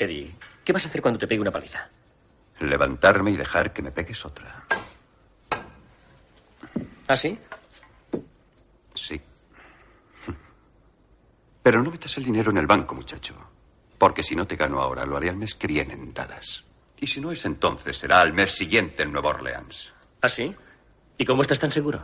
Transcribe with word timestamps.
Eddie, 0.00 0.34
¿qué 0.64 0.72
vas 0.72 0.86
a 0.86 0.88
hacer 0.88 1.02
cuando 1.02 1.20
te 1.20 1.26
pegue 1.26 1.42
una 1.42 1.50
paliza? 1.50 1.86
Levantarme 2.60 3.32
y 3.32 3.36
dejar 3.36 3.70
que 3.70 3.82
me 3.82 3.92
pegues 3.92 4.24
otra. 4.24 4.64
¿Ah, 7.06 7.16
sí? 7.16 7.38
Sí. 8.94 9.20
Pero 11.62 11.82
no 11.82 11.90
metas 11.90 12.16
el 12.16 12.24
dinero 12.24 12.50
en 12.50 12.56
el 12.56 12.66
banco, 12.66 12.94
muchacho. 12.94 13.34
Porque 13.98 14.22
si 14.22 14.34
no 14.34 14.46
te 14.46 14.56
gano 14.56 14.80
ahora, 14.80 15.04
lo 15.04 15.18
haré 15.18 15.28
al 15.28 15.36
mes 15.36 15.54
que 15.54 15.66
viene 15.66 15.92
en 15.92 16.14
Dallas. 16.14 16.64
Y 16.98 17.06
si 17.06 17.20
no 17.20 17.30
es 17.30 17.44
entonces, 17.44 17.98
será 17.98 18.22
al 18.22 18.32
mes 18.32 18.52
siguiente 18.52 19.02
en 19.02 19.12
Nueva 19.12 19.30
Orleans. 19.30 19.92
¿Ah, 20.22 20.30
sí? 20.30 20.54
¿Y 21.18 21.26
cómo 21.26 21.42
estás 21.42 21.58
tan 21.58 21.70
seguro? 21.70 22.02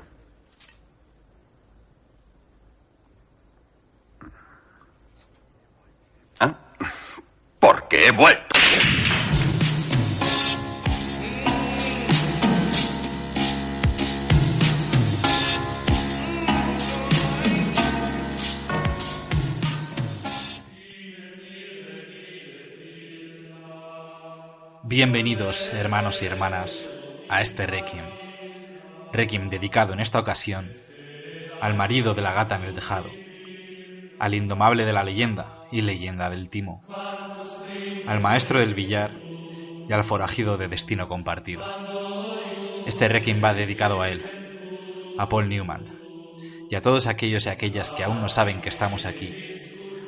¿Ah? 6.40 6.54
Porque 7.60 8.06
he 8.06 8.10
vuelto. 8.10 8.44
Bienvenidos, 24.84 25.72
hermanos 25.72 26.22
y 26.22 26.26
hermanas, 26.26 26.88
a 27.28 27.42
este 27.42 27.66
Requiem. 27.66 28.06
Requiem 29.12 29.50
dedicado 29.50 29.92
en 29.92 30.00
esta 30.00 30.20
ocasión 30.20 30.72
al 31.60 31.74
marido 31.74 32.14
de 32.14 32.22
la 32.22 32.32
gata 32.32 32.56
en 32.56 32.64
el 32.64 32.74
tejado, 32.74 33.10
al 34.18 34.34
indomable 34.34 34.84
de 34.84 34.92
la 34.92 35.02
leyenda 35.02 35.55
y 35.70 35.82
leyenda 35.82 36.30
del 36.30 36.48
timo, 36.48 36.82
al 38.06 38.20
maestro 38.20 38.60
del 38.60 38.74
billar 38.74 39.12
y 39.88 39.92
al 39.92 40.04
forajido 40.04 40.56
de 40.58 40.68
destino 40.68 41.08
compartido. 41.08 41.64
Este 42.86 43.08
Requiem 43.08 43.42
va 43.42 43.54
dedicado 43.54 44.00
a 44.00 44.10
él, 44.10 44.22
a 45.18 45.28
Paul 45.28 45.48
Newman, 45.48 45.84
y 46.70 46.74
a 46.74 46.82
todos 46.82 47.06
aquellos 47.06 47.46
y 47.46 47.48
aquellas 47.48 47.90
que 47.90 48.04
aún 48.04 48.20
no 48.20 48.28
saben 48.28 48.60
que 48.60 48.68
estamos 48.68 49.06
aquí, 49.06 49.34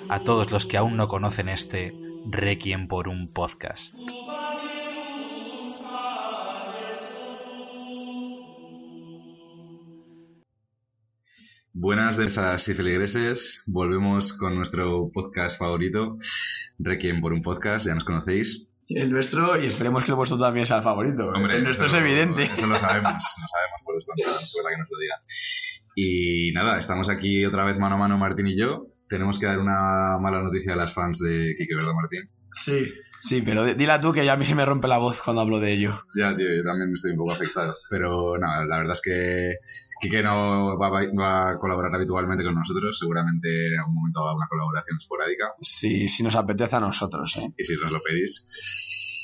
a 0.08 0.20
todos 0.20 0.50
los 0.50 0.66
que 0.66 0.76
aún 0.76 0.96
no 0.96 1.08
conocen 1.08 1.48
este 1.48 1.94
Requiem 2.24 2.88
por 2.88 3.08
un 3.08 3.28
podcast. 3.28 3.94
Buenas 11.80 12.16
de 12.16 12.26
esas 12.26 12.66
y 12.66 12.74
feligreses, 12.74 13.62
volvemos 13.68 14.32
con 14.32 14.56
nuestro 14.56 15.12
podcast 15.12 15.56
favorito, 15.56 16.18
Requiem 16.80 17.20
por 17.20 17.32
un 17.32 17.40
podcast, 17.40 17.86
ya 17.86 17.94
nos 17.94 18.04
conocéis. 18.04 18.66
El 18.88 19.12
nuestro, 19.12 19.56
y 19.62 19.66
esperemos 19.66 20.02
que 20.02 20.10
el 20.10 20.16
vuestro 20.16 20.36
también 20.36 20.66
sea 20.66 20.78
el 20.78 20.82
favorito. 20.82 21.28
Hombre, 21.28 21.54
el 21.54 21.62
nuestro 21.62 21.86
es 21.86 21.94
evidente. 21.94 22.42
Eso 22.42 22.66
lo 22.66 22.76
sabemos, 22.76 23.12
lo 23.12 23.46
sabemos 23.46 23.82
por 23.84 23.94
descontado, 23.94 24.38
que 24.38 24.76
nos 24.76 24.88
lo 24.90 24.98
digan. 24.98 25.20
Y 25.94 26.50
nada, 26.50 26.80
estamos 26.80 27.08
aquí 27.08 27.46
otra 27.46 27.62
vez 27.62 27.78
mano 27.78 27.94
a 27.94 27.98
mano 27.98 28.18
Martín 28.18 28.48
y 28.48 28.58
yo. 28.58 28.88
Tenemos 29.08 29.38
que 29.38 29.46
dar 29.46 29.60
una 29.60 30.18
mala 30.20 30.42
noticia 30.42 30.72
a 30.72 30.76
las 30.76 30.92
fans 30.92 31.20
de 31.20 31.54
Quique, 31.56 31.76
¿verdad 31.76 31.92
Martín? 31.94 32.28
Sí, 32.64 32.86
sí, 33.22 33.42
pero 33.42 33.64
di- 33.64 33.74
dila 33.74 34.00
tú 34.00 34.12
que 34.12 34.24
ya 34.24 34.32
a 34.32 34.36
mí 34.36 34.44
se 34.44 34.54
me 34.54 34.64
rompe 34.64 34.88
la 34.88 34.98
voz 34.98 35.20
cuando 35.22 35.42
hablo 35.42 35.60
de 35.60 35.72
ello. 35.72 36.02
Ya, 36.14 36.36
tío, 36.36 36.46
yo 36.54 36.62
también 36.62 36.92
estoy 36.92 37.12
un 37.12 37.18
poco 37.18 37.32
afectado. 37.32 37.76
Pero 37.90 38.36
nada, 38.38 38.64
la 38.66 38.78
verdad 38.78 38.94
es 38.94 39.00
que 39.02 39.54
Quique 40.00 40.22
no 40.22 40.78
va, 40.78 41.50
a 41.50 41.56
colaborar 41.58 41.92
habitualmente 41.94 42.44
con 42.44 42.54
nosotros. 42.54 42.96
Seguramente 42.98 43.48
en 43.68 43.78
algún 43.80 43.94
momento 43.96 44.20
haga 44.20 44.34
una 44.36 44.46
colaboración 44.48 44.96
esporádica. 44.96 45.52
Sí, 45.60 46.08
si 46.08 46.22
nos 46.22 46.36
apetece 46.36 46.76
a 46.76 46.80
nosotros, 46.80 47.36
¿eh? 47.36 47.52
y 47.56 47.64
si 47.64 47.74
nos 47.82 47.90
lo 47.90 48.00
pedís. 48.02 48.46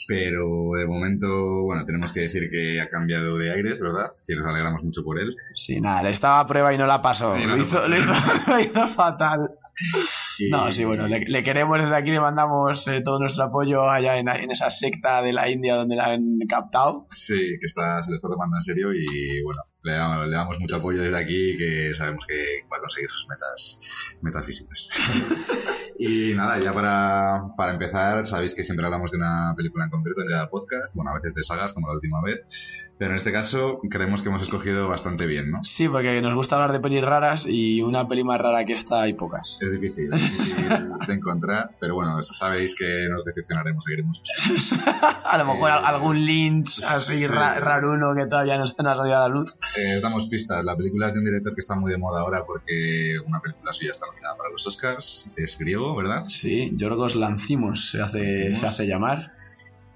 Pero 0.06 0.46
de 0.78 0.86
momento, 0.86 1.62
bueno, 1.62 1.84
tenemos 1.86 2.12
que 2.12 2.20
decir 2.20 2.50
que 2.50 2.80
ha 2.80 2.88
cambiado 2.88 3.36
de 3.38 3.50
aires, 3.52 3.80
¿verdad? 3.80 4.10
Que 4.26 4.36
nos 4.36 4.46
alegramos 4.46 4.82
mucho 4.82 5.02
por 5.02 5.18
él. 5.18 5.34
Sí, 5.54 5.80
nada, 5.80 6.02
le 6.02 6.10
estaba 6.10 6.40
a 6.40 6.46
prueba 6.46 6.72
y 6.74 6.78
no 6.78 6.86
la 6.86 7.00
pasó. 7.00 7.36
No 7.38 7.56
Lo 7.56 7.62
hizo, 7.62 7.88
lo 7.88 7.96
hizo, 7.98 8.12
lo 8.46 8.60
hizo 8.60 8.86
fatal. 8.88 9.40
Y- 10.38 10.50
No, 10.50 10.70
sí, 10.70 10.84
bueno, 10.84 11.08
le, 11.08 11.20
le 11.20 11.42
queremos 11.42 11.80
desde 11.80 11.96
aquí, 11.96 12.10
le 12.10 12.20
mandamos 12.20 12.86
eh, 12.88 13.00
todo 13.02 13.18
nuestro 13.18 13.44
apoyo 13.44 13.88
allá 13.90 14.18
en, 14.18 14.28
en 14.28 14.50
esa 14.50 14.70
secta 14.70 15.22
de 15.22 15.32
la 15.32 15.48
India 15.48 15.74
donde 15.76 15.96
la 15.96 16.06
han 16.10 16.38
captado. 16.48 17.06
Sí, 17.10 17.34
que 17.60 17.66
está, 17.66 18.02
se 18.02 18.10
lo 18.10 18.14
está 18.14 18.28
tomando 18.28 18.56
en 18.56 18.62
serio 18.62 18.92
y 18.92 19.42
bueno, 19.42 19.62
le 19.84 19.92
damos, 19.92 20.26
le 20.26 20.34
damos 20.34 20.58
mucho 20.60 20.76
apoyo 20.76 21.02
desde 21.02 21.16
aquí 21.16 21.56
que 21.58 21.94
sabemos 21.94 22.24
que 22.26 22.64
va 22.72 22.78
a 22.78 22.80
conseguir 22.80 23.10
sus 23.10 23.28
metas 23.28 24.18
metafísicas. 24.22 24.88
y 25.98 26.32
nada, 26.34 26.58
ya 26.58 26.72
para, 26.72 27.54
para 27.56 27.72
empezar, 27.72 28.26
sabéis 28.26 28.54
que 28.54 28.64
siempre 28.64 28.86
hablamos 28.86 29.12
de 29.12 29.18
una 29.18 29.52
película 29.54 29.84
en 29.84 29.90
concreto 29.90 30.22
en 30.22 30.28
cada 30.28 30.48
podcast, 30.48 30.94
bueno, 30.96 31.10
a 31.10 31.14
veces 31.14 31.34
de 31.34 31.42
sagas 31.42 31.74
como 31.74 31.88
la 31.88 31.94
última 31.94 32.22
vez, 32.22 32.40
pero 32.98 33.10
en 33.10 33.16
este 33.16 33.32
caso 33.32 33.80
creemos 33.90 34.22
que 34.22 34.28
hemos 34.28 34.42
escogido 34.42 34.88
bastante 34.88 35.26
bien, 35.26 35.50
¿no? 35.50 35.62
Sí, 35.64 35.88
porque 35.88 36.20
nos 36.22 36.34
gusta 36.34 36.56
hablar 36.56 36.72
de 36.72 36.80
pelis 36.80 37.02
raras 37.04 37.46
y 37.48 37.82
una 37.82 38.06
peli 38.08 38.22
más 38.24 38.40
rara 38.40 38.64
que 38.64 38.72
esta 38.72 39.02
hay 39.02 39.14
pocas. 39.14 39.58
Es 39.60 39.72
difícil, 39.72 40.12
es 40.12 40.20
difícil 40.22 40.68
de 40.68 41.14
encontrar, 41.14 41.70
pero 41.80 41.94
bueno, 41.96 42.20
sabéis 42.22 42.74
que 42.74 43.06
nos 43.10 43.24
decepcionaremos, 43.24 43.84
seguiremos 43.84 44.22
a 45.24 45.38
lo 45.38 45.44
mejor 45.44 45.70
Eh, 45.70 45.74
algún 45.84 46.24
Lynch 46.24 46.80
así 46.84 47.18
sí. 47.20 47.26
ra- 47.26 47.54
raruno 47.60 48.14
que 48.14 48.26
todavía 48.26 48.56
no 48.56 48.66
se 48.66 48.74
nos 48.82 48.92
ha 48.92 49.00
salido 49.00 49.16
a 49.16 49.20
la 49.20 49.34
luz. 49.34 49.56
Eh, 49.76 49.96
os 49.96 50.02
damos 50.02 50.26
pistas. 50.28 50.64
La 50.64 50.76
película 50.76 51.08
es 51.08 51.14
de 51.14 51.20
un 51.20 51.24
director 51.26 51.54
que 51.54 51.60
está 51.60 51.74
muy 51.74 51.90
de 51.90 51.98
moda 51.98 52.20
ahora 52.20 52.44
porque 52.46 53.16
una 53.26 53.40
película 53.40 53.72
suya 53.72 53.90
está 53.92 54.06
nominada 54.06 54.36
para 54.36 54.50
los 54.50 54.66
Oscars. 54.66 55.30
Es 55.36 55.58
griego, 55.58 55.96
¿verdad? 55.96 56.22
Sí, 56.28 56.70
Yorgos 56.76 57.16
Lancimos 57.16 57.90
se 57.90 58.00
hace, 58.00 58.18
Lanthimos. 58.18 58.58
se 58.60 58.66
hace 58.66 58.86
llamar. 58.86 59.32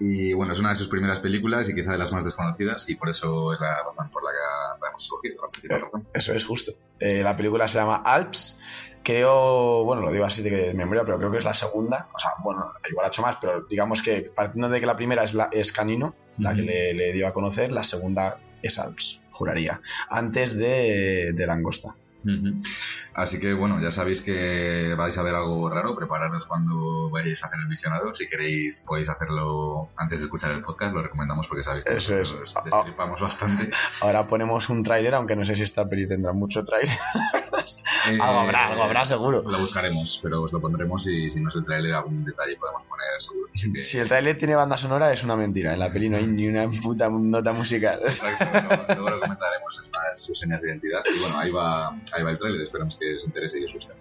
Y 0.00 0.32
bueno, 0.32 0.52
es 0.52 0.60
una 0.60 0.70
de 0.70 0.76
sus 0.76 0.88
primeras 0.88 1.20
películas 1.20 1.68
y 1.68 1.74
quizá 1.74 1.92
de 1.92 1.98
las 1.98 2.12
más 2.12 2.24
desconocidas 2.24 2.88
y 2.88 2.94
por 2.94 3.08
eso 3.08 3.52
es 3.52 3.60
la 3.60 3.82
razón 3.82 4.10
por 4.10 4.22
la 4.22 4.30
que 4.30 4.80
la 4.80 4.88
hemos 4.88 5.02
escogido, 5.02 5.42
la 5.42 5.48
principal 5.48 5.80
razón. 5.82 6.08
Eso 6.14 6.32
es 6.34 6.44
justo. 6.44 6.72
Eh, 7.00 7.22
la 7.22 7.36
película 7.36 7.66
se 7.66 7.78
llama 7.78 8.02
Alps. 8.04 8.58
Creo, 9.02 9.84
bueno, 9.84 10.02
lo 10.02 10.12
digo 10.12 10.24
así 10.24 10.42
de, 10.42 10.74
memoria, 10.74 11.04
pero 11.04 11.18
creo 11.18 11.30
que 11.30 11.38
es 11.38 11.44
la 11.44 11.54
segunda. 11.54 12.08
O 12.14 12.18
sea, 12.18 12.32
bueno, 12.42 12.72
igual 12.88 13.06
ha 13.06 13.08
hecho 13.08 13.22
más, 13.22 13.38
pero 13.40 13.64
digamos 13.68 14.02
que 14.02 14.26
partiendo 14.34 14.68
de 14.68 14.80
que 14.80 14.86
la 14.86 14.94
primera 14.94 15.24
es, 15.24 15.34
la, 15.34 15.48
es 15.50 15.72
Canino, 15.72 16.14
la 16.38 16.54
que 16.54 16.62
le, 16.62 16.94
le 16.94 17.12
dio 17.12 17.26
a 17.26 17.32
conocer, 17.32 17.72
la 17.72 17.82
segunda 17.82 18.38
es 18.62 18.78
Alps, 18.78 19.20
juraría. 19.30 19.80
Antes 20.10 20.56
de, 20.56 21.32
de 21.34 21.46
Langosta. 21.46 21.94
Así 23.14 23.40
que 23.40 23.52
bueno, 23.54 23.80
ya 23.80 23.90
sabéis 23.90 24.22
que 24.22 24.94
vais 24.96 25.16
a 25.18 25.22
ver 25.22 25.34
algo 25.34 25.68
raro, 25.70 25.96
prepararos 25.96 26.46
cuando 26.46 27.10
vayáis 27.10 27.42
a 27.42 27.46
hacer 27.46 27.58
el 27.60 27.68
visionado. 27.68 28.14
Si 28.14 28.28
queréis 28.28 28.80
podéis 28.86 29.08
hacerlo 29.08 29.88
antes 29.96 30.20
de 30.20 30.26
escuchar 30.26 30.52
el 30.52 30.62
podcast, 30.62 30.94
lo 30.94 31.02
recomendamos 31.02 31.46
porque 31.48 31.62
sabéis 31.62 31.84
que 31.84 31.96
Eso 31.96 32.20
es. 32.20 32.36
destripamos 32.64 33.20
bastante. 33.20 33.70
Ahora 34.00 34.26
ponemos 34.26 34.68
un 34.68 34.82
tráiler, 34.82 35.14
aunque 35.14 35.36
no 35.36 35.44
sé 35.44 35.54
si 35.54 35.62
esta 35.62 35.88
peli 35.88 36.06
tendrá 36.06 36.32
mucho 36.32 36.62
tráiler. 36.62 36.96
Eh, 38.08 38.16
algo 38.20 38.40
habrá, 38.40 38.68
algo 38.68 38.82
habrá 38.84 39.04
seguro. 39.04 39.42
Lo 39.42 39.58
buscaremos, 39.58 40.20
pero 40.22 40.42
os 40.42 40.52
lo 40.52 40.60
pondremos 40.60 41.06
y 41.06 41.28
si 41.28 41.40
no 41.42 41.50
es 41.50 41.56
el 41.56 41.64
trailer 41.66 41.92
algún 41.92 42.24
detalle 42.24 42.56
podemos 42.56 42.82
poner 42.86 43.06
seguro. 43.20 43.48
Que- 43.74 43.84
Si 43.84 43.98
el 43.98 44.08
tráiler 44.08 44.36
tiene 44.38 44.54
banda 44.54 44.78
sonora 44.78 45.12
es 45.12 45.22
una 45.24 45.36
mentira. 45.36 45.74
En 45.74 45.80
la 45.80 45.92
peli 45.92 46.08
no 46.08 46.16
hay 46.16 46.26
ni 46.26 46.46
una 46.48 46.66
puta 46.82 47.10
nota 47.10 47.52
musical. 47.52 48.00
Exacto, 48.02 48.46
luego, 48.52 48.84
luego 48.94 49.10
lo 49.10 49.20
comentaremos, 49.20 49.80
es 49.84 49.90
más 49.90 50.22
sus 50.22 50.38
señas 50.38 50.62
de 50.62 50.68
identidad. 50.68 51.02
Y 51.14 51.20
bueno, 51.20 51.38
ahí 51.38 51.50
va, 51.50 51.94
ahí 52.14 52.22
va 52.22 52.30
el 52.30 52.38
tráiler, 52.38 52.62
esperamos 52.62 52.96
que 52.96 53.14
os 53.14 53.26
interese 53.26 53.60
y 53.60 53.64
os 53.64 53.74
guste. 53.74 53.94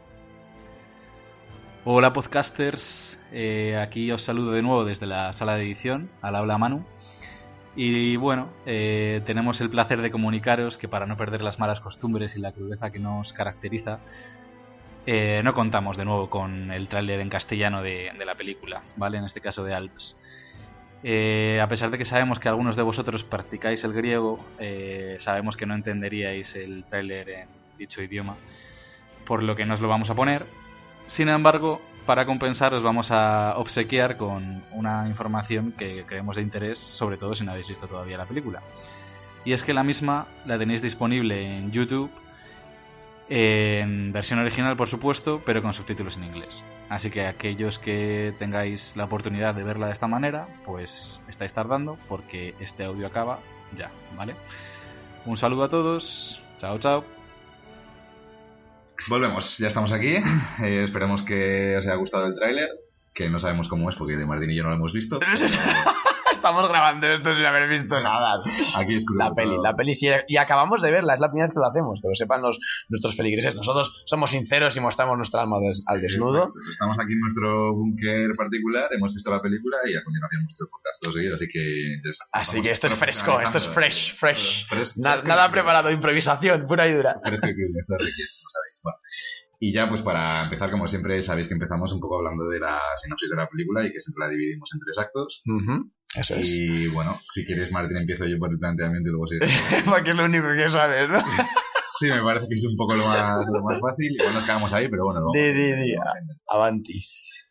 Hola 1.86 2.12
podcasters, 2.14 3.20
Eh, 3.32 3.78
aquí 3.82 4.12
os 4.12 4.24
saludo 4.24 4.52
de 4.52 4.62
nuevo 4.62 4.86
desde 4.86 5.06
la 5.06 5.32
sala 5.34 5.56
de 5.56 5.64
edición, 5.64 6.10
al 6.22 6.36
habla 6.36 6.58
Manu. 6.58 6.86
Y 7.76 8.16
bueno, 8.16 8.50
eh, 8.66 9.22
tenemos 9.26 9.62
el 9.62 9.70
placer 9.70 10.02
de 10.02 10.10
comunicaros 10.10 10.78
que 10.78 10.88
para 10.88 11.06
no 11.06 11.16
perder 11.16 11.44
las 11.44 11.60
malas 11.60 11.80
costumbres 11.80 12.36
y 12.36 12.40
la 12.40 12.52
crudeza 12.52 12.90
que 12.90 13.00
nos 13.00 13.34
caracteriza, 13.34 14.00
eh, 15.06 15.42
no 15.44 15.54
contamos 15.54 15.96
de 15.96 16.06
nuevo 16.06 16.30
con 16.30 16.72
el 16.72 16.88
tráiler 16.90 17.20
en 17.20 17.30
castellano 17.30 17.82
de, 17.84 18.12
de 18.18 18.26
la 18.26 18.36
película, 18.36 18.82
¿vale? 18.96 19.18
En 19.20 19.26
este 19.26 19.42
caso 19.42 19.64
de 19.64 19.74
Alps. 19.74 20.18
Eh, 21.04 21.60
a 21.62 21.68
pesar 21.68 21.92
de 21.92 21.98
que 21.98 22.06
sabemos 22.06 22.40
que 22.40 22.50
algunos 22.50 22.76
de 22.76 22.82
vosotros 22.82 23.24
practicáis 23.24 23.84
el 23.84 23.94
griego, 23.94 24.44
eh, 24.60 25.18
sabemos 25.20 25.56
que 25.56 25.66
no 25.68 25.76
entenderíais 25.76 26.56
el 26.56 26.86
tráiler 26.86 27.30
en 27.30 27.50
dicho 27.78 28.02
idioma. 28.02 28.36
por 29.26 29.44
lo 29.44 29.56
que 29.56 29.66
nos 29.66 29.82
lo 29.82 29.90
vamos 29.90 30.10
a 30.10 30.16
poner. 30.16 30.46
Sin 31.06 31.28
embargo, 31.28 31.82
para 32.06 32.26
compensar 32.26 32.74
os 32.74 32.82
vamos 32.82 33.12
a 33.12 33.56
obsequiar 33.58 34.16
con 34.16 34.64
una 34.72 35.08
información 35.10 35.74
que 35.74 36.06
creemos 36.06 36.38
de 36.38 36.42
interés, 36.44 36.80
sobre 36.80 37.18
todo 37.18 37.36
si 37.36 37.44
no 37.44 37.52
habéis 37.52 37.68
visto 37.68 37.88
todavía 37.88 38.18
la 38.18 38.26
película. 38.26 38.62
Y 39.44 39.52
es 39.52 39.64
que 39.64 39.74
la 39.74 39.84
misma 39.84 40.28
la 40.46 40.58
tenéis 40.58 40.82
disponible 40.82 41.58
en 41.58 41.72
YouTube 41.72 42.10
en 43.30 44.14
versión 44.14 44.40
original, 44.40 44.78
por 44.78 44.88
supuesto, 44.88 45.42
pero 45.46 45.62
con 45.62 45.74
subtítulos 45.74 46.16
en 46.16 46.24
inglés. 46.24 46.64
Así 46.88 47.10
que 47.10 47.28
aquellos 47.28 47.78
que 47.78 48.34
tengáis 48.40 48.96
la 48.96 49.04
oportunidad 49.04 49.54
de 49.54 49.64
verla 49.64 49.88
de 49.88 49.94
esta 49.94 50.08
manera, 50.08 50.48
pues 50.66 51.22
estáis 51.28 51.54
tardando 51.54 51.98
porque 52.08 52.56
este 52.62 52.86
audio 52.86 53.06
acaba 53.08 53.40
ya, 53.76 53.92
¿vale? 54.16 54.36
Un 55.26 55.36
saludo 55.36 55.64
a 55.64 55.70
todos, 55.70 56.42
chao, 56.58 56.78
chao. 56.78 57.17
Volvemos, 59.08 59.58
ya 59.58 59.68
estamos 59.68 59.92
aquí. 59.92 60.16
Eh, 60.64 60.82
esperemos 60.84 61.24
que 61.24 61.78
os 61.78 61.86
haya 61.86 61.96
gustado 61.96 62.26
el 62.26 62.36
tráiler, 62.36 62.70
que 63.14 63.30
no 63.30 63.40
sabemos 63.40 63.68
cómo 63.68 63.90
es 63.90 63.96
porque 63.96 64.18
de 64.18 64.26
Martín 64.26 64.50
y 64.50 64.56
yo 64.56 64.64
no 64.64 64.70
lo 64.70 64.76
hemos 64.76 64.94
visto. 64.94 65.20
pero 65.20 65.32
Estamos 66.38 66.70
grabando 66.70 67.08
esto 67.08 67.34
sin 67.34 67.46
haber 67.46 67.68
visto 67.68 68.00
nada. 68.00 68.40
Aquí 68.78 68.96
es 68.96 69.06
La 69.18 69.34
peli, 69.34 69.56
la 69.62 69.76
peli 69.76 69.96
sí, 69.96 70.08
y 70.28 70.38
acabamos 70.38 70.82
de 70.82 70.92
verla, 70.92 71.16
es 71.16 71.20
la 71.20 71.30
primera 71.30 71.48
vez 71.48 71.54
que 71.54 71.60
lo 71.60 71.66
hacemos, 71.68 72.00
que 72.02 72.08
lo 72.08 72.14
sepan 72.14 72.42
los, 72.42 72.60
nuestros 72.90 73.16
feligreses. 73.16 73.58
Nosotros 73.58 74.04
somos 74.06 74.30
sinceros 74.30 74.78
y 74.78 74.80
mostramos 74.80 75.18
nuestra 75.18 75.42
alma 75.42 75.58
des- 75.60 75.84
al 75.88 76.00
desnudo. 76.00 76.38
Exacto. 76.54 76.72
Estamos 76.72 77.00
aquí 77.00 77.14
en 77.14 77.20
nuestro 77.20 77.74
búnker 77.74 78.30
particular, 78.38 78.90
hemos 78.94 79.14
visto 79.14 79.32
la 79.32 79.42
película 79.42 79.78
y 79.86 79.96
a 79.96 80.04
continuación 80.04 80.44
nuestro 80.44 80.68
podcast 80.70 81.02
todo 81.02 81.14
seguido, 81.14 81.36
así 81.36 81.48
que... 81.48 82.02
Así 82.32 82.62
que 82.62 82.72
esto 82.72 82.88
es 82.88 82.94
fresco, 82.96 83.40
esto 83.42 83.58
es 83.58 83.68
fresh, 83.68 84.16
fresh. 84.16 84.68
Fres- 84.70 84.98
Na- 84.98 85.12
fresco 85.14 85.28
nada 85.28 85.52
preparado, 85.52 85.90
improvisación, 85.92 86.66
pura 86.68 86.88
y 86.88 86.94
dura. 86.94 87.20
Fresco 87.24 87.48
y 87.48 87.54
crudo, 87.54 87.80
esto 87.80 87.96
es 87.96 88.02
no 88.04 88.50
sabéis. 88.54 88.82
Bueno. 88.84 88.98
Y 89.60 89.74
ya, 89.74 89.90
pues 89.90 90.02
para 90.04 90.44
empezar, 90.44 90.70
como 90.70 90.88
siempre, 90.88 91.22
sabéis 91.24 91.48
que 91.48 91.56
empezamos 91.56 91.92
un 91.92 92.00
poco 92.00 92.18
hablando 92.18 92.48
de 92.48 92.60
la 92.60 92.80
sinopsis 93.02 93.30
de 93.32 93.36
la 93.38 93.48
película 93.48 93.84
y 93.86 93.92
que 93.92 94.00
siempre 94.00 94.26
la 94.26 94.30
dividimos 94.30 94.70
en 94.74 94.80
tres 94.80 94.98
actos. 95.00 95.42
Ujú, 95.46 95.92
Eso 96.16 96.36
es. 96.36 96.48
Y 96.50 96.88
bueno, 96.90 97.20
si 97.34 97.44
quieres, 97.46 97.72
Martín, 97.72 97.98
empiezo 97.98 98.26
yo 98.26 98.38
por 98.38 98.52
el 98.52 98.60
planteamiento 98.60 99.10
y 99.10 99.12
luego 99.12 99.26
sigues. 99.28 99.52
Porque 99.86 100.12
es 100.12 100.16
lo 100.18 100.26
único 100.26 100.48
que 100.56 100.70
sabes, 100.70 101.10
¿no? 101.10 101.24
Sí, 102.00 102.08
me 102.10 102.22
parece 102.22 102.48
que 102.48 102.54
es 102.56 102.66
un 102.66 102.76
poco 102.76 102.96
lo 102.96 103.04
más, 103.06 103.44
lo 103.52 103.64
más 103.64 103.80
fácil. 103.80 104.12
Igual 104.14 104.34
nos 104.34 104.44
quedamos 104.46 104.72
ahí, 104.74 104.88
pero 104.88 105.06
bueno. 105.06 105.22
di. 105.32 105.96
vamos 105.96 106.14
a 106.14 106.20
intentar. 106.20 106.44
Avanti. 106.48 107.06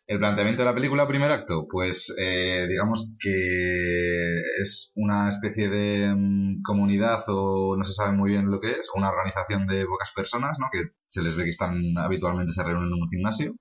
El 0.07 0.19
planteamiento 0.19 0.61
de 0.61 0.69
la 0.69 0.73
película, 0.73 1.05
primer 1.05 1.29
acto, 1.31 1.67
pues 1.69 2.15
eh, 2.17 2.65
digamos 2.69 3.13
que 3.19 4.37
es 4.61 4.93
una 4.95 5.27
especie 5.27 5.67
de 5.67 6.15
mm, 6.15 6.61
comunidad 6.63 7.23
o 7.27 7.75
no 7.75 7.83
se 7.83 7.93
sabe 7.93 8.15
muy 8.15 8.31
bien 8.31 8.49
lo 8.49 8.61
que 8.61 8.71
es, 8.71 8.89
una 8.95 9.09
organización 9.09 9.67
de 9.67 9.85
pocas 9.85 10.11
personas, 10.15 10.59
¿no? 10.59 10.67
Que 10.71 10.91
se 11.07 11.21
les 11.21 11.35
ve 11.35 11.43
que 11.43 11.49
están 11.49 11.97
habitualmente 11.97 12.53
se 12.53 12.63
reúnen 12.63 12.87
en 12.87 13.01
un 13.01 13.09
gimnasio. 13.09 13.55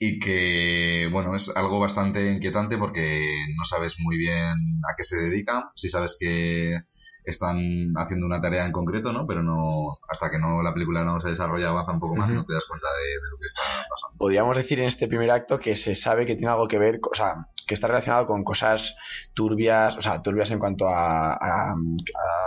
Y 0.00 0.20
que, 0.20 1.08
bueno, 1.10 1.34
es 1.34 1.50
algo 1.56 1.80
bastante 1.80 2.30
inquietante 2.32 2.78
porque 2.78 3.20
no 3.56 3.64
sabes 3.64 3.96
muy 3.98 4.16
bien 4.16 4.52
a 4.88 4.94
qué 4.96 5.02
se 5.02 5.16
dedican, 5.16 5.64
si 5.74 5.88
sabes 5.88 6.16
que 6.20 6.78
están 7.24 7.58
haciendo 7.96 8.24
una 8.26 8.40
tarea 8.40 8.64
en 8.64 8.70
concreto, 8.72 9.12
¿no? 9.12 9.26
Pero 9.26 9.42
no, 9.42 9.98
hasta 10.08 10.30
que 10.30 10.38
no 10.38 10.62
la 10.62 10.72
película 10.72 11.04
no 11.04 11.20
se 11.20 11.30
desarrolla, 11.30 11.70
avanza 11.70 11.92
un 11.92 11.98
poco 12.00 12.14
más, 12.16 12.30
Ujú. 12.30 12.38
no 12.40 12.46
te 12.46 12.54
das 12.54 12.64
cuenta 12.66 12.86
de, 12.96 13.08
de 13.08 13.30
lo 13.30 13.38
que 13.38 13.44
está 13.46 13.62
pasando. 13.90 14.16
Podríamos 14.18 14.56
decir 14.56 14.78
en 14.78 14.86
este 14.86 15.08
primer 15.08 15.30
acto 15.32 15.58
que 15.58 15.74
se 15.74 15.94
sabe 15.96 16.24
que 16.26 16.36
tiene 16.36 16.52
algo 16.52 16.68
que 16.68 16.78
ver, 16.78 17.00
o 17.02 17.14
sea, 17.14 17.34
que 17.66 17.74
está 17.74 17.88
relacionado 17.88 18.26
con 18.26 18.44
cosas 18.44 18.94
turbias, 19.34 19.96
o 19.96 20.00
sea, 20.00 20.20
turbias 20.20 20.50
en 20.52 20.60
cuanto 20.60 20.86
a, 20.88 21.32
a- 21.34 21.72
a 21.72 21.74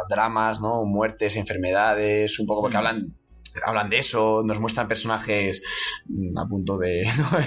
dramas, 0.09 0.61
¿no? 0.61 0.85
Muertes, 0.85 1.35
enfermedades, 1.35 2.39
un 2.39 2.47
poco 2.47 2.61
porque 2.61 2.77
hablan 2.77 3.17
hablan 3.65 3.89
de 3.89 3.99
eso, 3.99 4.41
nos 4.45 4.59
muestran 4.59 4.87
personajes 4.87 5.61
mm, 6.05 6.37
a 6.37 6.45
punto 6.47 6.77
de 6.77 7.03
punto 7.17 7.37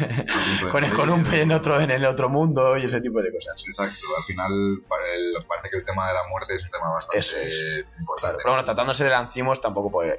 de 0.66 0.70
con, 0.70 0.82
morir, 0.82 0.96
con 0.96 1.10
un 1.10 1.22
pie 1.22 1.42
en 1.42 1.52
otro 1.52 1.80
en 1.80 1.90
el 1.90 2.04
otro 2.06 2.28
mundo 2.28 2.76
y 2.76 2.84
ese 2.84 3.00
tipo 3.00 3.20
de 3.22 3.30
cosas. 3.32 3.64
Exacto, 3.66 4.06
al 4.16 4.22
final 4.24 4.50
pa- 4.88 4.96
el- 5.14 5.44
parece 5.46 5.70
que 5.70 5.76
el 5.78 5.84
tema 5.84 6.08
de 6.08 6.14
la 6.14 6.28
muerte 6.28 6.54
es 6.54 6.62
un 6.64 6.70
tema 6.70 6.90
bastante. 6.90 7.18
Claro, 7.18 7.88
importante. 8.00 8.36
pero 8.42 8.50
bueno, 8.54 8.64
tratándose 8.64 9.04
de 9.04 9.10
lancimos 9.10 9.60
tampoco 9.60 10.02
era, 10.02 10.14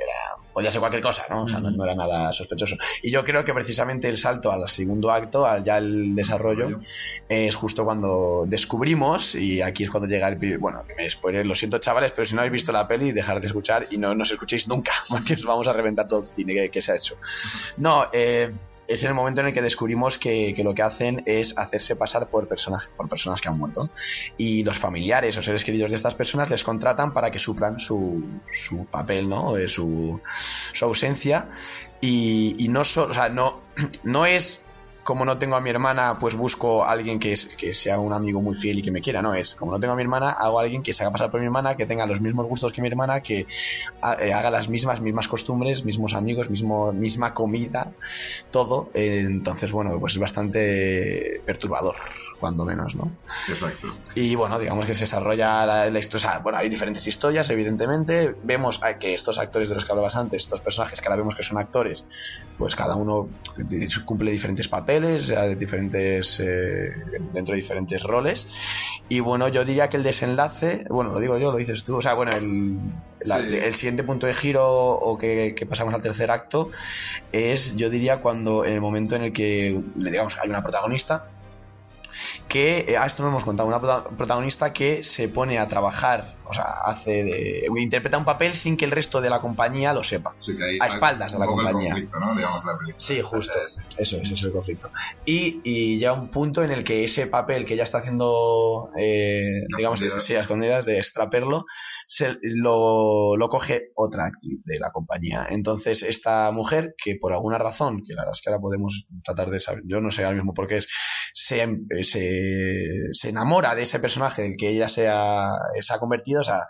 podía 0.55 0.71
ser 0.71 0.79
cualquier 0.79 1.03
cosa, 1.03 1.25
¿no? 1.29 1.43
O 1.43 1.47
sea, 1.49 1.59
no, 1.59 1.69
no 1.69 1.83
era 1.83 1.93
nada 1.93 2.31
sospechoso. 2.31 2.77
Y 3.03 3.11
yo 3.11 3.23
creo 3.25 3.43
que 3.43 3.53
precisamente 3.53 4.07
el 4.07 4.15
salto 4.15 4.51
al 4.53 4.65
segundo 4.69 5.11
acto, 5.11 5.45
al 5.45 5.63
ya 5.65 5.77
el 5.77 6.15
desarrollo, 6.15 6.79
es 7.27 7.53
justo 7.55 7.83
cuando 7.83 8.45
descubrimos, 8.47 9.35
y 9.35 9.61
aquí 9.61 9.83
es 9.83 9.91
cuando 9.91 10.07
llega 10.07 10.29
el 10.29 10.37
pri- 10.37 10.55
bueno, 10.55 10.81
primer 10.87 11.11
spoiler, 11.11 11.45
lo 11.45 11.53
siento 11.55 11.77
chavales, 11.79 12.13
pero 12.13 12.25
si 12.25 12.33
no 12.35 12.39
habéis 12.41 12.53
visto 12.53 12.71
la 12.71 12.87
peli, 12.87 13.11
dejar 13.11 13.41
de 13.41 13.47
escuchar 13.47 13.87
y 13.91 13.97
no 13.97 14.15
nos 14.15 14.31
escuchéis 14.31 14.67
nunca, 14.69 14.93
porque 15.09 15.33
os 15.33 15.43
vamos 15.43 15.67
a 15.67 15.73
reventar 15.73 16.07
todo 16.07 16.19
el 16.21 16.25
cine 16.25 16.53
que, 16.53 16.69
que 16.69 16.81
se 16.81 16.93
ha 16.93 16.95
hecho. 16.95 17.15
No, 17.77 18.07
eh, 18.13 18.49
es 18.87 19.03
en 19.03 19.09
el 19.09 19.15
momento 19.15 19.41
en 19.41 19.47
el 19.47 19.53
que 19.53 19.61
descubrimos 19.61 20.17
que, 20.17 20.53
que 20.55 20.63
lo 20.63 20.73
que 20.73 20.81
hacen 20.81 21.23
es 21.25 21.57
hacerse 21.57 21.95
pasar 21.95 22.29
por, 22.29 22.47
personas 22.47 22.91
por 22.97 23.09
personas 23.09 23.41
que 23.41 23.49
han 23.49 23.57
muerto. 23.57 23.89
Y 24.37 24.63
los 24.63 24.77
familiares 24.77 25.37
o 25.37 25.41
seres 25.41 25.63
queridos 25.63 25.91
de 25.91 25.97
estas 25.97 26.15
personas 26.15 26.49
les 26.49 26.63
contratan 26.63 27.13
para 27.13 27.31
que 27.31 27.39
suplan 27.39 27.79
su, 27.79 28.23
su 28.51 28.85
papel, 28.85 29.29
¿no? 29.29 29.57
Eh, 29.57 29.67
su, 29.67 30.21
su 30.73 30.85
ausencia. 30.85 31.49
Y, 32.01 32.55
y 32.63 32.67
no, 32.67 32.83
so- 32.83 33.05
o 33.05 33.13
sea, 33.13 33.29
no, 33.29 33.61
no 34.03 34.25
es 34.25 34.64
como 35.05 35.23
no 35.23 35.37
tengo 35.37 35.55
a 35.55 35.61
mi 35.61 35.69
hermana, 35.69 36.17
pues 36.19 36.35
busco 36.35 36.83
a 36.83 36.91
alguien 36.91 37.19
que, 37.19 37.33
es- 37.33 37.49
que 37.57 37.71
sea 37.73 37.99
un 37.99 38.11
amigo 38.13 38.41
muy 38.41 38.55
fiel 38.55 38.79
y 38.79 38.81
que 38.81 38.91
me 38.91 39.01
quiera, 39.01 39.21
no 39.21 39.33
es. 39.35 39.55
Como 39.55 39.71
no 39.71 39.79
tengo 39.79 39.93
a 39.93 39.95
mi 39.97 40.03
hermana, 40.03 40.31
hago 40.31 40.59
a 40.59 40.63
alguien 40.63 40.83
que 40.83 40.93
se 40.93 41.03
haga 41.03 41.11
pasar 41.13 41.29
por 41.29 41.39
mi 41.39 41.45
hermana, 41.45 41.75
que 41.77 41.85
tenga 41.85 42.05
los 42.07 42.21
mismos 42.21 42.47
gustos 42.47 42.73
que 42.73 42.81
mi 42.81 42.89
hermana, 42.89 43.21
que 43.21 43.41
eh, 44.21 44.33
haga 44.33 44.49
las 44.51 44.69
mismas, 44.69 45.01
mismas 45.01 45.27
costumbres, 45.27 45.85
mismos 45.85 46.13
amigos, 46.15 46.49
mismo, 46.49 46.91
misma 46.93 47.33
comida, 47.33 47.93
todo. 48.51 48.91
Eh, 48.93 49.19
entonces, 49.25 49.71
bueno, 49.71 49.99
pues 49.99 50.13
es 50.13 50.19
bastante 50.19 51.41
perturbador, 51.45 51.95
cuando 52.39 52.65
menos, 52.65 52.95
¿no? 52.95 53.11
Exacto. 53.49 53.87
Y 54.15 54.35
bueno, 54.35 54.57
digamos 54.59 54.85
que 54.85 54.93
se 54.93 55.01
desarrolla 55.01 55.65
la, 55.65 55.89
la 55.89 55.99
historia. 55.99 56.27
o 56.29 56.31
sea, 56.31 56.39
bueno, 56.39 56.57
hay 56.57 56.69
diferentes 56.69 57.05
historias, 57.07 57.49
evidentemente. 57.49 58.35
Vemos 58.43 58.79
a- 58.83 58.97
que 58.97 59.13
estos 59.13 59.37
actores 59.39 59.69
de 59.69 59.75
los 59.75 59.85
que 59.85 59.91
hablabas 59.91 60.15
antes, 60.15 60.43
estos 60.43 60.61
personajes 60.61 61.01
que 61.01 61.07
ahora 61.07 61.17
vemos 61.17 61.35
que 61.35 61.43
son 61.43 61.57
actores, 61.57 62.05
pues 62.57 62.75
cada 62.75 62.95
uno 62.95 63.29
cumple 64.05 64.31
diferentes 64.31 64.67
papeles, 64.67 65.27
de 65.27 65.55
diferentes, 65.55 66.39
eh, 66.39 66.45
dentro 67.33 67.53
de 67.53 67.61
diferentes 67.61 68.03
roles. 68.03 68.47
Y 69.09 69.19
bueno, 69.19 69.47
yo 69.49 69.63
diría 69.65 69.87
que 69.89 69.97
el 69.97 70.03
desenlace, 70.03 70.85
bueno, 70.89 71.11
lo 71.13 71.19
digo 71.19 71.37
yo, 71.37 71.51
lo 71.51 71.57
dices 71.57 71.83
tú, 71.83 71.97
o 71.97 72.01
sea, 72.01 72.13
bueno, 72.15 72.31
el, 72.35 72.77
la- 73.25 73.39
Sí. 73.41 73.55
el 73.55 73.73
siguiente 73.73 74.03
punto 74.03 74.25
de 74.27 74.33
giro 74.33 74.65
o 74.67 75.17
que, 75.17 75.53
que 75.55 75.65
pasamos 75.65 75.93
al 75.93 76.01
tercer 76.01 76.31
acto 76.31 76.69
es, 77.31 77.75
yo 77.75 77.89
diría, 77.89 78.19
cuando 78.21 78.65
en 78.65 78.73
el 78.73 78.81
momento 78.81 79.15
en 79.15 79.23
el 79.23 79.33
que, 79.33 79.79
digamos, 79.95 80.37
hay 80.41 80.49
una 80.49 80.61
protagonista 80.61 81.29
que, 82.47 82.85
eh, 82.87 82.97
a 82.97 83.05
esto 83.05 83.23
no 83.23 83.29
hemos 83.29 83.43
contado, 83.43 83.67
una 83.67 83.79
prota- 83.79 84.03
protagonista 84.15 84.71
que 84.71 85.03
se 85.03 85.27
pone 85.29 85.57
a 85.59 85.67
trabajar, 85.67 86.37
o 86.47 86.53
sea, 86.53 86.65
hace 86.85 87.23
de, 87.23 87.65
interpreta 87.77 88.17
un 88.17 88.25
papel 88.25 88.53
sin 88.53 88.77
que 88.77 88.85
el 88.85 88.91
resto 88.91 89.19
de 89.19 89.29
la 89.29 89.41
compañía 89.41 89.93
lo 89.93 90.03
sepa. 90.03 90.33
Sí, 90.37 90.53
A 90.79 90.87
espaldas 90.87 91.33
de 91.33 91.39
la 91.39 91.45
el 91.45 91.51
compañía. 91.51 91.91
conflicto, 91.91 92.17
¿no? 92.19 92.35
Digamos, 92.35 92.65
la 92.65 92.77
película. 92.77 92.95
Sí, 92.99 93.21
justo. 93.21 93.53
Ese 93.65 93.81
es. 93.97 94.13
Eso, 94.13 94.33
es 94.33 94.43
el 94.43 94.51
conflicto. 94.51 94.89
Y, 95.25 95.61
y 95.63 95.97
ya 95.99 96.13
un 96.13 96.29
punto 96.29 96.63
en 96.63 96.71
el 96.71 96.83
que 96.83 97.03
ese 97.03 97.27
papel 97.27 97.65
que 97.65 97.73
ella 97.73 97.83
está 97.83 97.97
haciendo, 97.97 98.89
eh, 98.99 99.41
digamos, 99.77 99.99
escondidas. 100.01 100.23
sí, 100.25 100.35
a 100.35 100.41
escondidas 100.41 100.85
de 100.85 100.97
extraperlo, 100.97 101.65
se, 102.07 102.35
lo, 102.43 103.35
lo 103.35 103.49
coge 103.49 103.89
otra 103.95 104.25
actriz 104.27 104.63
de 104.65 104.79
la 104.79 104.91
compañía. 104.91 105.47
Entonces, 105.49 106.03
esta 106.03 106.51
mujer, 106.51 106.93
que 107.03 107.15
por 107.19 107.33
alguna 107.33 107.57
razón, 107.57 108.03
que 108.05 108.13
la 108.13 108.21
verdad 108.21 108.33
es 108.35 108.41
que 108.41 108.49
ahora 108.49 108.61
podemos 108.61 109.07
tratar 109.23 109.49
de 109.49 109.59
saber, 109.59 109.81
yo 109.87 109.99
no 110.01 110.11
sé 110.11 110.23
ahora 110.23 110.35
mismo 110.35 110.53
por 110.53 110.67
qué 110.67 110.77
es, 110.77 110.87
se, 111.37 111.61
em- 111.61 111.85
se, 112.01 113.09
se 113.11 113.29
enamora 113.29 113.75
de 113.75 113.81
ese 113.81 113.99
personaje 113.99 114.41
del 114.43 114.55
que 114.57 114.69
ella 114.69 114.87
se 114.87 115.09
ha, 115.09 115.49
se 115.81 115.93
ha 115.93 115.99
convertido, 115.99 116.39
o 116.39 116.43
sea, 116.43 116.61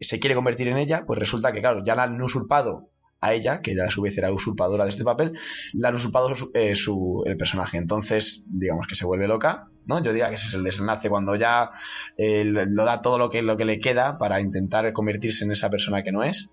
se 0.00 0.20
quiere 0.20 0.36
convertir 0.36 0.68
en 0.68 0.78
ella, 0.78 1.02
pues 1.04 1.18
resulta 1.18 1.52
que, 1.52 1.60
claro, 1.60 1.82
ya 1.84 1.96
la 1.96 2.04
han 2.04 2.22
usurpado 2.22 2.90
a 3.20 3.32
ella, 3.32 3.60
que 3.60 3.72
ella 3.72 3.86
a 3.86 3.90
su 3.90 4.02
vez 4.02 4.16
era 4.18 4.30
usurpadora 4.32 4.84
de 4.84 4.90
este 4.90 5.02
papel, 5.02 5.32
la 5.72 5.88
han 5.88 5.94
usurpado 5.96 6.32
su, 6.34 6.50
eh, 6.54 6.74
su- 6.76 7.22
el 7.26 7.36
personaje. 7.36 7.76
Entonces, 7.78 8.44
digamos 8.46 8.86
que 8.86 8.94
se 8.94 9.04
vuelve 9.06 9.26
loca, 9.26 9.68
¿no? 9.86 10.00
Yo 10.02 10.12
diría 10.12 10.28
que 10.28 10.34
ese 10.36 10.48
es 10.48 10.54
el 10.54 10.62
desenlace, 10.62 11.08
cuando 11.08 11.34
ya 11.34 11.70
eh, 12.16 12.44
lo 12.44 12.64
lo 12.66 12.84
da 12.84 13.02
todo 13.02 13.18
lo 13.18 13.30
que, 13.30 13.42
lo 13.42 13.56
que 13.56 13.64
le 13.64 13.80
queda 13.80 14.16
para 14.18 14.40
intentar 14.40 14.92
convertirse 14.92 15.44
en 15.44 15.50
esa 15.52 15.70
persona 15.70 16.02
que 16.04 16.12
no 16.12 16.22
es. 16.22 16.50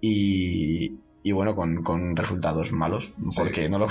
Y, 0.00 0.98
y 1.22 1.32
bueno, 1.32 1.54
con, 1.54 1.82
con 1.82 2.16
resultados 2.16 2.72
malos, 2.72 3.12
porque 3.36 3.68
no 3.68 3.78
lo, 3.78 3.86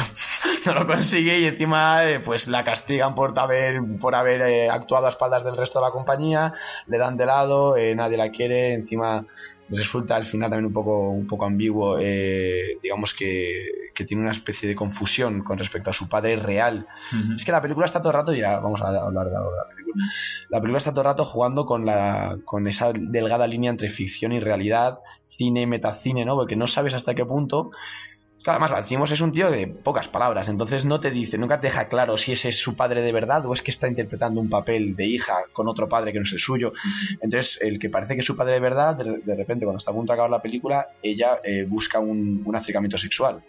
no 0.66 0.74
lo 0.74 0.88
consigue 0.88 1.40
y 1.40 1.46
encima 1.46 2.06
eh, 2.06 2.20
pues 2.20 2.48
la 2.48 2.64
castigan 2.64 3.16
por 3.16 3.38
haber, 3.38 3.80
por 4.00 4.16
haber 4.16 4.42
eh, 4.42 4.70
actuado 4.70 5.06
a 5.06 5.10
espaldas 5.10 5.44
del 5.44 5.58
resto 5.58 5.80
de 5.80 5.86
la 5.86 5.92
compañía, 5.92 6.54
le 6.88 6.98
dan 6.98 7.18
de 7.18 7.26
lado, 7.26 7.78
eh, 7.78 7.96
nadie 7.96 8.18
la 8.18 8.30
quiere, 8.30 8.74
encima 8.74 9.26
resulta 9.70 10.16
al 10.16 10.24
final 10.24 10.50
también 10.50 10.66
un 10.66 10.74
poco, 10.74 11.10
un 11.10 11.28
poco 11.28 11.46
ambiguo, 11.46 11.98
eh, 12.00 12.80
digamos 12.82 13.14
que, 13.14 13.92
que 13.94 14.04
tiene 14.04 14.24
una 14.24 14.32
especie 14.32 14.68
de 14.68 14.76
confusión 14.76 15.44
con 15.44 15.58
respecto 15.58 15.90
a 15.90 15.94
su 15.94 16.10
padre 16.10 16.36
real. 16.36 16.88
Es 17.36 17.46
que 17.46 17.52
la 17.52 17.62
película 17.62 17.86
está 17.86 18.02
todo 18.02 18.12
el 18.12 18.18
rato, 18.18 18.34
ya 18.34 18.60
vamos 18.60 18.82
a 18.82 18.88
hablar 18.88 19.28
de 19.28 19.34
la 19.34 19.68
película. 19.70 20.06
La 20.50 20.60
película 20.60 20.78
está 20.78 20.92
todo 20.92 21.02
el 21.02 21.08
rato 21.08 21.26
jugando 21.26 21.66
con, 21.66 21.86
la, 21.86 22.38
con 22.46 22.68
esa 22.68 22.92
delgada 22.94 23.46
línea 23.48 23.70
entre 23.70 23.90
ficción 23.90 24.32
y 24.32 24.40
realidad, 24.40 25.00
cine, 25.22 25.68
metacine, 25.68 26.26
¿no? 26.26 26.36
Porque 26.36 26.56
no 26.56 26.68
sabes 26.68 26.94
hasta 26.94 27.14
qué 27.14 27.26
punto 27.26 27.72
además, 28.46 28.72
Lancimos 28.72 29.12
es 29.12 29.22
un 29.22 29.32
tío 29.32 29.52
de 29.52 29.68
pocas 29.68 30.08
palabras, 30.08 30.50
entonces 30.50 30.86
no 30.86 31.00
te 31.00 31.12
dice, 31.12 31.38
nunca 31.38 31.60
te 31.60 31.68
deja 31.68 31.88
claro 31.88 32.18
si 32.18 32.32
ese 32.32 32.50
es 32.50 32.60
su 32.60 32.76
padre 32.76 33.02
de 33.02 33.12
verdad 33.12 33.46
o 33.46 33.54
es 33.54 33.62
que 33.62 33.72
está 33.72 33.88
interpretando 33.88 34.40
un 34.40 34.50
papel 34.50 34.96
de 34.96 35.06
hija 35.06 35.36
con 35.52 35.68
otro 35.68 35.90
padre 35.90 36.14
que 36.14 36.20
no 36.20 36.24
es 36.24 36.34
el 36.34 36.40
suyo. 36.40 36.74
Entonces, 37.22 37.60
el 37.62 37.80
que 37.80 37.90
parece 37.90 38.14
que 38.14 38.22
es 38.22 38.26
su 38.26 38.36
padre 38.36 38.54
de 38.54 38.60
verdad, 38.60 38.96
de, 38.96 39.36
repente, 39.36 39.66
cuando 39.66 39.78
está 39.78 39.92
a 39.92 39.94
punto 39.94 40.14
de 40.14 40.16
acabar 40.16 40.32
la 40.32 40.42
película, 40.42 40.88
ella 41.04 41.40
eh, 41.44 41.66
busca 41.68 42.00
un, 42.00 42.42
un, 42.46 42.56
acercamiento 42.56 42.98
sexual. 42.98 43.44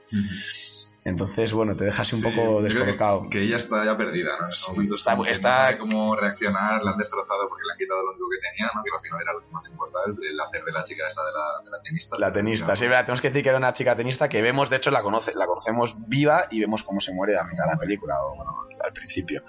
Entonces, 1.04 1.52
bueno, 1.52 1.74
te 1.76 1.84
dejas 1.84 2.12
un 2.12 2.20
poco 2.20 2.60
desconectado. 2.62 3.22
Que, 3.30 3.42
ella 3.42 3.56
está 3.56 3.84
ya 3.84 3.96
perdida, 3.96 4.36
¿no? 4.38 4.46
En 4.46 4.52
ese 4.52 4.70
momento 4.70 4.94
está, 4.96 5.16
no 5.16 5.24
sabe 5.34 5.78
cómo 5.78 6.14
reaccionar, 6.14 6.82
la 6.82 6.90
han 6.90 6.98
destrozado 6.98 7.48
porque 7.48 7.62
le 7.66 7.72
han 7.72 7.78
quitado 7.78 8.02
lo 8.02 8.10
único 8.10 8.28
que 8.30 8.48
tenía, 8.48 8.70
¿no? 8.74 8.82
Que 8.82 8.90
al 8.94 9.00
final 9.00 9.20
era 9.22 9.32
lo 9.32 9.40
que 9.40 9.46
más 9.50 9.66
importaba, 9.66 10.04
el, 10.06 10.40
hacer 10.40 10.62
de 10.62 10.72
la 10.72 10.84
chica 10.84 11.06
esta 11.08 11.22
de 11.24 11.32
la, 11.32 11.64
de 11.64 11.70
la 11.70 11.82
tenista. 11.82 12.16
La 12.18 12.32
tenista, 12.32 12.76
sí, 12.76 12.86
verdad, 12.86 13.04
tenemos 13.06 13.20
que 13.22 13.28
decir 13.28 13.42
que 13.42 13.48
era 13.48 13.58
una 13.58 13.72
chica 13.72 13.94
tenista 13.94 14.28
que 14.28 14.42
vemos, 14.42 14.68
de 14.68 14.76
hecho, 14.76 14.90
la, 14.90 15.02
conoce, 15.02 15.32
la 15.34 15.46
conocemos 15.46 15.96
viva 16.06 16.46
y 16.50 16.60
vemos 16.60 16.82
cómo 16.82 17.00
se 17.00 17.14
muere 17.14 17.38
a 17.38 17.44
mitad 17.44 17.64
de 17.64 17.70
la 17.70 17.78
película, 17.78 18.14
o 18.22 18.36
bueno, 18.36 18.66
al 18.84 18.92
principio. 18.92 19.42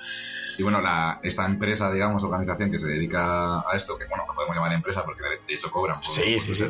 Y 0.58 0.64
bueno, 0.64 0.82
la, 0.82 1.20
esta 1.22 1.46
empresa, 1.46 1.92
digamos, 1.92 2.24
organización 2.24 2.72
que 2.72 2.80
se 2.80 2.88
dedica 2.88 3.60
a 3.60 3.76
esto, 3.76 3.98
que 3.98 4.06
bueno, 4.06 4.24
no 4.26 4.34
podemos 4.34 4.56
llamar 4.56 4.72
empresa 4.72 5.04
porque 5.04 5.24
de 5.24 5.54
hecho 5.54 5.70
cobran 5.70 6.00
por, 6.00 6.10
sí, 6.10 6.40
sí, 6.40 6.56
sí, 6.56 6.64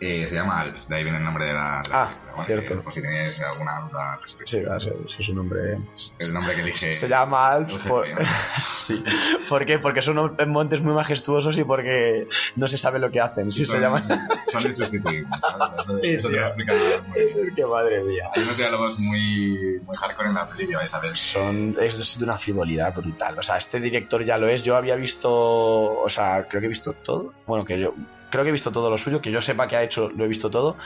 eh, 0.00 0.28
se 0.28 0.36
llama 0.36 0.60
Alps, 0.60 0.88
de 0.88 0.96
ahí 0.96 1.02
viene 1.02 1.18
el 1.18 1.24
nombre 1.24 1.44
de 1.44 1.52
la. 1.52 1.82
ah, 1.90 2.08
cierto. 2.44 2.80
por 2.82 2.92
si 2.92 3.02
tenéis 3.02 3.40
alguna 3.40 3.80
duda 3.80 4.12
al 4.12 4.20
respecto. 4.20 4.50
Sí, 4.50 4.58
eso, 4.58 5.18
es 5.18 5.28
un 5.28 5.36
nombre. 5.36 5.78
El 6.18 6.32
nombre 6.32 6.54
que 6.54 6.60
elige. 6.60 6.94
Se 6.94 7.08
llama 7.08 7.50
Alps. 7.50 7.78
Por... 7.78 8.06
sí. 8.78 9.02
¿Por 9.48 9.66
qué? 9.66 9.80
Porque 9.80 10.00
son 10.00 10.36
montes 10.46 10.82
muy 10.82 10.94
majestuosos 10.94 11.58
y 11.58 11.64
porque 11.64 12.28
no 12.54 12.68
se 12.68 12.78
sabe 12.78 13.00
lo 13.00 13.10
que 13.10 13.20
hacen. 13.20 13.50
Sí, 13.50 13.64
se 13.64 13.80
llaman. 13.80 14.28
Son 14.46 14.64
insustituibles. 14.64 15.28
sí, 16.00 16.10
eso 16.10 16.28
te 16.28 16.36
lo 16.36 16.46
explica 16.46 16.74
muy 16.74 16.82
bien. 17.14 17.28
Es 17.48 17.54
que 17.54 17.66
madre 17.66 18.04
mía. 18.04 18.30
Hay 18.34 18.42
unos 18.42 18.56
diálogos 18.56 18.98
muy, 19.00 19.80
muy 19.84 19.96
hardcore 19.96 20.28
en 20.28 20.34
la 20.34 20.48
peli 20.48 20.74
vais 20.74 20.94
a 20.94 21.00
ver. 21.00 21.16
Son, 21.16 21.76
es 21.80 22.18
de 22.18 22.24
una 22.24 22.38
frivolidad 22.38 22.94
brutal. 22.94 23.36
O 23.38 23.42
sea, 23.42 23.56
este 23.56 23.80
director 23.80 24.24
ya 24.24 24.38
lo 24.38 24.48
es. 24.48 24.62
Yo 24.62 24.76
había 24.76 24.94
visto. 24.94 25.30
O 25.32 26.08
sea, 26.08 26.46
creo 26.48 26.60
que 26.60 26.66
he 26.66 26.68
visto 26.68 26.92
todo. 26.92 27.32
Bueno, 27.46 27.64
que 27.64 27.80
yo 27.80 27.94
creo 28.30 28.44
que 28.44 28.50
he 28.50 28.52
visto 28.52 28.70
todo 28.70 28.90
lo 28.90 28.96
suyo, 28.96 29.20
que 29.20 29.30
yo 29.30 29.40
sepa 29.40 29.66
que 29.66 29.76
ha 29.76 29.82
hecho, 29.82 30.08
lo 30.10 30.24
he 30.24 30.28
visto 30.28 30.50
todo, 30.50 30.76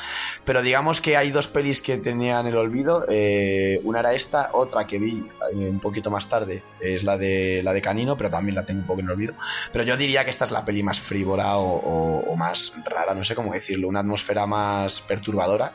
pero 0.45 0.63
digamos 0.63 1.01
que 1.01 1.17
hay 1.17 1.31
dos 1.31 1.49
pelis 1.49 1.83
que 1.83 1.99
tenían 1.99 2.47
el 2.47 2.57
olvido, 2.57 3.05
eh, 3.09 3.81
una 3.85 4.01
era 4.01 4.13
esta, 4.13 4.51
otra 4.53 4.87
que 4.87 4.99
vi 4.99 5.27
eh, 5.53 5.71
un 5.71 5.81
poquito 5.81 6.11
más 6.11 6.29
tarde, 6.29 6.63
es 6.81 7.05
la 7.05 7.17
de 7.17 7.61
la 7.63 7.73
de 7.73 7.81
Canino, 7.81 8.17
pero 8.17 8.31
también 8.31 8.55
la 8.55 8.65
tengo 8.65 8.81
un 8.81 8.87
poco 8.87 9.01
en 9.01 9.07
el 9.07 9.13
olvido, 9.13 9.35
pero 9.73 9.85
yo 9.85 9.97
diría 9.97 10.25
que 10.25 10.31
esta 10.31 10.45
es 10.45 10.51
la 10.51 10.65
peli 10.65 10.83
más 10.83 11.01
frívola 11.01 11.59
o, 11.59 12.37
más 12.37 12.73
rara, 12.85 13.15
no 13.15 13.23
sé 13.23 13.35
cómo 13.35 13.53
decirlo, 13.53 13.89
una 13.89 14.01
atmósfera 14.01 14.47
más 14.47 15.03
perturbadora 15.03 15.75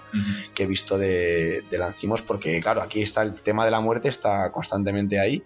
que 0.53 0.63
he 0.63 0.67
visto 0.67 0.97
de, 0.97 1.63
de 1.69 1.77
Lancimos, 1.77 2.23
porque 2.23 2.59
claro, 2.59 2.81
aquí 2.81 3.01
está 3.01 3.21
el 3.21 3.41
tema 3.41 3.63
de 3.63 3.71
la 3.71 3.79
muerte, 3.79 4.09
está 4.09 4.51
constantemente 4.51 5.19
ahí, 5.19 5.43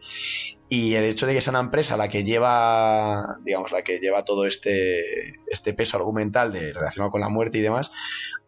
y 0.73 0.95
el 0.95 1.03
hecho 1.03 1.27
de 1.27 1.33
que 1.33 1.41
sea 1.41 1.51
una 1.51 1.59
empresa 1.59 1.97
la 1.97 2.07
que 2.07 2.23
lleva, 2.23 3.39
digamos, 3.43 3.73
la 3.73 3.81
que 3.81 3.99
lleva 3.99 4.23
todo 4.23 4.45
este, 4.45 5.35
este 5.47 5.73
peso 5.73 5.97
argumental 5.97 6.49
de, 6.49 6.71
relacionado 6.71 7.11
con 7.11 7.19
la 7.19 7.27
muerte 7.27 7.57
y 7.57 7.61
demás, 7.61 7.91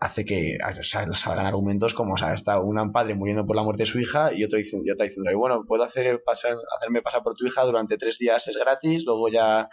hace 0.04 0.26
que 0.26 0.58
salgan 0.82 1.46
argumentos 1.46 1.94
como, 1.94 2.14
o 2.14 2.18
sea, 2.18 2.34
está 2.34 2.60
un 2.60 2.92
padre 2.92 3.16
muriendo 3.16 3.46
por 3.46 3.56
la 3.56 3.64
muerte 3.64 3.84
de 3.84 3.88
su 3.88 4.00
hija 4.00 4.34
y 4.34 4.44
otro 4.44 4.58
diciendo, 4.58 4.86
y 4.86 4.92
otra 4.92 5.06
diciendo, 5.06 5.32
bueno, 5.38 5.64
puedo 5.66 5.84
hacer 5.84 6.22
pasar, 6.26 6.56
hacerme 6.78 7.02
pasar 7.02 7.24
por 7.24 7.36
tu 7.36 7.46
hija 7.46 7.64
durante 7.64 7.98
tres 7.98 8.18
días, 8.18 8.48
es 8.48 8.58
gratis, 8.58 9.06
luego 9.06 9.30
ya 9.30 9.70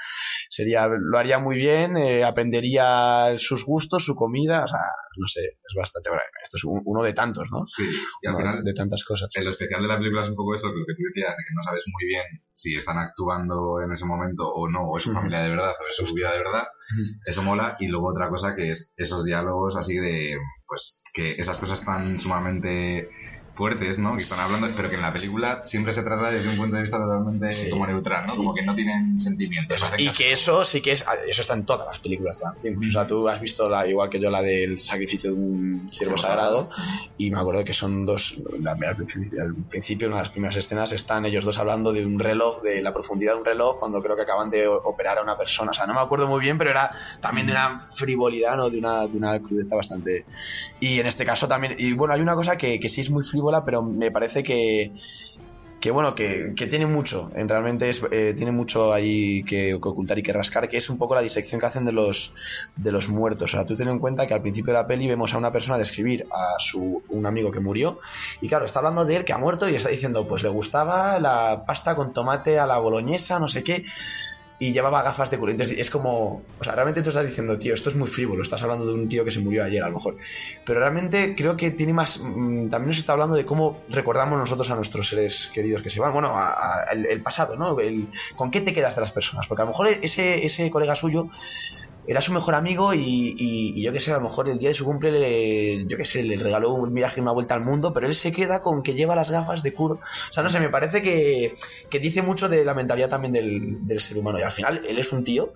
sería, 0.49 0.89
lo 0.89 1.19
haría 1.19 1.39
muy 1.39 1.57
bien, 1.57 1.97
eh, 1.97 2.25
aprendería 2.25 3.33
sus 3.37 3.65
gustos, 3.65 4.05
su 4.05 4.15
comida, 4.15 4.65
o 4.65 4.69
sea, 4.69 4.81
no 5.17 5.27
sé, 5.27 5.41
es 5.41 5.75
bastante, 5.77 6.11
bueno, 6.11 6.23
esto 6.43 6.57
es 6.57 6.65
uno 6.65 7.03
de 7.03 7.13
tantos, 7.13 7.49
¿no? 7.51 7.67
Sí, 7.67 7.85
y 8.23 8.27
al 8.29 8.37
final, 8.37 8.63
de 8.63 8.73
tantas 8.73 9.05
cosas. 9.05 9.31
El 9.35 9.49
especial 9.49 9.83
de 9.83 9.89
la 9.89 9.99
película 9.99 10.23
es 10.23 10.29
un 10.29 10.37
poco 10.37 10.55
eso, 10.55 10.69
lo 10.69 10.87
que 10.87 10.95
tú 10.95 11.03
decías, 11.13 11.37
de 11.37 11.43
que 11.43 11.55
no 11.55 11.63
sabes 11.63 11.85
muy 11.87 12.07
bien 12.07 12.25
si 12.61 12.77
están 12.77 12.99
actuando 12.99 13.81
en 13.83 13.91
ese 13.91 14.05
momento 14.05 14.53
o 14.53 14.69
no, 14.69 14.83
o 14.83 14.99
es 14.99 15.05
su 15.05 15.13
familia 15.13 15.41
de 15.41 15.49
verdad, 15.49 15.73
o 15.81 15.89
es 15.89 15.97
su 15.97 16.15
vida 16.15 16.31
de 16.33 16.39
verdad, 16.39 16.69
eso 17.25 17.43
mola. 17.43 17.77
Y 17.79 17.89
luego 17.89 18.09
otra 18.09 18.29
cosa 18.29 18.55
que 18.55 18.71
es 18.71 18.93
esos 18.97 19.25
diálogos 19.25 19.77
así 19.77 19.97
de, 19.97 20.37
pues, 20.67 21.01
que 21.15 21.33
esas 21.33 21.57
cosas 21.59 21.85
tan 21.85 22.19
sumamente 22.19 23.09
fuertes, 23.61 23.99
¿no? 23.99 24.17
Que 24.17 24.23
están 24.23 24.41
hablando, 24.41 24.71
pero 24.75 24.89
que 24.89 24.95
en 24.95 25.03
la 25.03 25.13
película 25.13 25.61
siempre 25.65 25.93
se 25.93 26.03
trata 26.03 26.31
desde 26.31 26.49
un 26.49 26.57
punto 26.57 26.77
de 26.77 26.81
vista 26.81 26.97
totalmente 26.97 27.69
como 27.69 27.87
neutral, 27.87 28.25
¿no? 28.27 28.35
Como 28.35 28.55
que 28.55 28.63
no 28.63 28.75
tienen 28.75 29.21
sentimientos. 29.21 29.85
y 29.99 30.09
que 30.13 30.33
eso 30.33 30.65
sí 30.65 30.81
que 30.81 30.93
es, 30.93 31.05
eso 31.29 31.43
está 31.43 31.53
en 31.53 31.67
todas 31.67 31.87
las 31.87 31.99
películas 31.99 32.39
de 32.39 32.75
O 32.75 32.91
sea, 32.91 33.07
tú 33.07 33.29
has 33.29 33.39
visto 33.39 33.69
la, 33.69 33.87
igual 33.87 34.09
que 34.09 34.19
yo 34.19 34.31
la 34.31 34.41
del 34.41 34.79
sacrificio 34.79 35.33
de 35.33 35.37
un 35.37 35.89
ciervo 35.93 36.17
sagrado 36.17 36.71
y 37.19 37.31
me 37.31 37.39
acuerdo 37.39 37.63
que 37.63 37.75
son 37.75 38.07
dos, 38.07 38.39
al 38.67 39.55
principio, 39.69 40.09
una 40.09 40.17
de 40.17 40.23
las 40.23 40.31
primeras 40.31 40.57
escenas 40.57 40.93
están 40.93 41.27
ellos 41.27 41.45
dos 41.45 41.59
hablando 41.59 41.93
de 41.93 42.07
un 42.07 42.19
reloj, 42.19 42.63
de 42.63 42.81
la 42.81 42.95
profundidad 42.95 43.35
de 43.35 43.41
un 43.41 43.45
reloj 43.45 43.77
cuando 43.79 44.03
creo 44.03 44.17
que 44.17 44.23
acaban 44.23 44.49
de 44.49 44.67
operar 44.69 45.19
a 45.19 45.23
una 45.23 45.37
persona. 45.37 45.73
O 45.73 45.75
sea, 45.75 45.87
no 45.87 45.93
me 45.93 46.01
acuerdo 46.01 46.27
muy 46.27 46.41
bien, 46.41 46.57
pero 46.57 46.71
era 46.71 46.91
también 47.21 47.47
de 47.47 47.53
una 47.53 47.79
frivolidad, 47.79 48.57
¿no? 48.57 48.71
De 48.71 48.79
una, 48.79 49.07
de 49.07 49.19
una 49.19 49.39
crudeza 49.39 49.77
bastante... 49.77 50.25
Y 50.81 50.99
en 50.99 51.07
este 51.07 51.27
caso 51.27 51.47
también, 51.47 51.77
y 51.79 51.93
bueno, 51.93 52.15
hay 52.15 52.23
una 52.23 52.35
cosa 52.35 52.57
que, 52.57 52.81
que 52.81 52.89
sí 52.89 53.03
es 53.03 53.11
muy 53.11 53.23
frívola 53.23 53.50
pero 53.65 53.83
me 53.83 54.11
parece 54.11 54.43
que, 54.43 54.93
que 55.81 55.91
bueno, 55.91 56.15
que, 56.15 56.53
tiene 56.69 56.85
mucho, 56.85 57.31
en 57.35 57.49
realmente 57.49 57.89
es, 57.89 58.03
eh, 58.11 58.35
tiene 58.37 58.53
mucho 58.53 58.93
ahí 58.93 59.43
que, 59.45 59.75
ocultar 59.75 60.19
y 60.19 60.23
que 60.23 60.33
rascar, 60.33 60.69
que 60.69 60.77
es 60.77 60.91
un 60.91 60.99
poco 60.99 61.15
la 61.15 61.23
disección 61.23 61.59
que 61.59 61.67
hacen 61.67 61.87
de 61.87 61.93
los, 61.93 62.35
de 62.77 62.93
los 62.93 63.09
muertos. 63.09 63.55
O 63.55 63.57
sea, 63.57 63.65
tú 63.65 63.75
ten 63.75 63.89
en 63.89 63.99
cuenta 63.99 64.27
que 64.27 64.35
al 64.35 64.43
principio 64.43 64.75
de 64.75 64.81
la 64.81 64.87
peli 64.87 65.09
vemos 65.09 65.33
a 65.33 65.39
una 65.39 65.51
persona 65.51 65.79
describir 65.79 66.27
a 66.31 66.59
su, 66.59 67.03
un 67.09 67.27
amigo 67.27 67.51
que 67.51 67.61
murió, 67.61 67.99
y 68.43 68.49
claro, 68.49 68.67
está 68.67 68.81
hablando 68.81 69.07
de 69.07 69.17
él 69.17 69.25
que 69.25 69.33
ha 69.33 69.39
muerto 69.39 69.69
y 69.69 69.75
está 69.75 69.89
diciendo, 69.89 70.27
pues 70.27 70.43
le 70.43 70.51
gustaba 70.51 71.19
la 71.19 71.65
pasta 71.67 71.95
con 71.95 72.13
tomate 72.13 72.59
a 72.59 72.67
la 72.67 72.79
boloñesa, 72.79 73.39
no 73.39 73.49
sé 73.49 73.63
qué 73.63 73.87
y 74.61 74.73
llevaba 74.73 75.03
gafas 75.03 75.31
de 75.31 75.39
culo. 75.39 75.53
Entonces 75.53 75.77
es 75.79 75.89
como, 75.89 76.43
o 76.61 76.63
sea, 76.65 76.75
realmente 76.75 77.01
tú 77.01 77.09
estás 77.09 77.25
diciendo, 77.25 77.59
tío, 77.59 77.73
esto 77.73 77.89
es 77.89 77.97
muy 77.97 78.07
frívolo, 78.07 78.43
estás 78.43 78.63
hablando 78.63 78.87
de 78.87 78.93
un 78.93 79.09
tío 79.09 79.25
que 79.25 79.31
se 79.31 79.41
murió 79.41 79.65
ayer 79.65 79.83
a 79.83 79.89
lo 79.89 79.95
mejor. 79.95 80.17
Pero 80.67 80.81
realmente 80.81 81.35
creo 81.35 81.57
que 81.57 81.71
tiene 81.71 81.95
más, 81.95 82.21
mm, 82.23 82.69
también 82.69 82.89
nos 82.89 82.99
está 82.99 83.15
hablando 83.15 83.35
de 83.35 83.47
cómo 83.47 83.83
recordamos 83.89 84.39
nosotros 84.39 84.71
a 84.71 84.77
nuestros 84.77 85.09
seres 85.09 85.51
queridos 85.55 85.83
que 85.83 85.89
se 85.89 85.99
van, 85.99 86.13
bueno, 86.13 86.29
a, 86.35 86.85
el, 86.93 87.23
pasado, 87.23 87.57
¿no? 87.57 87.81
El, 87.81 88.09
¿Con 88.37 88.51
qué 88.51 88.61
te 88.61 88.75
quedas 88.75 88.95
de 88.95 89.01
las 89.01 89.13
personas? 89.13 89.47
Porque 89.47 89.63
a 89.63 89.65
lo 89.65 89.71
mejor 89.71 89.89
ese, 89.89 90.45
ese 90.45 90.71
colega 90.71 90.95
suyo 90.95 91.31
era 92.07 92.21
su 92.21 92.33
mejor 92.33 92.55
amigo 92.55 92.93
y, 92.95 93.81
yo 93.83 93.93
qué 93.93 94.01
sé, 94.01 94.13
a 94.13 94.17
lo 94.17 94.23
mejor 94.23 94.49
el 94.49 94.59
día 94.59 94.71
de 94.71 94.75
su 94.75 94.85
cumple, 94.85 95.13
le, 95.13 95.87
yo 95.87 95.97
qué 95.97 96.05
sé, 96.05 96.23
le 96.23 96.37
regaló 96.37 96.73
un 96.75 96.93
viaje, 96.93 97.21
una 97.21 97.33
vuelta 97.33 97.55
al 97.55 97.61
mundo, 97.61 97.93
pero 97.93 98.07
él 98.07 98.15
se 98.15 98.33
queda 98.33 98.61
con 98.61 98.83
que 98.83 98.95
lleva 98.95 99.15
las 99.15 99.31
gafas 99.31 99.63
de 99.63 99.73
curo. 99.73 99.97
O 99.97 100.33
sea, 100.33 100.43
no 100.43 100.49
sé, 100.49 100.61
me 100.61 100.71
parece 100.71 101.03
que, 101.03 101.55
dice 102.01 102.23
mucho 102.23 102.49
de 102.49 102.65
la 102.65 102.75
mentalidad 102.75 103.09
también 103.09 103.33
del, 103.33 104.01
ser 104.01 104.17
humano. 104.19 104.39
Y 104.39 104.43
al 104.43 104.51
final, 104.51 104.83
él 104.89 104.99
es 104.99 105.13
un 105.13 105.23
tío 105.23 105.53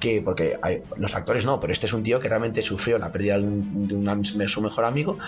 que, 0.00 0.22
porque 0.22 0.58
hay, 0.62 0.82
los 0.96 1.14
actores 1.14 1.44
no, 1.44 1.60
pero 1.60 1.72
este 1.72 1.86
es 1.86 1.92
un 1.92 2.02
tío 2.02 2.18
que 2.18 2.28
realmente 2.28 2.62
sufrió 2.62 2.98
la 2.98 3.10
pérdida 3.10 3.38
de, 3.38 3.44
un, 3.44 4.24
su 4.24 4.60
mejor 4.60 4.84
amigo 4.84 5.18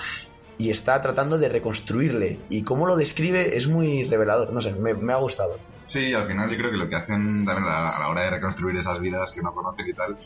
y 0.56 0.70
está 0.70 1.00
tratando 1.00 1.38
de 1.38 1.48
reconstruirle. 1.50 2.40
Y 2.48 2.62
cómo 2.62 2.86
lo 2.86 2.96
describe 2.96 3.56
es 3.56 3.68
muy 3.68 4.04
revelador, 4.04 4.52
no 4.52 4.60
sé, 4.60 4.72
me, 4.72 5.12
ha 5.12 5.16
gustado. 5.16 5.58
Sí, 5.84 6.14
al 6.14 6.26
final 6.26 6.50
yo 6.50 6.56
creo 6.56 6.70
que 6.70 6.78
lo 6.78 6.88
que 6.88 6.96
hacen 6.96 7.44
también 7.44 7.68
a 7.68 7.98
la 7.98 8.08
hora 8.08 8.22
de 8.22 8.30
reconstruir 8.30 8.76
esas 8.76 8.98
vidas 9.00 9.32
que 9.32 9.42
no 9.42 9.52
conocen 9.52 9.86
y 9.86 9.92
tal 9.92 10.16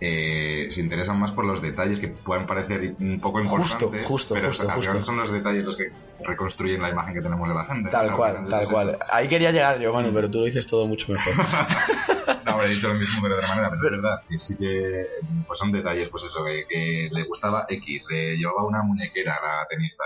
eh, 0.00 0.68
se 0.70 0.80
interesan 0.80 1.18
más 1.18 1.32
por 1.32 1.44
los 1.44 1.60
detalles 1.60 1.98
que 1.98 2.08
pueden 2.08 2.46
parecer 2.46 2.94
un 3.00 3.18
poco 3.20 3.40
importantes, 3.40 4.06
justo, 4.06 4.34
pero 4.34 4.52
justo, 4.52 5.02
son 5.02 5.16
los 5.16 5.32
detalles 5.32 5.64
los 5.64 5.76
que 5.76 5.88
reconstruyen 6.24 6.80
la 6.80 6.90
imagen 6.90 7.14
que 7.14 7.20
tenemos 7.20 7.48
de 7.48 7.54
la 7.54 7.64
gente. 7.64 7.90
Tal 7.90 8.12
cual, 8.12 8.46
tal 8.48 8.68
cual. 8.68 8.98
Ahí 9.10 9.28
quería 9.28 9.50
llegar 9.50 9.80
yo, 9.80 9.92
Manu, 9.92 10.12
pero 10.12 10.30
tú 10.30 10.38
lo 10.38 10.44
dices 10.44 10.66
todo 10.66 10.86
mucho 10.86 11.12
mejor. 11.12 11.34
no, 12.48 12.56
habría 12.56 12.74
dicho 12.74 12.88
lo 12.88 12.94
mismo, 12.94 13.20
pero 13.22 13.34
de 13.34 13.40
otra 13.40 13.54
manera, 13.54 13.70
pero, 13.70 13.96
es 13.96 14.02
verdad. 14.02 14.22
Y 14.28 14.38
sí 14.38 14.56
que 14.56 15.06
pues 15.46 15.58
son 15.58 15.72
detalles, 15.72 16.08
pues 16.08 16.24
eso, 16.24 16.44
que, 16.44 17.08
le 17.10 17.22
gustaba 17.24 17.66
X, 17.68 18.06
le 18.10 18.36
llevaba 18.36 18.64
una 18.64 18.82
muñequera 18.82 19.34
a 19.34 19.60
la 19.60 19.66
tenista, 19.68 20.04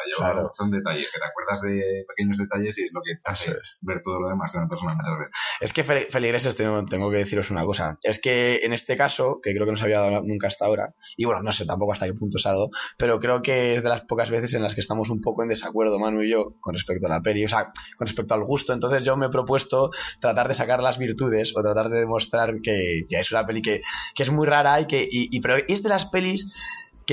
son 0.53 0.71
detalles, 0.71 1.11
que 1.13 1.19
te 1.19 1.27
acuerdas 1.27 1.61
de 1.63 2.05
pequeños 2.09 2.39
detalles 2.39 2.79
y 2.79 2.85
es 2.85 2.93
lo 2.93 3.01
que 3.03 3.17
te 3.17 3.31
hace 3.31 3.53
ver 3.81 4.01
todo 4.03 4.21
lo 4.21 4.29
demás 4.29 4.53
de 4.53 4.59
una 4.59 4.69
persona 4.69 4.95
muchas 4.95 5.19
veces. 5.19 5.35
Es 5.61 5.73
que 5.73 5.83
feligreses 5.83 6.55
tengo 6.55 7.11
que 7.11 7.17
deciros 7.17 7.51
una 7.51 7.65
cosa, 7.65 7.97
es 8.03 8.21
que 8.21 8.61
en 8.63 8.73
este 8.73 8.97
caso, 8.97 9.41
que 9.43 9.53
creo 9.53 9.67
que 9.67 9.73
no 9.73 9.77
se 9.77 9.85
había 9.85 10.01
dado 10.01 10.23
nunca 10.23 10.47
hasta 10.47 10.67
ahora, 10.67 10.95
y 11.17 11.25
bueno, 11.25 11.43
no 11.43 11.53
sé 11.53 11.67
tampoco 11.67 11.93
hasta 11.93 12.07
qué 12.07 12.15
punto 12.15 12.39
se 12.39 12.49
ha 12.49 12.53
dado, 12.53 12.71
pero 12.97 13.21
creo 13.21 13.43
que 13.43 13.75
es 13.75 13.83
de 13.83 13.89
las 13.89 14.03
pocas 14.03 14.31
veces 14.31 14.55
en 14.55 14.63
las 14.63 14.75
que 14.75 14.81
estamos 14.81 15.11
un 15.11 15.21
poco 15.21 15.43
en 15.43 15.49
desacuerdo, 15.49 15.99
Manu 15.99 16.23
y 16.23 16.31
yo, 16.31 16.55
con 16.61 16.75
respecto 16.75 17.07
a 17.07 17.11
la 17.11 17.21
peli, 17.21 17.45
o 17.45 17.49
sea, 17.49 17.69
con 17.97 18.07
respecto 18.07 18.35
al 18.35 18.45
gusto. 18.45 18.73
Entonces 18.73 19.05
yo 19.05 19.17
me 19.17 19.27
he 19.27 19.31
propuesto 19.31 19.91
tratar 20.21 20.49
de 20.49 20.55
sacar 20.55 20.83
las 20.83 20.99
virtudes 20.99 21.53
o 21.57 21.63
tratar 21.63 21.89
de 21.89 22.01
demostrar 22.01 22.32
que, 22.63 23.07
es 23.09 23.33
una 23.33 23.47
peli 23.47 23.63
que, 23.63 23.83
es 24.17 24.31
muy 24.31 24.47
rara 24.47 24.81
y 24.81 24.87
que, 24.87 25.07
y, 25.11 25.41
pero 25.41 25.57
es 25.69 25.83
de 25.83 25.89
las 25.89 26.07
pelis 26.07 26.53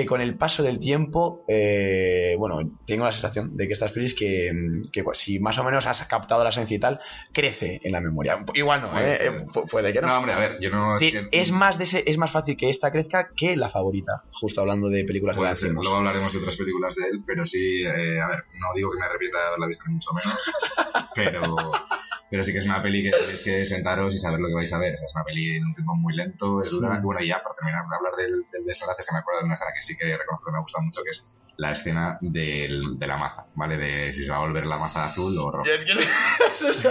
que 0.02 0.06
con 0.06 0.22
el 0.22 0.38
paso 0.38 0.64
del 0.64 0.80
tiempo, 0.80 1.44
eh, 1.48 2.36
bueno, 2.38 2.58
tengo 2.86 3.06
la 3.06 3.12
sensación 3.12 3.56
de 3.56 3.68
que 3.68 3.74
estas 3.74 3.92
pelis 3.92 4.16
que, 4.16 4.52
que 4.92 5.04
pues, 5.04 5.20
si 5.20 5.40
más 5.40 5.58
o 5.60 5.64
menos 5.64 5.86
has 5.88 6.06
captado 6.08 6.44
la 6.44 6.50
esencia 6.50 6.76
y 6.78 6.80
tal, 6.80 7.00
crece 7.34 7.80
en 7.84 7.92
la 7.92 8.02
memoria. 8.02 8.44
Igual 8.54 8.82
no, 8.82 8.90
Puede 8.92 9.12
¿eh? 9.12 9.18
Eh, 9.28 9.46
puede 9.70 9.94
que 9.94 10.02
no. 10.02 10.08
No, 10.08 10.18
hombre, 10.18 10.34
a 10.34 10.40
ver, 10.40 10.52
yo 10.62 10.70
no. 10.70 10.98
Ti- 10.98 11.12
que- 11.12 11.28
es 11.32 11.52
más 11.52 11.78
de 11.78 11.84
ese, 11.84 12.04
es 12.08 12.18
más 12.18 12.32
fácil 12.32 12.56
que 12.58 12.70
esta 12.70 12.92
crezca 12.92 13.30
que 13.36 13.56
la 13.56 13.70
favorita, 13.70 14.24
justo 14.32 14.62
hablando 14.62 14.90
de 14.90 15.04
películas 15.04 15.36
de 15.36 15.40
Puede 15.42 15.52
la 15.52 15.56
ser, 15.56 15.72
luego 15.72 15.96
hablaremos 15.96 16.32
de 16.34 16.40
otras 16.40 16.56
películas 16.56 16.96
de 16.96 17.08
él, 17.10 17.24
pero 17.26 17.46
sí, 17.46 17.84
eh, 17.84 18.20
a 18.22 18.28
ver, 18.30 18.44
no 18.54 18.68
digo 18.76 18.92
que 18.92 19.00
me 19.00 19.06
arrepienta 19.06 19.38
de 19.40 19.46
haberla 19.48 19.68
visto 19.68 19.84
ni 19.88 19.94
mucho 19.96 20.10
menos, 20.14 20.40
pero, 21.16 21.56
pero 22.30 22.44
sí 22.44 22.52
que 22.54 22.60
es 22.60 22.66
una 22.66 22.82
peli 22.84 23.04
que 23.04 23.12
tenéis 23.12 23.44
que 23.44 23.66
sentaros 23.66 24.14
y 24.14 24.18
saber 24.20 24.40
lo 24.40 24.48
que 24.48 24.54
vais 24.54 24.72
a 24.74 24.78
ver. 24.78 24.94
O 24.94 24.98
sea, 24.98 25.06
es 25.08 25.16
una 25.16 25.24
peli 25.24 25.58
en 25.58 25.66
un 25.66 25.76
ritmo 25.76 25.96
muy 25.96 26.14
lento, 26.16 26.62
es 26.64 26.72
dura. 26.72 27.00
Bueno, 27.02 27.22
y 27.22 27.28
ya, 27.28 27.42
para 27.42 27.56
terminar 27.56 27.84
de 27.90 27.96
hablar 27.96 28.14
del, 28.18 28.46
del 28.52 28.66
desenlace, 28.66 29.04
que 29.08 29.14
me 29.14 29.20
acuerdo 29.20 29.40
de 29.42 29.46
una 29.46 29.54
escena 29.56 29.72
que 29.74 29.82
sí 29.90 29.98
que 29.98 30.06
reconozco 30.18 30.46
que 30.46 30.52
me 30.54 30.62
gusta 30.62 30.82
mucho, 30.82 31.02
que 31.04 31.10
es 31.12 31.36
la 31.58 31.74
escena 31.74 32.18
del, 32.22 32.98
de 32.98 33.08
la 33.08 33.18
maza, 33.18 33.46
¿vale? 33.56 33.78
De 33.78 34.14
si 34.14 34.24
se 34.24 34.32
va 34.32 34.38
a 34.38 34.42
volver 34.42 34.66
la 34.66 34.78
maza 34.78 35.06
azul 35.08 35.38
o 35.38 35.52
roja. 35.52 35.70
Es 35.70 35.84
que 35.86 35.92
eso 36.54 36.70
es- 36.70 36.88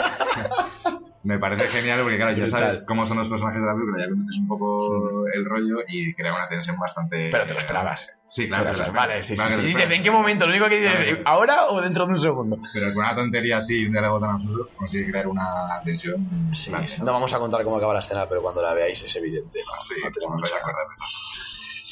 Me 1.24 1.38
parece 1.38 1.66
genial 1.66 2.00
porque, 2.02 2.16
claro, 2.16 2.36
ya 2.36 2.46
sabes 2.46 2.84
cómo 2.86 3.04
son 3.06 3.18
los 3.18 3.28
personajes 3.28 3.60
de 3.60 3.66
la 3.66 3.74
película, 3.74 3.98
ya 3.98 4.08
conoces 4.08 4.36
un 4.38 4.46
poco 4.48 5.24
el 5.34 5.44
rollo 5.44 5.76
y 5.88 6.14
crea 6.14 6.32
una 6.34 6.48
tensión 6.48 6.78
bastante... 6.78 7.28
Pero 7.30 7.44
te 7.44 7.52
lo 7.54 7.58
esperabas. 7.58 8.10
Sí, 8.28 8.46
claro. 8.46 8.64
te 8.64 8.68
lo 8.68 8.84
esperas. 8.84 8.94
vale, 8.94 9.22
sí, 9.22 9.28
sí, 9.28 9.34
Claro 9.36 9.54
sí. 9.56 9.60
Y 9.60 9.64
dices. 9.74 9.90
¿en 9.90 10.02
qué 10.02 10.10
momento? 10.10 10.44
Lo 10.46 10.52
único 10.52 10.68
que 10.68 10.78
dices 10.80 11.00
es, 11.00 11.18
¿ahora 11.24 11.66
o 11.68 11.80
dentro 11.80 12.06
de 12.06 12.12
un 12.12 12.20
segundo? 12.20 12.56
Pero 12.72 12.86
con 12.94 13.04
una 13.04 13.14
tontería 13.14 13.56
así, 13.56 13.84
un 13.86 13.92
diálogo 13.92 14.20
tan 14.20 14.30
absurdo, 14.36 14.68
consigue 14.76 15.10
crear 15.10 15.26
una 15.26 15.80
tensión. 15.84 16.28
Sí, 16.52 16.70
grande, 16.70 16.92
no 16.98 17.12
vamos 17.12 17.32
a 17.32 17.38
contar 17.38 17.64
cómo 17.64 17.78
acaba 17.78 17.94
la 17.94 18.00
escena, 18.00 18.26
pero 18.28 18.40
cuando 18.42 18.62
la 18.62 18.74
veáis 18.74 19.02
es 19.02 19.16
evidente. 19.16 19.60
¿no? 19.66 19.80
Sí, 19.82 19.94
No 20.04 20.10
tenemos 20.10 20.34
a 20.34 20.40
mucha- 20.40 20.56
acordar 20.56 20.86
de 20.86 20.92
eso. 20.92 21.04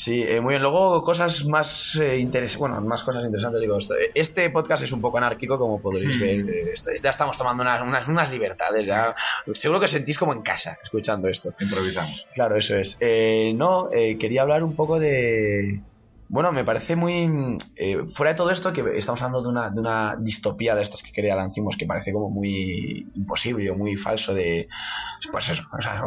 Sí, 0.06 0.22
eh, 0.22 0.40
muy 0.40 0.52
bien. 0.52 0.62
Luego 0.62 1.02
cosas 1.02 1.44
más 1.46 1.96
eh, 1.96 2.18
interesantes, 2.18 2.58
bueno, 2.58 2.80
más 2.80 3.02
cosas 3.02 3.24
interesantes. 3.24 3.60
Digo, 3.60 3.76
esto- 3.76 3.96
este 4.14 4.50
podcast 4.50 4.84
es 4.84 4.92
un 4.92 5.00
poco 5.00 5.18
anárquico, 5.18 5.58
como 5.58 5.80
podréis 5.82 6.16
Hmm. 6.16 6.20
ver. 6.20 6.40
eh, 6.48 6.74
ya 7.02 7.10
estamos 7.10 7.36
tomando 7.36 7.64
unas, 7.64 7.82
unas, 7.82 8.06
unas 8.06 8.32
libertades. 8.32 8.86
Ya, 8.86 9.12
seguro 9.52 9.80
que 9.80 9.86
os 9.86 9.90
sentís 9.90 10.16
como 10.16 10.32
en 10.32 10.42
casa 10.42 10.78
escuchando 10.80 11.26
esto. 11.26 11.52
Improvisamos. 11.60 12.24
Claro, 12.32 12.56
eso 12.56 12.76
es. 12.76 12.96
Eh, 13.00 13.52
no, 13.56 13.90
eh, 13.92 14.16
quería 14.16 14.42
hablar 14.42 14.62
un 14.62 14.76
poco 14.76 15.00
de... 15.00 15.80
Bueno, 16.28 16.50
me 16.50 16.64
parece 16.64 16.96
muy... 16.96 17.56
eh, 17.76 17.98
fuera 18.12 18.32
de 18.32 18.36
todo 18.36 18.50
esto, 18.50 18.72
que 18.72 18.82
estamos 18.96 19.22
hablando 19.22 19.42
de 19.42 19.48
una, 19.48 19.70
de 19.70 19.80
una 19.80 20.16
distopía 20.18 20.74
de 20.74 20.82
estas 20.82 21.02
que 21.04 21.12
quería 21.12 21.36
Lancimos, 21.36 21.76
que 21.76 21.86
parece 21.86 22.12
como 22.12 22.30
muy 22.30 23.08
imposible 23.14 23.70
o 23.70 23.76
muy 23.76 23.96
falso 23.96 24.34
de... 24.34 24.66
Pues 25.30 25.48
eso, 25.50 25.62
o 25.72 25.80
sea, 25.80 26.02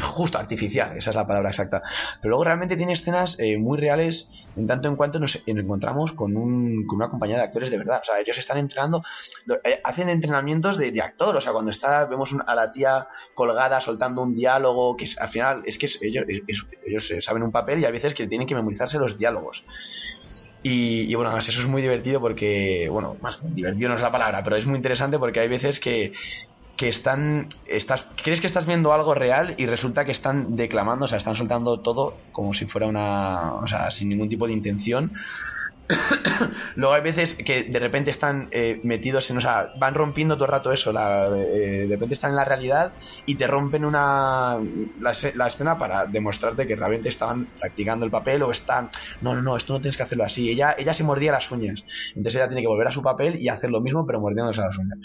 justo 0.00 0.38
artificial, 0.38 0.96
esa 0.96 1.10
es 1.10 1.16
la 1.16 1.26
palabra 1.26 1.48
exacta. 1.50 1.82
Pero 2.22 2.30
luego 2.30 2.44
realmente 2.44 2.76
tiene 2.76 2.92
escenas 2.92 3.36
eh, 3.40 3.58
muy 3.58 3.78
reales 3.78 4.28
en 4.54 4.66
tanto 4.68 4.88
en 4.88 4.94
cuanto 4.96 5.18
nos 5.18 5.40
encontramos 5.46 6.12
con, 6.12 6.36
un, 6.36 6.86
con 6.86 6.96
una 6.96 7.08
compañía 7.08 7.36
de 7.36 7.42
actores 7.42 7.70
de 7.70 7.78
verdad. 7.78 7.98
O 8.00 8.04
sea, 8.04 8.20
ellos 8.20 8.38
están 8.38 8.58
entrenando, 8.58 9.02
eh, 9.64 9.80
hacen 9.82 10.08
entrenamientos 10.08 10.78
de, 10.78 10.92
de 10.92 11.02
actor. 11.02 11.34
O 11.34 11.40
sea, 11.40 11.52
cuando 11.52 11.70
está, 11.72 12.04
vemos 12.06 12.34
a 12.46 12.54
la 12.54 12.70
tía 12.70 13.08
colgada 13.34 13.80
soltando 13.80 14.22
un 14.22 14.34
diálogo, 14.34 14.96
que 14.96 15.04
es- 15.04 15.18
al 15.18 15.28
final 15.28 15.62
es 15.66 15.78
que 15.78 15.86
ellos, 16.00 16.24
ellos 16.86 17.10
eh, 17.10 17.20
saben 17.20 17.42
un 17.42 17.50
papel 17.50 17.80
y 17.80 17.84
a 17.86 17.90
veces 17.90 18.14
que 18.14 18.26
tienen 18.28 18.46
que 18.46 18.54
memorizarse 18.54 18.98
los 18.98 19.18
diálogos. 19.18 19.47
Y, 20.62 21.14
bueno, 21.14 21.30
además 21.30 21.48
eso 21.48 21.60
es 21.60 21.68
muy 21.68 21.80
divertido 21.80 22.20
porque, 22.20 22.88
bueno, 22.90 23.16
más 23.20 23.38
divertido 23.42 23.88
no 23.88 23.94
es 23.94 24.02
la 24.02 24.10
palabra, 24.10 24.42
pero 24.42 24.56
es 24.56 24.66
muy 24.66 24.76
interesante 24.76 25.18
porque 25.18 25.40
hay 25.40 25.48
veces 25.48 25.80
que, 25.80 26.12
que 26.76 26.88
están, 26.88 27.48
estás, 27.64 28.08
crees 28.22 28.40
que 28.40 28.48
estás 28.48 28.66
viendo 28.66 28.92
algo 28.92 29.14
real 29.14 29.54
y 29.56 29.66
resulta 29.66 30.04
que 30.04 30.12
están 30.12 30.56
declamando, 30.56 31.04
o 31.04 31.08
sea, 31.08 31.18
están 31.18 31.36
soltando 31.36 31.80
todo 31.80 32.24
como 32.32 32.52
si 32.52 32.66
fuera 32.66 32.86
una, 32.86 33.54
o 33.54 33.66
sea, 33.66 33.90
sin 33.90 34.08
ningún 34.08 34.28
tipo 34.28 34.46
de 34.46 34.52
intención. 34.52 35.12
Luego 36.76 36.94
hay 36.94 37.02
veces 37.02 37.34
que 37.34 37.64
de 37.64 37.78
repente 37.78 38.10
están 38.10 38.48
eh, 38.50 38.80
metidos 38.84 39.30
en, 39.30 39.38
o 39.38 39.40
sea, 39.40 39.72
van 39.78 39.94
rompiendo 39.94 40.36
todo 40.36 40.46
el 40.46 40.50
rato 40.50 40.72
eso, 40.72 40.90
eh, 40.90 41.86
de 41.86 41.88
repente 41.88 42.14
están 42.14 42.30
en 42.30 42.36
la 42.36 42.44
realidad 42.44 42.92
y 43.26 43.36
te 43.36 43.46
rompen 43.46 43.84
una 43.84 44.58
la, 45.00 45.46
escena 45.46 45.78
para 45.78 46.04
demostrarte 46.04 46.66
que 46.66 46.76
realmente 46.76 47.08
estaban 47.08 47.46
practicando 47.58 48.04
el 48.04 48.10
papel 48.10 48.42
o 48.42 48.50
están, 48.50 48.90
no, 49.22 49.34
no, 49.34 49.42
no, 49.42 49.56
esto 49.56 49.72
no 49.72 49.80
tienes 49.80 49.96
que 49.96 50.02
hacerlo 50.02 50.24
así. 50.24 50.50
Ella, 50.50 50.74
ella 50.78 50.92
se 50.92 51.04
mordía 51.04 51.32
las 51.32 51.50
uñas, 51.50 51.84
entonces 52.08 52.36
ella 52.36 52.48
tiene 52.48 52.62
que 52.62 52.68
volver 52.68 52.88
a 52.88 52.92
su 52.92 53.02
papel 53.02 53.36
y 53.40 53.48
hacer 53.48 53.70
lo 53.70 53.80
mismo 53.80 54.04
pero 54.04 54.20
mordiéndose 54.20 54.60
las 54.60 54.76
uñas. 54.78 54.98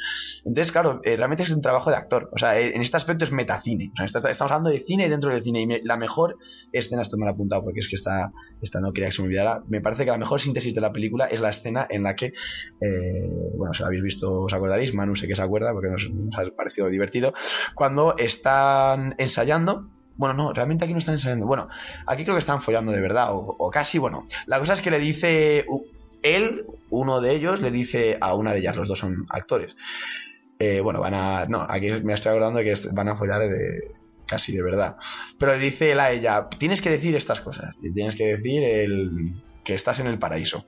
Entonces, 0.45 0.71
claro, 0.71 0.99
eh, 1.03 1.15
realmente 1.15 1.43
es 1.43 1.51
un 1.51 1.61
trabajo 1.61 1.89
de 1.89 1.95
actor, 1.95 2.29
o 2.33 2.37
sea, 2.37 2.59
en 2.59 2.81
este 2.81 2.97
aspecto 2.97 3.23
es 3.23 3.31
metacine, 3.31 3.91
estamos 4.03 4.41
hablando 4.41 4.69
de 4.69 4.79
cine 4.79 5.07
dentro 5.07 5.31
del 5.31 5.41
cine 5.41 5.61
y 5.61 5.87
la 5.87 5.95
mejor 5.95 6.37
escena, 6.71 7.01
esto 7.01 7.17
me 7.17 7.25
lo 7.25 7.31
he 7.31 7.33
apuntado 7.33 7.63
porque 7.63 7.79
es 7.79 7.87
que 7.87 7.95
esta, 7.95 8.31
esta 8.61 8.79
no 8.79 8.91
quería 8.91 9.07
que 9.07 9.15
se 9.15 9.21
me 9.21 9.27
olvidara, 9.27 9.63
me 9.69 9.81
parece 9.81 10.05
que 10.05 10.11
la 10.11 10.17
mejor 10.17 10.41
síntesis 10.41 10.72
de 10.73 10.81
la 10.81 10.91
película 10.91 11.25
es 11.25 11.41
la 11.41 11.49
escena 11.49 11.87
en 11.89 12.03
la 12.03 12.15
que, 12.15 12.27
eh, 12.27 13.51
bueno, 13.57 13.73
si 13.73 13.81
la 13.81 13.87
habéis 13.87 14.03
visto 14.03 14.43
os 14.43 14.53
acordaréis, 14.53 14.93
Manu 14.93 15.15
sé 15.15 15.27
que 15.27 15.35
se 15.35 15.41
acuerda 15.41 15.71
porque 15.73 15.89
nos, 15.89 16.09
nos 16.09 16.37
ha 16.37 16.43
parecido 16.55 16.87
divertido, 16.89 17.33
cuando 17.75 18.17
están 18.17 19.15
ensayando, 19.17 19.89
bueno, 20.15 20.33
no, 20.35 20.53
realmente 20.53 20.85
aquí 20.85 20.93
no 20.93 20.99
están 20.99 21.15
ensayando, 21.15 21.45
bueno, 21.45 21.67
aquí 22.05 22.23
creo 22.23 22.35
que 22.35 22.39
están 22.39 22.61
follando 22.61 22.91
de 22.91 23.01
verdad, 23.01 23.29
o, 23.31 23.69
casi, 23.71 23.97
bueno, 23.97 24.27
la 24.45 24.59
cosa 24.59 24.73
es 24.73 24.81
que 24.81 24.91
le 24.91 24.99
dice, 24.99 25.65
él, 26.21 26.65
uno 26.89 27.21
de 27.21 27.31
ellos, 27.31 27.61
le 27.61 27.71
dice 27.71 28.17
a 28.21 28.35
una 28.35 28.53
de 28.53 28.59
ellas, 28.59 28.77
los 28.77 28.87
dos 28.87 28.99
son 28.99 29.25
actores, 29.29 29.75
eh, 30.59 30.81
bueno, 30.81 31.01
van 31.01 31.13
a, 31.13 31.45
no, 31.45 31.65
aquí 31.67 31.89
me 32.03 32.13
estoy 32.13 32.31
acordando 32.31 32.59
de 32.59 32.65
que 32.65 32.73
van 32.93 33.07
a 33.07 33.15
follar 33.15 33.41
de, 33.41 33.91
casi 34.27 34.55
de 34.55 34.63
verdad, 34.63 34.95
pero 35.39 35.55
le 35.55 35.63
dice 35.63 35.91
él 35.91 35.99
a 35.99 36.11
ella, 36.11 36.47
tienes 36.57 36.81
que 36.81 36.89
decir 36.89 37.15
estas 37.15 37.41
cosas, 37.41 37.77
tienes 37.93 38.15
que 38.15 38.25
decir 38.25 38.63
el, 38.63 39.41
que 39.63 39.73
estás 39.73 39.99
en 39.99 40.07
el 40.07 40.19
paraíso. 40.19 40.65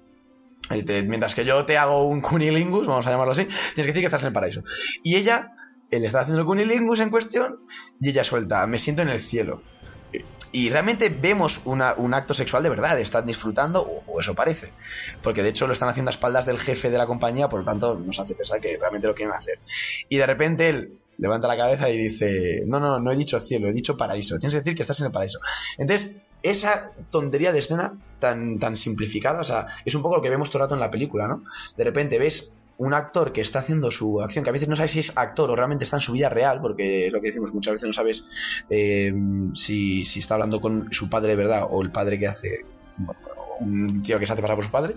Eh, 0.69 1.03
mientras 1.03 1.35
que 1.35 1.45
yo 1.45 1.65
te 1.65 1.77
hago 1.77 2.07
un 2.07 2.21
cunilingus, 2.21 2.87
vamos 2.87 3.05
a 3.05 3.11
llamarlo 3.11 3.33
así, 3.33 3.45
tienes 3.45 3.73
que 3.75 3.87
decir 3.87 4.01
que 4.01 4.07
estás 4.07 4.21
en 4.23 4.27
el 4.27 4.33
paraíso. 4.33 4.63
Y 5.03 5.15
ella, 5.15 5.51
él 5.91 6.03
está 6.05 6.21
haciendo 6.21 6.41
el 6.41 6.47
cunilingus 6.47 6.99
en 6.99 7.09
cuestión, 7.09 7.59
y 8.01 8.09
ella 8.09 8.23
suelta, 8.23 8.65
me 8.67 8.77
siento 8.77 9.01
en 9.01 9.09
el 9.09 9.19
cielo. 9.19 9.61
Y 10.51 10.69
realmente 10.69 11.09
vemos 11.09 11.61
un 11.65 11.81
acto 11.81 12.33
sexual 12.33 12.63
de 12.63 12.69
verdad, 12.69 12.97
están 12.99 13.25
disfrutando, 13.25 13.81
o, 13.81 14.03
o 14.07 14.19
eso 14.21 14.33
parece. 14.33 14.71
Porque 15.21 15.43
de 15.43 15.49
hecho 15.49 15.67
lo 15.67 15.73
están 15.73 15.89
haciendo 15.89 16.09
a 16.09 16.13
espaldas 16.13 16.45
del 16.45 16.57
jefe 16.57 16.89
de 16.89 16.97
la 16.97 17.05
compañía, 17.05 17.49
por 17.49 17.59
lo 17.59 17.65
tanto 17.65 17.95
nos 17.95 18.17
hace 18.19 18.35
pensar 18.35 18.61
que 18.61 18.77
realmente 18.79 19.07
lo 19.07 19.13
quieren 19.13 19.35
hacer. 19.35 19.59
Y 20.07 20.17
de 20.17 20.25
repente 20.25 20.69
él 20.69 20.99
levanta 21.17 21.47
la 21.47 21.57
cabeza 21.57 21.89
y 21.89 21.97
dice, 21.97 22.63
no, 22.67 22.79
no, 22.79 22.99
no 22.99 23.11
he 23.11 23.15
dicho 23.15 23.39
cielo, 23.39 23.67
he 23.67 23.73
dicho 23.73 23.97
paraíso, 23.97 24.39
tienes 24.39 24.53
que 24.53 24.59
decir 24.59 24.75
que 24.75 24.81
estás 24.81 24.99
en 25.01 25.07
el 25.07 25.11
paraíso. 25.11 25.39
Entonces, 25.77 26.15
esa 26.49 26.91
tontería 27.11 27.51
de 27.51 27.59
escena 27.59 27.93
tan, 28.19 28.77
simplificada, 28.77 29.41
o 29.41 29.43
sea, 29.43 29.67
es 29.83 29.95
un 29.95 30.01
poco 30.01 30.17
lo 30.17 30.21
que 30.21 30.29
vemos 30.29 30.49
todo 30.49 30.59
el 30.59 30.65
rato 30.65 30.75
en 30.75 30.81
la 30.81 30.91
película, 30.91 31.27
¿no? 31.27 31.43
De 31.77 31.83
repente 31.83 32.17
ves 32.17 32.51
un 32.77 32.93
actor 32.93 33.31
que 33.31 33.41
está 33.41 33.59
haciendo 33.59 33.89
su 33.89 34.21
acción, 34.21 34.43
que 34.43 34.49
a 34.49 34.53
veces 34.53 34.67
no 34.67 34.75
sabes 34.75 34.91
si 34.91 34.99
es 34.99 35.13
actor 35.15 35.49
o 35.49 35.55
realmente 35.55 35.85
está 35.85 35.97
en 35.97 36.01
su 36.01 36.11
vida 36.11 36.29
real, 36.29 36.61
porque 36.61 37.07
es 37.07 37.13
lo 37.13 37.21
que 37.21 37.27
decimos, 37.27 37.53
muchas 37.53 37.73
veces 37.73 37.87
no 37.87 37.93
sabes 37.93 38.25
eh, 38.69 39.13
si, 39.53 40.05
si 40.05 40.19
está 40.19 40.35
hablando 40.35 40.59
con 40.59 40.91
su 40.91 41.09
padre 41.09 41.31
de 41.31 41.35
verdad 41.37 41.67
o 41.69 41.81
el 41.81 41.91
padre 41.91 42.19
que 42.19 42.27
hace, 42.27 42.65
un 43.59 44.01
tío 44.01 44.19
que 44.19 44.25
se 44.25 44.33
hace 44.33 44.41
pasar 44.41 44.55
por 44.55 44.65
su 44.65 44.71
padre, 44.71 44.95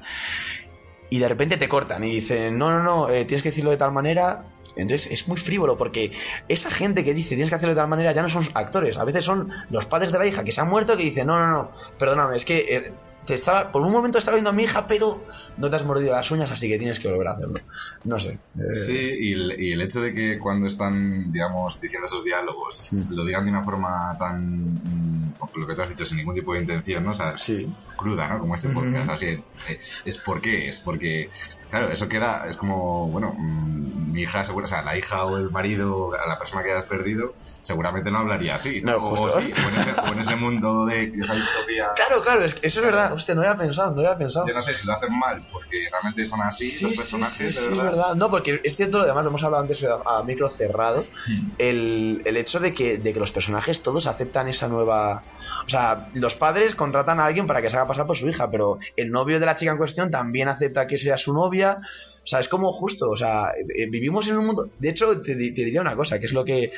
y 1.10 1.18
de 1.18 1.28
repente 1.28 1.56
te 1.56 1.68
cortan 1.68 2.04
y 2.04 2.10
dicen, 2.10 2.58
no, 2.58 2.70
no, 2.70 2.82
no, 2.82 3.08
eh, 3.08 3.24
tienes 3.24 3.42
que 3.42 3.50
decirlo 3.50 3.70
de 3.70 3.76
tal 3.76 3.92
manera. 3.92 4.44
Entonces 4.76 5.08
es 5.10 5.26
muy 5.26 5.38
frívolo 5.38 5.76
porque 5.76 6.12
esa 6.46 6.70
gente 6.70 7.02
que 7.02 7.14
dice 7.14 7.30
tienes 7.30 7.48
que 7.48 7.56
hacerlo 7.56 7.74
de 7.74 7.80
tal 7.80 7.88
manera 7.88 8.12
ya 8.12 8.22
no 8.22 8.28
son 8.28 8.44
actores, 8.54 8.98
a 8.98 9.04
veces 9.04 9.24
son 9.24 9.50
los 9.70 9.86
padres 9.86 10.12
de 10.12 10.18
la 10.18 10.26
hija 10.26 10.44
que 10.44 10.52
se 10.52 10.60
han 10.60 10.68
muerto 10.68 10.96
que 10.96 11.04
dicen, 11.04 11.26
no, 11.26 11.38
no, 11.38 11.50
no, 11.50 11.70
perdóname, 11.98 12.36
es 12.36 12.44
que 12.44 12.58
eh, 12.58 12.92
te 13.28 13.34
estaba, 13.34 13.70
por 13.70 13.82
un 13.82 13.92
momento 13.92 14.18
estaba 14.18 14.36
viendo 14.36 14.50
a 14.50 14.52
mi 14.54 14.64
hija, 14.64 14.86
pero 14.86 15.24
no 15.58 15.68
te 15.70 15.76
has 15.76 15.84
mordido 15.84 16.12
las 16.12 16.30
uñas, 16.30 16.50
así 16.50 16.66
que 16.68 16.78
tienes 16.78 16.98
que 16.98 17.08
volver 17.08 17.28
a 17.28 17.32
hacerlo. 17.32 17.60
No 18.04 18.18
sé. 18.18 18.30
eh, 18.58 18.74
Sí, 18.86 18.96
y 18.96 19.32
el, 19.34 19.54
y 19.60 19.72
el 19.72 19.82
hecho 19.82 20.00
de 20.00 20.14
que 20.14 20.38
cuando 20.38 20.66
están, 20.66 21.30
digamos, 21.30 21.78
diciendo 21.80 22.06
esos 22.06 22.24
diálogos, 22.24 22.88
Mm. 22.90 23.12
lo 23.14 23.24
digan 23.26 23.44
de 23.44 23.50
una 23.50 23.62
forma 23.62 24.16
tan, 24.18 24.74
mm, 24.74 25.34
lo 25.54 25.66
que 25.66 25.74
tú 25.74 25.82
has 25.82 25.90
dicho, 25.90 26.04
sin 26.06 26.16
ningún 26.16 26.34
tipo 26.34 26.54
de 26.54 26.60
intención, 26.60 27.04
¿no? 27.04 27.10
O 27.10 27.14
sea, 27.14 27.36
Sí. 27.36 27.70
cruda, 27.96 28.28
¿no? 28.28 28.38
Como 28.40 28.54
este 28.54 28.70
podcast. 28.70 29.10
Así, 29.10 29.26
eh, 29.26 29.78
es 30.04 30.18
por 30.18 30.40
qué, 30.40 30.68
es 30.68 30.78
porque, 30.80 31.28
claro, 31.70 31.90
eso 31.90 32.08
queda, 32.08 32.44
es 32.48 32.56
como, 32.56 33.08
bueno, 33.08 33.34
mm, 33.36 34.12
mi 34.12 34.22
hija, 34.22 34.42
seguro, 34.44 34.64
o 34.64 34.68
sea, 34.68 34.82
la 34.82 34.96
hija 34.96 35.24
o 35.26 35.36
el 35.36 35.50
marido, 35.50 36.10
a 36.14 36.26
la 36.26 36.38
persona 36.38 36.62
que 36.64 36.72
has 36.72 36.86
perdido, 36.86 37.34
seguramente 37.62 38.10
no 38.10 38.18
hablaría 38.18 38.54
así, 38.54 38.80
¿no? 38.80 38.96
O, 38.96 39.00
justo. 39.16 39.40
sí, 39.40 39.52
o 39.52 39.68
en 39.68 39.74
ese, 39.80 40.00
o 40.00 40.12
en 40.12 40.18
ese 40.18 40.34
mundo 40.36 40.86
de 40.86 41.04
esa 41.20 41.34
distopía. 41.34 41.90
Claro, 41.94 42.22
claro, 42.22 42.42
es 42.44 42.54
que 42.54 42.66
eso 42.66 42.80
es 42.80 42.86
verdad. 42.86 43.12
Hostia, 43.12 43.34
no 43.34 43.42
había 43.42 43.56
pensado, 43.56 43.90
no 43.92 43.98
había 44.00 44.16
pensado. 44.16 44.46
Yo 44.46 44.54
no 44.54 44.62
sé 44.62 44.72
si 44.72 44.86
lo 44.86 44.94
hacen 44.94 45.16
mal, 45.18 45.46
porque 45.52 45.76
realmente 45.90 46.24
son 46.24 46.40
así 46.40 46.64
Sí, 46.70 46.84
los 46.86 46.92
sí, 46.92 46.96
personajes, 46.98 47.36
sí, 47.36 47.44
de 47.44 47.50
sí, 47.50 47.58
es 47.68 47.68
verdad. 47.76 47.90
verdad. 47.90 48.14
No, 48.16 48.30
porque 48.30 48.60
es 48.64 48.76
cierto, 48.76 49.00
además 49.02 49.24
lo 49.24 49.28
hemos 49.30 49.44
hablado 49.44 49.62
antes 49.62 49.84
a, 49.84 50.18
a 50.18 50.24
micro 50.24 50.48
cerrado, 50.48 51.04
Hmm. 51.28 51.50
el, 51.58 52.22
el 52.24 52.36
hecho 52.38 52.60
de 52.60 52.72
que, 52.72 52.98
de 52.98 53.12
que 53.12 53.20
los 53.20 53.30
personajes 53.32 53.82
todos 53.82 54.06
aceptan 54.06 54.48
esa 54.48 54.68
nueva... 54.68 55.22
O 55.66 55.68
sea, 55.68 56.08
los 56.14 56.34
padres 56.34 56.74
contratan 56.74 57.20
a 57.20 57.26
alguien 57.26 57.46
para 57.46 57.60
que 57.60 57.68
se 57.68 57.76
haga 57.76 57.86
pasar 57.86 58.06
por 58.06 58.16
su 58.16 58.26
hija, 58.26 58.48
pero 58.48 58.78
el 58.96 59.10
novio 59.10 59.38
de 59.38 59.44
la 59.46 59.54
chica 59.54 59.70
en 59.72 59.76
cuestión 59.78 60.10
también 60.10 60.48
acepta 60.48 60.86
que 60.86 60.96
sea 60.96 61.16
su 61.18 61.32
O 61.64 62.30
sea, 62.30 62.40
es 62.40 62.48
como 62.48 62.70
justo, 62.72 63.08
o 63.08 63.16
sea, 63.16 63.52
eh, 63.56 63.88
vivimos 63.90 64.28
en 64.28 64.36
un 64.36 64.44
mundo. 64.44 64.68
De 64.78 64.90
hecho, 64.90 65.22
te, 65.22 65.34
te 65.34 65.64
diría 65.64 65.80
una 65.80 65.96
cosa, 65.96 66.18
que 66.18 66.26
es 66.26 66.34
lo 66.34 66.44
que, 66.44 66.68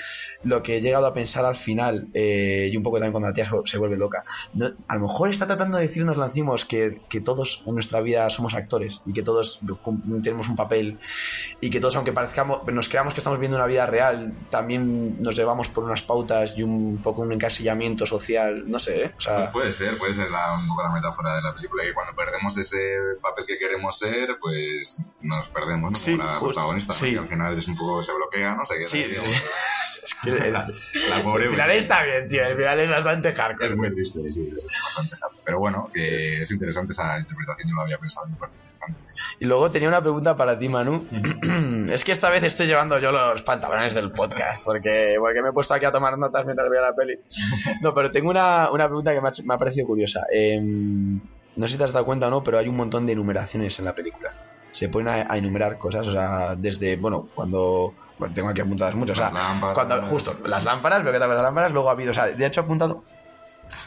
lo 0.44 0.62
que 0.62 0.76
he 0.76 0.80
llegado 0.80 1.06
a 1.06 1.12
pensar 1.12 1.44
al 1.44 1.56
final, 1.56 2.06
eh, 2.14 2.70
y 2.72 2.76
un 2.76 2.84
poco 2.84 2.98
también 2.98 3.12
cuando 3.12 3.28
la 3.28 3.34
tía 3.34 3.50
se, 3.64 3.78
vuelve 3.78 3.96
loca. 3.96 4.24
A 4.86 4.94
lo 4.94 5.00
mejor 5.00 5.28
está 5.28 5.48
tratando 5.48 5.76
de 5.76 5.88
decirnos 5.88 6.16
Lancimos 6.16 6.64
que, 6.64 7.00
que 7.08 7.20
todos 7.20 7.64
en 7.66 7.74
nuestra 7.74 8.00
vida 8.00 8.30
somos 8.30 8.54
actores 8.54 9.02
y 9.06 9.12
que 9.12 9.22
todos 9.22 9.60
tenemos 10.22 10.48
un 10.48 10.54
papel 10.54 11.00
y 11.60 11.68
que 11.68 11.80
todos, 11.80 11.96
aunque 11.96 12.12
parezcamos, 12.12 12.60
nos 12.72 12.88
creamos 12.88 13.14
que 13.14 13.18
estamos 13.18 13.40
viendo 13.40 13.56
una 13.56 13.66
vida 13.66 13.86
real, 13.86 14.32
también 14.50 15.20
nos 15.20 15.34
llevamos 15.34 15.68
por 15.68 15.82
unas 15.82 16.02
pautas 16.02 16.56
y 16.56 16.62
un 16.62 17.02
poco 17.02 17.22
un 17.22 17.32
encasillamiento 17.32 18.06
social, 18.06 18.70
no 18.70 18.78
sé, 18.78 19.04
¿eh? 19.04 19.14
Sea, 19.18 19.50
Puede 19.50 19.72
ser, 19.72 19.96
puede 19.98 20.14
ser 20.14 20.30
la, 20.30 20.54
un 20.60 20.68
poco 20.68 20.84
la 20.84 20.92
metáfora 20.92 21.34
de 21.34 21.42
la 21.42 21.54
película, 21.54 21.82
que 21.82 21.92
cuando 21.92 22.14
perdemos 22.14 22.56
ese 22.56 22.94
papel 23.20 23.44
que 23.46 23.58
queremos 23.58 23.98
ser, 23.98 24.38
pues 24.40 24.69
nos 25.22 25.48
perdemos, 25.48 25.92
¿no? 25.92 25.96
Sí, 25.96 26.12
Como 26.12 26.24
la 26.24 26.32
justo, 26.32 26.54
protagonista, 26.54 26.94
sí. 26.94 27.16
al 27.16 27.28
final 27.28 27.58
es 27.58 27.68
un 27.68 27.76
poco, 27.76 28.02
se 28.02 28.12
bloquea, 28.14 28.54
¿no? 28.54 28.66
Se 28.66 28.74
queda 28.76 28.88
sí, 28.88 28.98
ahí, 28.98 29.16
es 30.04 30.14
que 30.22 30.50
la, 30.50 30.68
la 31.08 31.22
pobre 31.22 31.44
el 31.44 31.50
final 31.50 31.70
está 31.72 32.02
bien, 32.02 32.28
tío, 32.28 32.44
el 32.46 32.56
final 32.56 32.80
es 32.80 32.90
bastante 32.90 33.32
hardcore. 33.32 33.66
Es 33.66 33.76
muy 33.76 33.90
triste, 33.90 34.20
sí, 34.32 34.52
es 34.54 34.66
bastante 34.96 35.16
harto. 35.24 35.42
Pero 35.44 35.58
bueno, 35.58 35.90
que 35.92 36.40
es 36.42 36.50
interesante 36.50 36.92
esa 36.92 37.18
interpretación, 37.18 37.68
yo 37.68 37.74
no 37.74 37.76
lo 37.76 37.82
había 37.82 37.98
pensado, 37.98 38.26
parece 38.38 38.58
interesante. 38.58 39.00
Y 39.38 39.44
luego 39.46 39.70
tenía 39.70 39.88
una 39.88 40.00
pregunta 40.00 40.36
para 40.36 40.58
ti, 40.58 40.68
Manu. 40.68 41.06
es 41.90 42.04
que 42.04 42.12
esta 42.12 42.30
vez 42.30 42.42
estoy 42.44 42.66
llevando 42.66 42.98
yo 42.98 43.10
los 43.12 43.42
pantalones 43.42 43.94
del 43.94 44.12
podcast, 44.12 44.64
porque, 44.64 45.16
porque 45.18 45.42
me 45.42 45.48
he 45.48 45.52
puesto 45.52 45.74
aquí 45.74 45.84
a 45.86 45.90
tomar 45.90 46.16
notas 46.18 46.44
mientras 46.44 46.68
veía 46.68 46.82
la 46.82 46.94
peli. 46.94 47.18
No, 47.82 47.94
pero 47.94 48.10
tengo 48.10 48.30
una, 48.30 48.70
una 48.70 48.86
pregunta 48.86 49.14
que 49.14 49.20
me 49.20 49.28
ha, 49.28 49.32
me 49.44 49.54
ha 49.54 49.58
parecido 49.58 49.86
curiosa. 49.86 50.20
Em, 50.32 51.20
no 51.56 51.66
sé 51.66 51.72
si 51.72 51.78
te 51.78 51.84
has 51.84 51.92
dado 51.92 52.04
cuenta 52.04 52.28
o 52.28 52.30
no, 52.30 52.42
pero 52.42 52.58
hay 52.58 52.68
un 52.68 52.76
montón 52.76 53.06
de 53.06 53.12
enumeraciones 53.12 53.78
en 53.78 53.84
la 53.86 53.94
película. 53.94 54.34
Se 54.72 54.88
ponen 54.88 55.08
a, 55.08 55.32
a 55.32 55.36
enumerar 55.36 55.78
cosas, 55.78 56.06
o 56.06 56.12
sea, 56.12 56.54
desde, 56.56 56.96
bueno, 56.96 57.28
cuando... 57.34 57.94
Bueno, 58.18 58.34
tengo 58.34 58.50
aquí 58.50 58.60
apuntadas 58.60 58.94
muchas, 58.94 59.18
o 59.18 59.22
sea, 59.22 59.30
lámparas. 59.30 59.74
cuando, 59.74 60.02
justo, 60.04 60.36
las 60.44 60.62
lámparas, 60.64 61.02
veo 61.02 61.12
que 61.12 61.18
también 61.18 61.36
las 61.36 61.44
lámparas, 61.44 61.72
luego 61.72 61.88
ha 61.88 61.92
habido, 61.92 62.10
o 62.10 62.14
sea, 62.14 62.26
de 62.26 62.46
hecho 62.46 62.60
he 62.60 62.64
apuntado 62.64 63.02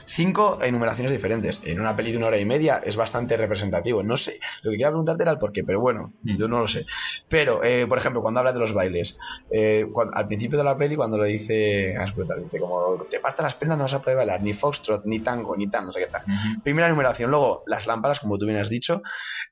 cinco 0.05 0.59
enumeraciones 0.61 1.11
diferentes. 1.11 1.61
En 1.63 1.79
una 1.79 1.95
peli 1.95 2.11
de 2.11 2.17
una 2.17 2.27
hora 2.27 2.37
y 2.39 2.45
media 2.45 2.81
es 2.83 2.95
bastante 2.95 3.35
representativo. 3.37 4.03
No 4.03 4.17
sé, 4.17 4.39
lo 4.63 4.71
que 4.71 4.75
quería 4.77 4.89
preguntarte 4.89 5.23
era 5.23 5.31
el 5.31 5.37
por 5.37 5.51
qué, 5.51 5.63
pero 5.63 5.79
bueno, 5.81 6.13
yo 6.21 6.47
no 6.47 6.59
lo 6.59 6.67
sé. 6.67 6.85
Pero, 7.29 7.63
eh, 7.63 7.85
por 7.87 7.97
ejemplo, 7.97 8.21
cuando 8.21 8.39
habla 8.39 8.53
de 8.53 8.59
los 8.59 8.73
bailes, 8.73 9.17
eh, 9.49 9.85
al 10.13 10.27
principio 10.27 10.57
de 10.57 10.63
la 10.65 10.75
peli, 10.75 10.95
cuando 10.95 11.17
lo 11.17 11.23
dice, 11.25 11.95
ah, 11.99 12.05
dice 12.39 12.59
como 12.59 12.97
te 13.09 13.19
partas 13.19 13.43
las 13.43 13.55
piernas 13.55 13.77
no 13.77 13.83
vas 13.85 13.93
a 13.93 14.01
poder 14.01 14.17
bailar, 14.17 14.41
ni 14.41 14.53
foxtrot, 14.53 15.03
ni 15.05 15.21
tango, 15.21 15.55
ni 15.57 15.69
tan, 15.69 15.85
no 15.85 15.91
sé 15.91 16.01
qué 16.01 16.07
tal. 16.07 16.21
Primera 16.63 16.87
enumeración, 16.87 17.29
luego 17.31 17.63
las 17.67 17.87
lámparas, 17.87 18.19
como 18.19 18.37
tú 18.37 18.45
bien 18.45 18.57
has 18.57 18.69
dicho. 18.69 19.01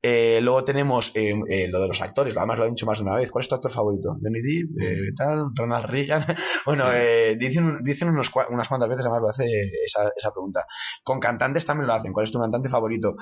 Eh, 0.01 0.39
luego 0.41 0.63
tenemos 0.63 1.11
eh, 1.15 1.33
eh, 1.49 1.67
lo 1.69 1.79
de 1.81 1.87
los 1.87 2.01
actores, 2.01 2.35
además 2.37 2.59
lo 2.59 2.65
he 2.65 2.69
dicho 2.69 2.85
más 2.85 2.97
de 2.99 3.03
una 3.03 3.15
vez. 3.15 3.31
¿Cuál 3.31 3.43
es 3.43 3.47
tu 3.49 3.55
actor 3.55 3.71
favorito? 3.71 4.17
Johnny 4.21 4.39
Depp, 4.41 4.81
eh, 4.81 5.13
tal, 5.15 5.45
Ronald 5.55 5.85
Reagan. 5.85 6.23
bueno, 6.65 6.83
Sí. 6.85 6.89
eh, 6.93 7.35
dicen, 7.39 7.79
dicen 7.83 8.09
unos, 8.09 8.31
cua- 8.31 8.47
unas 8.49 8.67
cuantas 8.67 8.89
veces, 8.89 9.05
además 9.05 9.21
lo 9.21 9.29
hace 9.29 9.45
esa, 9.85 10.11
esa 10.21 10.31
pregunta. 10.31 10.65
Con 11.03 11.19
cantantes 11.19 11.65
también 11.65 11.88
lo 11.88 11.93
hacen. 11.93 12.13
¿Cuál 12.13 12.25
es 12.25 12.31
tu 12.31 12.39
cantante 12.39 12.69
favorito? 12.69 13.15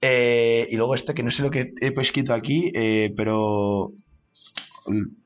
Eh, 0.00 0.66
y 0.70 0.76
luego 0.76 0.94
este 0.94 1.14
que 1.14 1.22
no 1.22 1.30
sé 1.30 1.42
lo 1.42 1.50
que 1.50 1.72
he 1.80 1.92
escrito 2.00 2.34
aquí, 2.34 2.70
eh, 2.74 3.12
pero. 3.16 3.92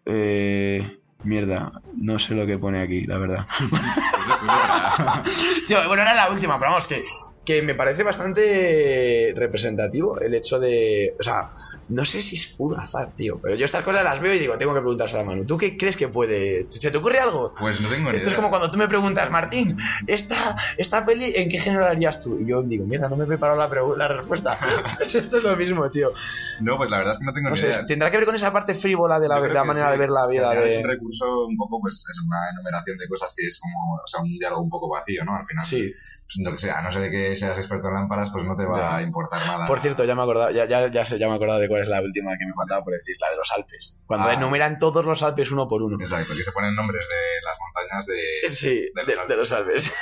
Eh, 0.07 0.99
mierda, 1.25 1.73
no 1.97 2.19
sé 2.19 2.35
lo 2.35 2.47
que 2.47 2.59
pone 2.59 2.81
aquí, 2.81 3.07
la 3.07 3.19
verdad. 3.19 3.47
Tío, 5.67 5.87
bueno, 5.89 6.03
era 6.03 6.15
la 6.15 6.31
última, 6.31 6.59
pero 6.59 6.73
vamos, 6.73 6.87
que, 6.87 7.05
que 7.45 7.63
me 7.63 7.75
parece 7.75 8.03
bastante 8.03 9.33
representativo 9.37 10.21
el 10.21 10.35
hecho 10.35 10.59
de. 10.59 11.15
O 11.19 11.23
sea, 11.23 11.51
no 11.89 12.05
sé 12.05 12.23
si 12.23 12.37
es 12.37 12.47
puro 12.57 12.79
azar, 12.79 13.15
tío, 13.17 13.39
pero 13.43 13.55
yo 13.55 13.65
estas 13.65 13.83
cosas 13.83 14.05
las 14.05 14.21
veo 14.21 14.35
y 14.35 14.39
digo, 14.39 14.57
tengo 14.57 14.75
que 14.75 14.81
preguntárselo 14.81 15.21
a 15.23 15.25
Manu. 15.25 15.45
¿Tú 15.45 15.57
qué 15.57 15.77
crees 15.77 15.97
que 15.97 16.09
puede.? 16.09 16.67
¿Se 16.71 16.91
te 16.91 16.99
ocurre 16.99 17.19
algo? 17.19 17.53
Pues 17.59 17.81
no 17.81 17.89
tengo 17.89 18.11
ni 18.11 18.17
Esto 18.17 18.29
es 18.29 18.35
como 18.35 18.51
cuando 18.51 18.71
tú 18.71 18.79
me 18.79 18.89
preguntas, 18.89 19.31
Martín, 19.31 19.77
¿esta, 20.07 20.57
esta 20.79 21.05
peli 21.05 21.33
en 21.37 21.49
qué 21.49 21.59
género 21.59 21.85
la 21.85 21.91
harías 21.91 22.21
tú? 22.21 22.39
Y 22.41 22.49
yo 22.49 22.63
digo, 22.63 22.87
mierda, 22.87 23.09
no 23.09 23.17
me 23.17 23.25
he 23.25 23.29
preparado 23.29 23.59
la, 23.59 23.97
la 23.97 24.09
respuesta. 24.09 24.59
Pues 24.97 25.15
Esto 25.15 25.39
es 25.39 25.43
lo 25.45 25.57
mismo, 25.57 25.91
tío. 25.91 26.13
No, 26.61 26.77
pues 26.77 26.91
la 26.91 26.99
verdad 26.99 27.13
es 27.15 27.19
que 27.19 27.25
no 27.25 27.33
tengo 27.33 27.49
No 27.49 27.55
ni 27.55 27.61
sé, 27.61 27.69
idea. 27.69 27.87
tendrá 27.87 28.11
que 28.11 28.17
ver 28.17 28.27
con 28.27 28.35
esa 28.35 28.53
parte 28.53 28.75
frívola 28.75 29.19
de 29.21 29.29
la, 29.29 29.41
de 29.41 29.53
la 29.53 29.65
manera 29.65 29.87
sí. 29.87 29.93
de 29.93 29.99
ver 29.99 30.11
la 30.11 30.27
vida. 30.27 30.51
Final 30.51 30.67
Es 30.69 30.75
De... 30.77 30.83
un 30.83 30.89
recurso 30.89 31.25
un 31.47 31.57
poco, 31.57 31.81
pues 31.81 31.95
es 31.95 32.21
una 32.27 32.39
enumeración 32.53 32.97
de 32.97 33.09
cosas 33.09 33.35
que 33.37 33.47
es 33.47 33.59
como, 33.61 33.95
o 33.95 34.07
sea, 34.07 34.21
un 34.23 34.39
diálogo 34.39 34.63
un 34.63 34.71
poco 34.71 34.89
vacío, 34.89 35.25
¿no? 35.25 35.35
Al 35.35 35.45
final, 35.45 35.65
Sí, 35.65 35.83
pues, 35.91 36.39
lo 36.45 36.53
que 36.53 36.59
sea, 36.59 36.81
no 36.83 36.91
ser 36.93 37.03
de 37.03 37.11
que 37.35 37.41
seas 37.41 37.57
experto 37.59 37.89
en 37.89 37.95
lámparas, 37.95 38.31
pues 38.31 38.45
no 38.45 38.55
te 38.57 38.65
va 38.65 38.79
Ya. 38.79 38.97
a 38.97 39.03
importar 39.03 39.41
nada. 39.47 39.67
Por 39.67 39.81
cierto, 39.81 40.05
ya 40.05 40.15
me 40.15 40.21
he 40.21 40.25
acordado, 40.25 40.51
ya, 40.53 40.65
ya, 40.67 40.87
ya, 40.89 41.05
sé, 41.05 41.19
ya 41.19 41.27
me 41.27 41.33
he 41.35 41.37
acordado 41.37 41.59
de 41.61 41.69
cuál 41.69 41.83
es 41.83 41.89
la 41.89 42.01
última 42.01 42.33
que 42.39 42.47
me 42.47 42.53
faltaba 42.55 42.83
por 42.85 42.95
decir, 42.95 43.17
la 43.21 43.31
de 43.31 43.37
los 43.37 43.51
Alpes. 43.53 43.97
Cuando 44.07 44.29
Ah. 44.29 44.35
enumeran 44.35 44.79
todos 44.79 45.05
los 45.05 45.23
Alpes 45.23 45.51
uno 45.51 45.67
por 45.69 45.83
uno. 45.83 45.97
Exacto, 46.01 46.33
que 46.37 46.43
se 46.45 46.53
ponen 46.53 46.75
nombres 46.75 47.07
de 47.09 47.45
las 47.45 47.59
montañas 47.61 48.07
de... 48.07 48.49
Sí, 48.49 48.69
de 48.69 48.91
los 48.97 49.07
de, 49.07 49.13
Alpes. 49.15 49.29
de 49.29 49.37
los 49.37 49.53
Alpes. 49.53 49.93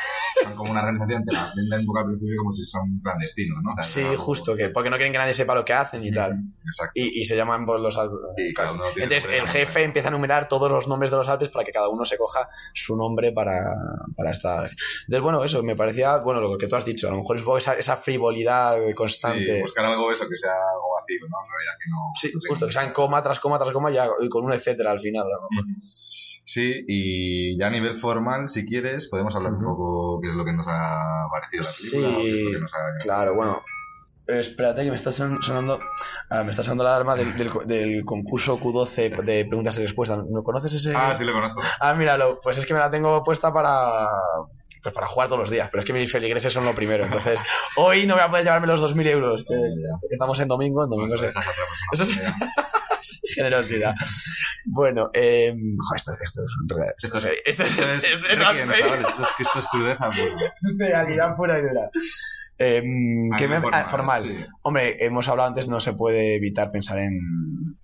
Son 0.42 0.54
como 0.54 0.70
una 0.70 0.80
organización 0.82 1.24
que 1.26 1.32
la 1.32 1.50
venden 1.56 1.86
poco 1.86 1.98
al 2.00 2.06
principio 2.06 2.34
como 2.38 2.52
si 2.52 2.64
son 2.64 3.00
clandestinos, 3.02 3.58
¿no? 3.62 3.70
O 3.70 3.82
sea, 3.82 3.84
Sí, 3.84 4.16
justo, 4.16 4.56
que 4.56 4.68
porque 4.70 4.90
no 4.90 4.96
quieren 4.96 5.12
que 5.12 5.18
nadie 5.18 5.34
sepa 5.34 5.54
lo 5.54 5.64
que 5.64 5.72
hacen 5.72 6.04
y 6.04 6.10
tal. 6.12 6.32
Exacto. 6.64 6.92
Y, 6.94 7.20
y 7.20 7.24
se 7.24 7.36
llaman 7.36 7.64
por 7.66 7.80
los 7.80 7.96
Alpes. 7.96 8.18
Y 8.36 8.52
cada 8.52 8.72
uno 8.72 8.84
tiene 8.94 9.04
Entonces 9.04 9.30
el 9.32 9.46
jefe 9.46 9.82
empieza 9.84 10.08
a 10.08 10.10
enumerar 10.10 10.46
todos 10.46 10.70
los 10.70 10.88
nombres 10.88 11.10
de 11.10 11.16
los 11.16 11.28
Alpes 11.28 11.50
para 11.50 11.64
que 11.64 11.72
cada 11.72 11.88
uno 11.88 12.04
se 12.04 12.16
coja 12.16 12.48
su 12.74 12.96
nombre 12.96 13.32
para, 13.32 13.58
para 14.16 14.30
esta. 14.30 14.56
Entonces, 14.64 15.20
bueno, 15.22 15.44
eso 15.44 15.62
me 15.62 15.76
parecía, 15.76 16.16
bueno, 16.18 16.40
lo 16.40 16.56
que 16.58 16.66
tú 16.66 16.76
has 16.76 16.84
dicho, 16.84 17.06
a 17.06 17.10
lo 17.10 17.16
mejor 17.22 17.36
es 17.36 17.42
esa, 17.64 17.74
esa 17.74 17.96
frivolidad 17.96 18.76
constante. 18.96 19.56
Sí, 19.56 19.60
buscar 19.62 19.84
algo 19.86 20.10
eso 20.12 20.28
que 20.28 20.36
sea 20.36 20.52
algo 20.52 20.92
vacío, 21.00 21.20
¿no? 21.28 21.36
Realidad 21.50 21.74
que 21.82 21.90
no... 21.90 21.96
Sí, 22.14 22.26
no 22.34 22.38
tenga- 22.40 22.48
justo, 22.50 22.66
que 22.66 22.72
sean 22.72 22.92
coma 22.92 23.22
tras 23.22 23.40
coma 23.40 23.58
tras 23.58 23.72
coma 23.72 23.90
ya, 23.90 24.06
y 24.20 24.28
con 24.28 24.44
un 24.44 24.52
etcétera 24.52 24.90
al 24.92 25.00
final. 25.00 25.24
a 25.24 25.28
lo 25.28 25.48
mejor. 25.50 25.64
Sí, 26.44 26.84
y 26.88 27.56
ya 27.58 27.68
a 27.68 27.70
nivel 27.70 27.96
formal, 27.96 28.48
si 28.48 28.66
quieres, 28.66 29.08
podemos 29.08 29.34
hablar 29.36 29.52
un 29.52 29.64
poco 29.64 30.20
qué 30.22 30.28
es 30.28 30.34
lo 30.34 30.44
que 30.44 30.52
nos 30.52 30.66
ha 30.68 31.26
parecido 31.30 31.62
la 31.62 31.70
película. 31.70 32.18
o 32.18 32.20
qué 32.22 32.28
es 32.28 32.40
lo 32.42 32.46
Sí, 32.48 32.52
que 32.52 32.60
nos 32.60 32.74
ha... 32.74 32.78
claro, 33.02 33.34
bueno. 33.34 33.62
Eh, 34.28 34.38
espérate 34.38 34.84
que 34.84 34.90
me 34.90 34.96
está 34.96 35.10
son- 35.12 35.42
sonando 35.42 35.80
ah, 36.30 36.44
me 36.44 36.50
está 36.50 36.62
sonando 36.62 36.84
la 36.84 36.94
alarma 36.94 37.16
del, 37.16 37.36
del, 37.36 37.50
del 37.66 38.04
concurso 38.04 38.56
Q12 38.58 39.22
de 39.24 39.44
preguntas 39.46 39.76
y 39.78 39.80
respuestas. 39.82 40.18
¿No 40.28 40.42
conoces 40.44 40.72
ese? 40.74 40.92
Ah, 40.94 41.14
sí 41.18 41.24
lo 41.24 41.32
conozco. 41.32 41.60
Ah, 41.80 41.94
míralo, 41.94 42.38
pues 42.42 42.56
es 42.58 42.64
que 42.66 42.72
me 42.74 42.80
la 42.80 42.88
tengo 42.90 43.22
puesta 43.24 43.52
para 43.52 44.06
pues 44.82 44.94
para 44.94 45.06
jugar 45.06 45.28
todos 45.28 45.40
los 45.40 45.50
días, 45.50 45.68
pero 45.70 45.80
es 45.80 45.84
que 45.84 45.92
mis 45.92 46.10
feligreses 46.10 46.52
son 46.52 46.64
lo 46.64 46.74
primero, 46.74 47.04
entonces 47.04 47.40
hoy 47.76 48.04
no 48.06 48.14
voy 48.14 48.22
a 48.24 48.28
poder 48.28 48.44
llevarme 48.44 48.66
los 48.66 48.80
2.000 48.80 49.06
euros. 49.08 49.42
Eh, 49.42 49.54
estamos 50.10 50.38
en 50.40 50.48
domingo, 50.48 50.84
en 50.84 50.90
domingo 50.90 51.16
se- 51.16 51.32
generosidad. 53.34 53.94
Bueno, 54.72 55.10
eh, 55.12 55.52
jo, 55.54 55.94
esto, 55.96 56.12
esto 56.22 56.42
es 56.42 56.56
Esto 57.04 57.18
es- 57.18 57.24
esto 57.44 57.62
es, 57.64 57.68
Esto 57.78 57.84
es, 57.94 59.32
que 59.36 59.42
esto 59.42 59.58
es 59.58 59.66
crudeza 59.68 60.10
realidad 60.78 61.36
pura 61.36 61.58
y 61.58 61.62
dura. 61.62 61.90
Eh, 62.58 62.78
A 62.78 63.36
¿qué 63.38 63.46
nivel 63.48 63.62
me- 63.62 63.68
ah, 63.72 63.88
formal. 63.88 64.22
sí. 64.22 64.36
Hombre, 64.62 65.04
hemos 65.04 65.28
hablado 65.28 65.48
antes, 65.48 65.68
no 65.68 65.80
se 65.80 65.94
puede 65.94 66.36
evitar 66.36 66.70
pensar 66.70 66.98
en, 66.98 67.18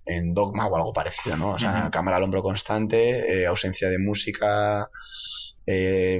en 0.05 0.33
dogma 0.33 0.67
o 0.67 0.75
algo 0.75 0.93
parecido, 0.93 1.35
¿no? 1.35 1.49
O 1.51 1.59
sea, 1.59 1.81
Ujú. 1.81 1.91
cámara 1.91 2.17
al 2.17 2.23
hombro 2.23 2.41
constante, 2.41 3.41
eh, 3.41 3.45
ausencia 3.47 3.89
de 3.89 3.97
música, 3.99 4.89
eh, 5.65 6.19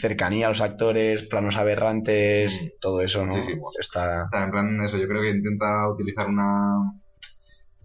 cercanía 0.00 0.46
a 0.46 0.48
los 0.50 0.60
actores, 0.60 1.22
planos 1.26 1.56
aberrantes, 1.56 2.72
todo 2.80 3.02
eso, 3.02 3.26
¿no? 3.26 3.32
Sí, 3.32 3.40
sí, 3.42 3.52
bueno. 3.52 3.68
Está... 3.78 4.24
O 4.24 4.28
sea, 4.30 4.44
en 4.44 4.50
plan, 4.52 4.80
eso, 4.80 4.96
yo 4.96 5.06
creo 5.06 5.20
que 5.22 5.30
intenta 5.30 5.88
utilizar 5.92 6.28
una 6.28 6.72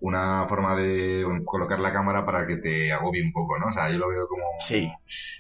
una 0.06 0.46
forma 0.50 0.76
de 0.76 1.26
colocar 1.46 1.80
la 1.80 1.94
cámara 1.94 2.26
para 2.26 2.46
que 2.46 2.58
te 2.58 2.92
agobie 2.92 3.24
un 3.24 3.32
poco, 3.32 3.58
¿no? 3.58 3.68
O 3.68 3.72
sea, 3.72 3.90
yo 3.90 3.98
lo 3.98 4.10
veo 4.10 4.28
como... 4.28 4.44
Sí. 4.60 4.92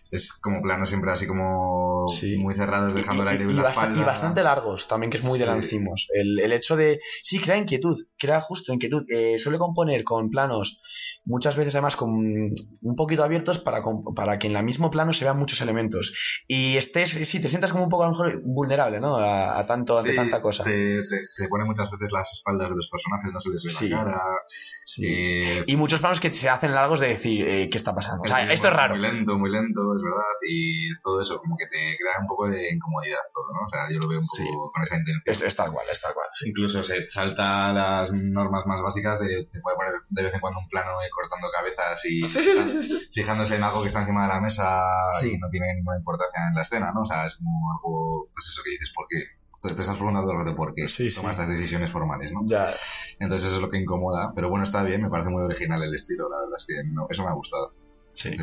Es 0.10 0.32
como 0.41 0.62
plano 0.62 0.86
siempre 0.86 1.12
así 1.12 1.28
como 1.28 2.06
Sí. 2.08 2.38
muy 2.38 2.54
cerrados, 2.56 2.93
dejando 2.95 3.23
el 3.23 3.30
aire 3.30 3.43
y, 3.43 3.47
en 3.47 3.54
y 3.54 3.62
la 3.62 3.71
espalda. 3.71 3.99
y 3.99 4.04
bastante 4.04 4.41
largos, 4.43 4.88
también 4.88 5.10
que 5.12 5.17
es 5.17 5.23
muy 5.23 5.38
de 5.38 5.45
Sí. 5.45 5.52
lancimos. 5.52 6.08
El, 6.13 6.39
el 6.39 6.54
hecho 6.54 6.76
de, 6.78 6.99
sí, 7.21 7.39
crea 7.41 7.58
inquietud, 7.58 7.97
crea 8.17 8.39
justo 8.39 8.71
inquietud. 8.73 9.04
Eh, 9.10 9.38
suele 9.39 9.58
componer 9.58 10.04
con 10.06 10.30
planos, 10.30 10.80
muchas 11.26 11.56
veces 11.58 11.76
además 11.76 11.95
con 11.97 12.10
un 12.12 12.95
poquito 12.95 13.23
abiertos 13.23 13.60
para, 13.60 13.82
para 14.15 14.39
que 14.39 14.47
en 14.47 14.56
el 14.56 14.63
mismo 14.63 14.89
plano 14.91 15.12
se 15.13 15.26
vean 15.26 15.39
muchos 15.39 15.60
elementos. 15.62 16.13
Y 16.47 16.78
estés, 16.78 17.10
sí, 17.28 17.41
te 17.41 17.49
sientas 17.49 17.71
como 17.71 17.84
un 17.84 17.89
poco 17.89 18.04
a 18.04 18.08
lo 18.08 18.12
mejor 18.12 18.41
vulnerable, 18.45 18.99
¿no? 19.02 19.15
A, 19.17 19.58
a 19.60 19.65
tanto, 19.65 19.97
ante 19.97 20.12
Sí, 20.12 20.15
tanta 20.15 20.41
cosa. 20.41 20.63
Te, 20.63 20.71
te, 20.71 21.17
te 21.38 21.47
pone 21.49 21.65
muchas 21.65 21.89
veces 21.91 22.12
las 22.13 22.32
espaldas 22.34 22.69
de 22.69 22.76
los 22.78 22.88
personajes, 22.89 23.34
no 23.34 23.41
se 23.41 23.49
les 23.49 23.63
ve 23.63 23.69
Sí. 23.69 23.89
la 23.89 23.97
cara. 23.97 24.21
Sí. 24.85 25.01
eh, 25.07 25.63
Y 25.67 25.77
muchos 25.77 26.01
planos 26.01 26.19
que 26.19 26.33
se 26.33 26.49
hacen 26.49 26.73
largos 26.73 26.99
de 26.99 27.07
decir, 27.07 27.47
eh, 27.47 27.69
¿qué 27.69 27.77
está 27.77 27.95
pasando? 27.95 28.21
O 28.23 28.27
sea, 28.27 28.43
el 28.43 28.51
esto 28.51 28.67
es 28.67 28.73
raro. 28.73 28.95
Muy 28.95 29.01
lento, 29.03 29.37
muy 29.37 29.49
lento, 29.49 29.79
es 29.95 30.01
verdad. 30.03 30.33
Y 30.45 30.91
es 30.91 31.01
todo 31.01 31.21
eso, 31.21 31.39
como 31.39 31.55
que 31.55 31.67
te 31.67 31.95
crea 31.97 32.19
un 32.19 32.27
poco 32.27 32.49
de 32.49 32.69
incomodidad 32.73 33.19
todo, 33.33 33.45
¿no? 33.53 33.65
O 33.65 33.69
sea, 33.69 33.87
yo 33.89 33.99
lo 33.99 34.09
veo 34.09 34.19
un 34.19 34.25
poco 34.27 34.35
Sí. 34.43 34.71
con 34.73 34.83
esa 34.83 34.95
intención. 34.97 35.23
Es, 35.25 35.41
es 35.41 35.55
tal 35.55 35.71
cual, 35.71 35.85
es 35.89 36.01
tal 36.01 36.13
cual. 36.13 36.27
sí. 36.33 36.49
Incluso 36.49 36.83
se 36.83 37.07
salta 37.07 37.71
las 37.71 38.11
normas 38.11 38.65
más 38.65 38.81
básicas 38.81 39.19
de 39.21 39.45
te 39.45 39.61
puede 39.61 39.77
poner 39.77 39.93
de 40.09 40.23
vez 40.23 40.33
en 40.33 40.41
cuando 40.41 40.59
un 40.59 40.67
plano 40.67 40.91
eh, 41.01 41.09
cortando 41.11 41.47
cabezas 41.49 42.03
y 42.05 42.21
fijándose 43.13 43.55
en 43.55 43.63
algo 43.63 43.81
que 43.81 43.87
está 43.87 44.01
encima 44.01 44.23
de 44.23 44.33
la 44.33 44.41
mesa 44.41 44.81
y 45.23 45.37
no 45.37 45.47
tiene 45.49 45.73
ninguna 45.75 45.97
importancia 45.97 46.41
en 46.49 46.55
la 46.55 46.61
escena, 46.61 46.91
¿no? 46.93 47.01
O 47.01 47.05
sea, 47.05 47.25
es 47.25 47.35
como 47.35 47.49
algo, 47.71 48.27
pues 48.33 48.47
eso 48.49 48.61
que 48.63 48.71
dices, 48.71 48.91
¿por 48.93 49.05
qué? 49.07 49.17
Te 49.69 49.80
estás 49.82 49.95
preguntando 49.95 50.28
todo 50.30 50.39
el 50.39 50.45
rato 50.45 50.56
por 50.58 50.73
qué 50.76 50.88
Sí, 50.88 51.10
sí. 51.10 51.15
toma 51.17 51.32
estas 51.32 51.49
decisiones 51.49 51.89
formales, 51.89 52.32
¿no? 52.32 52.41
Ya. 52.45 52.69
Entonces 53.19 53.47
eso 53.47 53.56
es 53.58 53.62
lo 53.62 53.69
que 53.69 53.78
incomoda, 53.78 54.34
pero 54.36 54.49
bueno, 54.49 54.63
está 54.63 54.84
bien, 54.84 55.02
me 55.02 55.10
parece 55.10 55.30
muy 55.30 55.41
original 55.43 55.82
el 55.84 55.93
estilo, 55.95 56.30
la 56.30 56.38
verdad 56.39 56.56
es 56.58 56.65
que 56.65 56.73
no- 56.91 57.08
eso 57.10 57.23
me 57.23 57.30
ha 57.30 57.34
gustado. 57.34 57.73
Sí. 58.13 58.30
Sí. 58.32 58.38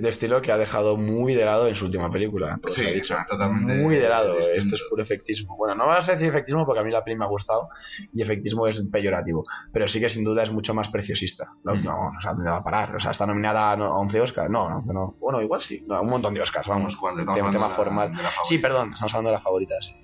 De 0.00 0.08
estilo 0.08 0.40
que 0.42 0.52
ha 0.52 0.56
dejado 0.56 0.96
muy 0.96 1.34
de 1.34 1.44
lado 1.44 1.66
en 1.68 1.74
su 1.74 1.84
última 1.86 2.10
película. 2.10 2.58
todo 2.62 2.72
Sí, 2.72 2.84
dicho. 2.86 3.16
totalmente 3.28 3.74
Muy 3.76 3.96
de 3.96 4.08
lado. 4.08 4.36
distinto. 4.36 4.58
Esto 4.58 4.74
es 4.74 4.82
puro 4.90 5.02
efectismo. 5.02 5.56
Bueno, 5.56 5.74
no 5.74 5.86
vamos 5.86 6.08
a 6.08 6.12
decir 6.12 6.28
efectismo 6.28 6.64
porque 6.66 6.80
a 6.80 6.84
mí 6.84 6.90
la 6.90 7.04
peli 7.04 7.16
me 7.16 7.24
ha 7.24 7.28
gustado 7.28 7.68
y 8.12 8.22
efectismo 8.22 8.66
es 8.66 8.82
peyorativo. 8.90 9.44
Pero 9.72 9.86
sí 9.86 10.00
que 10.00 10.08
sin 10.08 10.24
duda 10.24 10.42
es 10.42 10.50
mucho 10.50 10.74
más 10.74 10.88
preciosista. 10.88 11.52
La 11.64 11.72
última, 11.72 11.94
Mm. 11.94 12.16
o 12.16 12.20
sea, 12.20 12.32
¿dónde 12.34 12.50
va 12.50 12.56
a 12.56 12.64
parar? 12.64 12.96
O 12.96 12.98
sea, 12.98 13.10
está 13.12 13.26
nominada 13.26 13.72
a 13.72 13.74
11 13.74 14.20
Oscars. 14.20 14.50
No, 14.50 14.64
11 14.64 14.92
no. 14.92 15.14
Bueno, 15.20 15.40
igual 15.40 15.60
sí. 15.60 15.84
No, 15.86 16.00
un 16.02 16.10
montón 16.10 16.34
de 16.34 16.40
Oscars, 16.40 16.66
vamos. 16.68 16.96
Tema, 17.34 17.50
tema 17.50 17.68
la- 17.68 17.74
formal. 17.74 18.08
la 18.10 18.16
favorita. 18.16 18.44
sí, 18.44 18.58
perdón, 18.58 18.90
estamos 18.92 19.14
hablando 19.14 19.30
de 19.30 19.34
las 19.34 19.42
favoritas. 19.42 19.94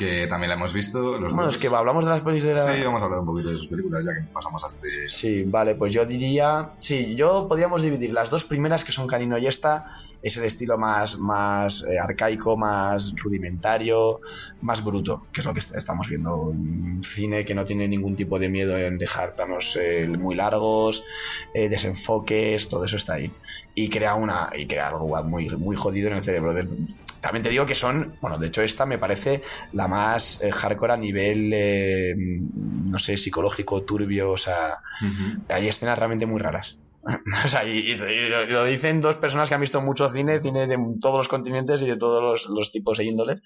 Que 0.00 0.26
también 0.26 0.48
la 0.48 0.54
hemos 0.56 0.72
visto. 0.72 0.98
Los 1.18 1.34
Bueno, 1.34 1.44
dos. 1.46 1.56
es 1.56 1.60
que 1.60 1.68
hablamos 1.68 2.04
de 2.06 2.10
las 2.10 2.22
pelis 2.22 2.42
de 2.42 2.54
la... 2.54 2.74
Sí, 2.74 2.82
vamos 2.82 3.02
a 3.02 3.04
hablar 3.04 3.20
un 3.20 3.26
poquito 3.26 3.50
de 3.50 3.56
sus 3.58 3.68
películas, 3.68 4.02
ya 4.06 4.14
que 4.14 4.32
pasamos 4.32 4.64
a 4.64 4.68
este... 4.68 5.08
Sí, 5.08 5.44
vale, 5.44 5.74
pues 5.74 5.92
yo 5.92 6.06
diría, 6.06 6.70
sí, 6.80 7.14
yo 7.14 7.46
podríamos 7.46 7.82
dividir 7.82 8.12
las 8.14 8.30
dos 8.30 8.46
primeras 8.46 8.82
que 8.82 8.92
son 8.92 9.06
Canino 9.06 9.36
y 9.36 9.46
esta, 9.46 9.86
es 10.22 10.38
el 10.38 10.44
estilo 10.44 10.78
más, 10.78 11.18
más 11.18 11.84
eh, 11.86 11.98
arcaico, 11.98 12.56
más 12.56 13.12
rudimentario, 13.22 14.20
más 14.62 14.82
bruto, 14.82 15.26
que 15.32 15.40
es 15.42 15.46
lo 15.46 15.52
que 15.52 15.58
est- 15.60 15.74
estamos 15.76 16.08
viendo, 16.08 16.34
un 16.36 17.02
cine 17.04 17.44
que 17.44 17.54
no 17.54 17.64
tiene 17.66 17.86
ningún 17.86 18.16
tipo 18.16 18.38
de 18.38 18.48
miedo 18.48 18.78
en 18.78 18.96
dejar 18.96 19.34
planos 19.34 19.78
eh, 19.78 20.06
muy 20.18 20.34
largos, 20.34 21.04
eh, 21.52 21.68
desenfoques, 21.68 22.68
todo 22.68 22.86
eso 22.86 22.96
está 22.96 23.14
ahí 23.14 23.30
y 23.74 23.88
crea 23.90 24.14
una 24.14 24.50
y 24.56 24.66
crea 24.66 24.88
algo 24.88 25.06
muy 25.24 25.48
muy 25.58 25.76
jodido 25.76 26.08
en 26.08 26.14
el 26.16 26.22
cerebro 26.22 26.54
del 26.54 26.68
también 27.20 27.42
te 27.42 27.50
digo 27.50 27.66
que 27.66 27.74
son, 27.74 28.16
bueno, 28.20 28.38
de 28.38 28.48
hecho 28.48 28.62
esta 28.62 28.86
me 28.86 28.98
parece 28.98 29.42
la 29.72 29.88
más 29.88 30.40
eh, 30.42 30.50
hardcore 30.50 30.94
a 30.94 30.96
nivel, 30.96 31.50
eh, 31.52 32.14
no 32.14 32.98
sé, 32.98 33.16
psicológico, 33.16 33.82
turbio, 33.84 34.32
o 34.32 34.36
sea, 34.36 34.78
hay 35.48 35.68
escenas 35.68 35.98
realmente 35.98 36.26
muy 36.26 36.40
raras. 36.40 36.78
O 37.44 37.48
sea, 37.48 37.64
y, 37.64 37.78
y- 37.78 37.92
y 37.92 38.28
lo- 38.28 38.64
dicen 38.64 39.00
dos 39.00 39.16
personas 39.16 39.48
que 39.48 39.54
han 39.54 39.60
visto 39.60 39.80
mucho 39.80 40.08
cine, 40.10 40.40
cine 40.40 40.66
de 40.66 40.76
todos 41.00 41.16
los 41.16 41.28
continentes 41.28 41.80
y 41.82 41.86
de 41.86 41.96
todos 41.96 42.22
los, 42.22 42.46
los 42.56 42.70
tipos 42.72 42.98
e 43.00 43.04
índoles, 43.04 43.42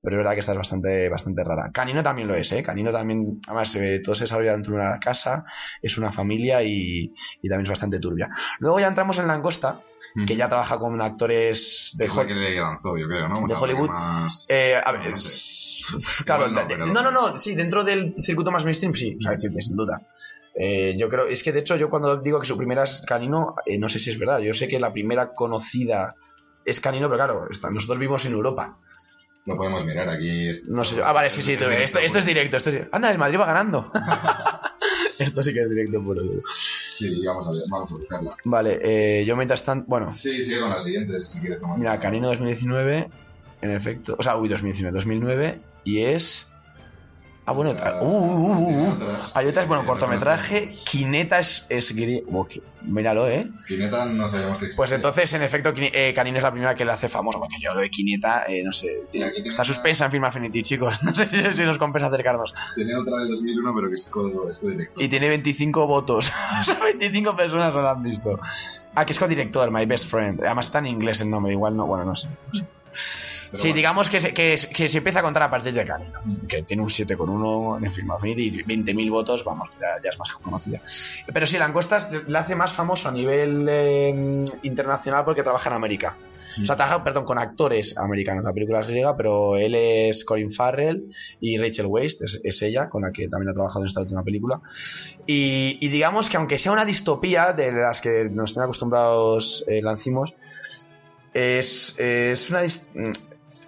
pero 0.00 0.16
es 0.16 0.18
verdad 0.18 0.32
que 0.34 0.40
esta 0.40 0.52
es 0.52 0.58
bastante, 0.58 1.08
bastante 1.08 1.42
rara. 1.44 1.70
Canino 1.72 2.02
también 2.02 2.28
lo 2.28 2.34
es, 2.34 2.50
¿eh? 2.52 2.62
Canino 2.62 2.90
también, 2.92 3.40
además, 3.46 3.74
eh, 3.76 4.00
todo 4.04 4.14
se 4.14 4.24
desarrolla 4.24 4.52
dentro 4.52 4.72
de 4.74 4.80
una 4.80 4.98
casa, 5.00 5.44
es 5.80 5.96
una 5.98 6.12
familia 6.12 6.62
y, 6.62 7.12
y 7.42 7.48
también 7.48 7.62
es 7.64 7.70
bastante 7.70 7.98
turbia. 7.98 8.28
Luego 8.60 8.78
ya 8.80 8.88
entramos 8.88 9.18
en 9.18 9.26
Langosta, 9.26 9.80
que 10.26 10.34
ya 10.36 10.48
trabaja 10.48 10.78
con 10.78 11.00
actores 11.00 11.94
de 11.96 12.04
Es 12.06 12.14
la 12.16 12.22
Hol- 12.22 12.26
que 12.26 12.34
le 12.34 12.56
lanzó, 12.56 12.96
yo 12.96 13.06
creo, 13.06 13.28
¿no? 13.28 13.46
de 13.46 13.54
Hollywood. 13.54 13.88
Más... 13.88 14.46
eh, 14.48 14.74
a 14.84 14.92
ver, 14.92 15.10
No 15.10 15.16
sé. 15.16 16.22
claro, 16.24 16.48
no, 16.48 16.60
de- 16.60 16.66
pero- 16.66 16.86
no, 16.86 17.02
no, 17.02 17.10
no, 17.10 17.38
sí, 17.38 17.54
dentro 17.54 17.82
del 17.84 18.14
circuito 18.16 18.50
más 18.50 18.64
mainstream, 18.64 18.94
sí, 18.94 19.14
o 19.16 19.20
sea, 19.20 19.32
decirte, 19.32 19.60
sin 19.60 19.76
duda. 19.76 20.02
Eh, 20.54 20.94
yo 20.98 21.08
creo, 21.08 21.26
es 21.28 21.42
que 21.42 21.52
de 21.52 21.60
hecho, 21.60 21.76
yo 21.76 21.88
cuando 21.88 22.16
digo 22.18 22.38
que 22.40 22.46
su 22.46 22.56
primera 22.56 22.84
es 22.84 23.02
Canino, 23.06 23.54
eh, 23.66 23.78
no 23.78 23.88
sé 23.88 23.98
si 23.98 24.10
es 24.10 24.18
verdad. 24.18 24.38
Yo 24.40 24.52
sé 24.52 24.68
que 24.68 24.78
la 24.78 24.92
primera 24.92 25.32
conocida 25.34 26.14
es 26.64 26.80
Canino, 26.80 27.08
pero 27.08 27.16
claro, 27.16 27.46
está- 27.50 27.70
nosotros 27.70 27.98
vivimos 27.98 28.24
en 28.26 28.32
Europa. 28.32 28.78
Lo 29.44 29.56
podemos 29.56 29.84
mirar 29.84 30.08
aquí. 30.08 30.50
es- 30.50 30.66
No 30.68 30.84
sé, 30.84 30.96
yo- 30.96 31.04
ah, 31.06 31.12
vale, 31.12 31.28
sí, 31.30 31.42
sí, 31.42 31.56
tú, 31.56 31.64
esto, 31.64 31.98
esto 31.98 32.18
es 32.18 32.26
directo. 32.26 32.56
Esto 32.58 32.70
es, 32.70 32.86
anda, 32.92 33.10
el 33.10 33.18
Madrid 33.18 33.40
va 33.40 33.46
ganando. 33.46 33.90
esto 35.18 35.42
sí 35.42 35.52
que 35.52 35.60
es 35.62 35.68
directo 35.70 36.02
puro. 36.02 36.20
Sí, 36.48 37.24
vamos 37.26 37.46
a, 37.48 37.50
ver, 37.52 37.62
vamos 37.70 37.90
a 37.90 37.94
buscarla. 37.94 38.30
Vale, 38.44 38.80
eh, 38.82 39.24
yo 39.24 39.34
mientras 39.36 39.64
tanto, 39.64 39.86
bueno, 39.88 40.12
Sí, 40.12 40.42
sigue 40.42 40.60
con 40.60 40.70
las 40.70 40.84
siguientes, 40.84 41.26
si 41.28 41.40
quieres 41.40 41.58
tomar. 41.60 41.78
mira, 41.78 41.98
Canino 41.98 42.28
2019, 42.28 43.08
en 43.62 43.70
efecto, 43.70 44.14
o 44.18 44.22
sea, 44.22 44.36
uy, 44.36 44.48
2019, 44.48 44.94
2009, 44.94 45.60
y 45.84 46.02
es. 46.02 46.46
Ah, 47.44 47.52
bueno, 47.52 47.72
otra. 47.72 48.00
Uh, 48.00 48.06
uh, 48.06 48.52
uh, 48.52 48.96
Tiene 48.96 49.12
uh. 49.14 49.18
Hay 49.34 49.46
otras, 49.48 49.66
bueno, 49.66 49.84
cortometraje, 49.84 50.70
Kineta 50.88 51.40
es, 51.40 51.64
es 51.68 51.92
oh, 52.32 52.44
que- 52.46 52.60
Míralo, 52.82 53.28
¿eh? 53.28 53.48
Kineta 53.66 54.04
no 54.04 54.28
sabemos 54.28 54.58
que 54.58 54.66
existe. 54.66 54.76
Pues 54.76 54.92
entonces, 54.92 55.34
en 55.34 55.42
efecto, 55.42 55.72
eh, 55.76 56.12
Canino 56.14 56.36
es 56.36 56.42
la 56.44 56.52
primera 56.52 56.74
que 56.76 56.84
le 56.84 56.92
hace 56.92 57.08
famoso, 57.08 57.40
porque 57.40 57.56
yo 57.60 57.74
lo 57.74 57.80
de 57.80 57.90
Kineta, 57.90 58.44
eh, 58.46 58.62
no 58.64 58.70
sé, 58.70 58.86
tiene- 59.10 59.32
está 59.44 59.62
una- 59.62 59.64
suspensa 59.64 60.04
en 60.04 60.12
Film 60.12 60.24
Affinity, 60.24 60.62
chicos, 60.62 61.00
no 61.02 61.12
sé 61.14 61.52
si, 61.52 61.62
nos 61.64 61.78
compensa 61.78 62.06
acercarnos. 62.06 62.54
Tiene 62.76 62.94
otra 62.94 63.18
de 63.18 63.28
2001, 63.28 63.72
pero 63.74 63.88
que 63.88 63.94
es 63.94 64.08
co- 64.08 64.48
es 64.48 64.58
co-director. 64.60 65.02
Y 65.02 65.08
tiene 65.08 65.28
25 65.28 65.86
votos, 65.88 66.32
o 66.60 66.62
sea, 66.62 66.78
25 66.80 67.34
personas 67.34 67.74
no 67.74 67.82
la 67.82 67.90
han 67.90 68.02
visto. 68.02 68.38
Ah, 68.94 69.04
que 69.04 69.12
es 69.14 69.18
co-director, 69.18 69.68
My 69.72 69.84
Best 69.86 70.08
Friend, 70.08 70.40
además 70.44 70.66
está 70.66 70.78
en 70.78 70.86
inglés 70.86 71.20
el 71.20 71.30
nombre, 71.30 71.52
igual 71.52 71.76
no, 71.76 71.86
bueno, 71.86 72.04
no 72.04 72.14
sé. 72.14 72.28
Pero 73.52 73.62
sí, 73.62 73.68
bueno. 73.68 73.76
digamos 73.76 74.08
que 74.10 74.18
se, 74.20 74.32
que, 74.32 74.56
se- 74.56 74.68
que 74.70 74.88
se 74.88 74.98
empieza 74.98 75.20
a 75.20 75.22
contar 75.22 75.42
a 75.42 75.50
partir 75.50 75.74
de 75.74 75.84
Canino, 75.84 76.18
que 76.48 76.62
tiene 76.62 76.82
un 76.82 76.88
7,1 76.88 77.84
en 77.84 77.90
Film 77.92 78.10
Affinity 78.10 78.60
y 78.60 78.64
20.000 78.64 79.10
votos, 79.10 79.44
vamos, 79.44 79.68
ya, 79.78 79.88
ya 80.02 80.08
es 80.10 80.18
más 80.18 80.32
conocida. 80.32 80.80
Pero 81.32 81.44
sí, 81.46 81.58
la 81.58 81.66
encuesta 81.66 81.98
la 82.28 82.40
hace 82.40 82.56
más 82.56 82.72
famoso 82.72 83.08
a 83.08 83.12
nivel 83.12 83.66
eh, 83.68 84.44
internacional 84.62 85.24
porque 85.24 85.42
trabaja 85.42 85.68
en 85.68 85.76
América. 85.76 86.16
O 86.62 86.66
sea, 86.66 86.76
trabaja, 86.76 87.02
perdón, 87.02 87.24
con 87.24 87.38
actores 87.38 87.96
americanos. 87.96 88.44
La 88.44 88.52
película 88.52 88.80
es 88.80 88.86
griega, 88.86 89.16
pero 89.16 89.56
él 89.56 89.74
es 89.74 90.22
Colin 90.24 90.50
Farrell 90.50 91.06
y 91.40 91.56
Rachel 91.56 91.86
Weisz, 91.86 92.20
es, 92.22 92.40
es 92.44 92.60
ella, 92.62 92.90
con 92.90 93.02
la 93.02 93.10
que 93.12 93.26
también 93.28 93.50
ha 93.50 93.54
trabajado 93.54 93.80
en 93.80 93.86
esta 93.86 94.00
última 94.02 94.22
película. 94.22 94.60
Y, 95.26 95.78
y 95.80 95.88
digamos 95.88 96.28
que 96.28 96.36
aunque 96.36 96.58
sea 96.58 96.72
una 96.72 96.84
distopía 96.84 97.52
de 97.54 97.72
las 97.72 98.00
que 98.02 98.28
nos 98.30 98.52
tienen 98.52 98.64
acostumbrados 98.64 99.64
eh, 99.66 99.80
Lancimos, 99.82 100.34
es, 101.32 101.94
es 101.98 102.50
una... 102.50 102.62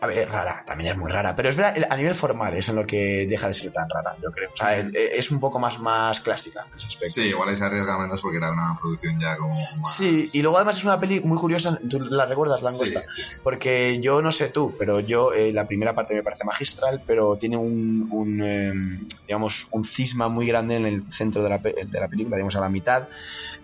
A 0.04 0.06
ver, 0.06 0.18
es 0.18 0.30
rara, 0.30 0.62
también 0.66 0.92
es 0.92 0.98
muy 0.98 1.10
rara, 1.10 1.34
pero 1.34 1.48
es 1.48 1.56
verdad, 1.56 1.86
a 1.88 1.96
nivel 1.96 2.14
formal 2.14 2.54
es 2.54 2.68
en 2.68 2.76
lo 2.76 2.86
que 2.86 3.26
deja 3.26 3.48
de 3.48 3.54
ser 3.54 3.72
tan 3.72 3.88
rara, 3.88 4.14
yo 4.22 4.30
creo. 4.30 4.50
O 4.52 4.56
sea, 4.56 4.78
eh, 4.78 4.90
es 4.92 5.30
un 5.30 5.40
poco 5.40 5.58
más, 5.58 5.78
más 5.78 6.20
clásica 6.20 6.66
en 6.70 6.76
ese 6.76 6.88
aspecto. 6.88 7.14
Sí, 7.14 7.22
igual 7.22 7.48
ahí 7.48 7.56
se 7.56 7.64
arriesga 7.64 7.96
menos 7.98 8.20
porque 8.20 8.36
era 8.36 8.52
una 8.52 8.78
producción 8.78 9.18
ya 9.18 9.36
como 9.38 9.54
más... 9.80 9.96
Sí, 9.96 10.28
y 10.34 10.42
luego 10.42 10.58
además 10.58 10.76
es 10.76 10.84
una 10.84 11.00
peli 11.00 11.20
muy 11.20 11.38
curiosa, 11.38 11.78
¿tú 11.88 11.98
la 12.00 12.26
recuerdas, 12.26 12.62
Langosta? 12.62 13.00
Sí, 13.08 13.22
sí, 13.22 13.30
sí. 13.30 13.36
Porque 13.42 13.98
yo 14.00 14.20
no 14.20 14.30
sé 14.30 14.50
tú, 14.50 14.74
pero 14.78 15.00
yo 15.00 15.32
eh, 15.32 15.52
la 15.52 15.66
primera 15.66 15.94
parte 15.94 16.14
me 16.14 16.22
parece 16.22 16.44
magistral, 16.44 17.02
pero 17.06 17.36
tiene 17.36 17.56
un, 17.56 18.08
un, 18.10 18.42
eh, 18.42 18.72
digamos, 19.26 19.68
un 19.70 19.84
cisma 19.84 20.28
muy 20.28 20.46
grande 20.46 20.76
en 20.76 20.84
el 20.84 21.10
centro 21.10 21.42
de 21.42 21.48
la, 21.48 21.58
de 21.58 22.00
la 22.00 22.08
película, 22.08 22.36
digamos 22.36 22.56
a 22.56 22.60
la 22.60 22.68
mitad. 22.68 23.08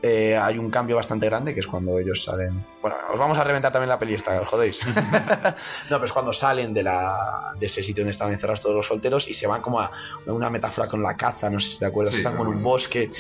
eh, 0.01 0.39
hay 0.41 0.57
un 0.57 0.71
cambio 0.71 0.97
bastante 0.97 1.27
grande, 1.27 1.53
que 1.53 1.61
es 1.61 1.67
cuando 1.67 1.99
ellos 1.99 2.25
salen... 2.25 2.65
Bueno, 2.81 2.97
os 3.13 3.19
vamos 3.19 3.37
a 3.37 3.45
reventar 3.45 3.71
también 3.71 3.91
la 3.91 3.99
peli 3.99 4.15
esta, 4.15 4.41
os 4.41 4.49
jodéis. 4.49 4.87
no, 5.91 5.97
pero 5.97 6.05
es 6.05 6.13
cuando 6.13 6.30
salen 6.33 6.73
de, 6.75 6.83
la, 6.83 7.17
de 7.59 7.67
ese 7.67 7.83
sitio 7.83 8.03
donde 8.03 8.11
estaban 8.13 8.33
encerrados 8.33 8.61
todos 8.61 8.77
los 8.77 8.87
solteros 8.87 9.29
y 9.29 9.35
se 9.35 9.47
van 9.47 9.61
como 9.63 9.81
a 9.81 9.91
una 10.27 10.51
metáfora 10.51 10.89
con 10.89 11.03
la 11.03 11.17
caza, 11.17 11.51
no 11.51 11.59
sé 11.61 11.73
si 11.73 11.79
te 11.79 11.87
acuerdas, 11.87 12.13
Sí, 12.15 12.21
están 12.21 12.35
en 12.41 12.47
un 12.47 12.63
bosque. 12.63 13.11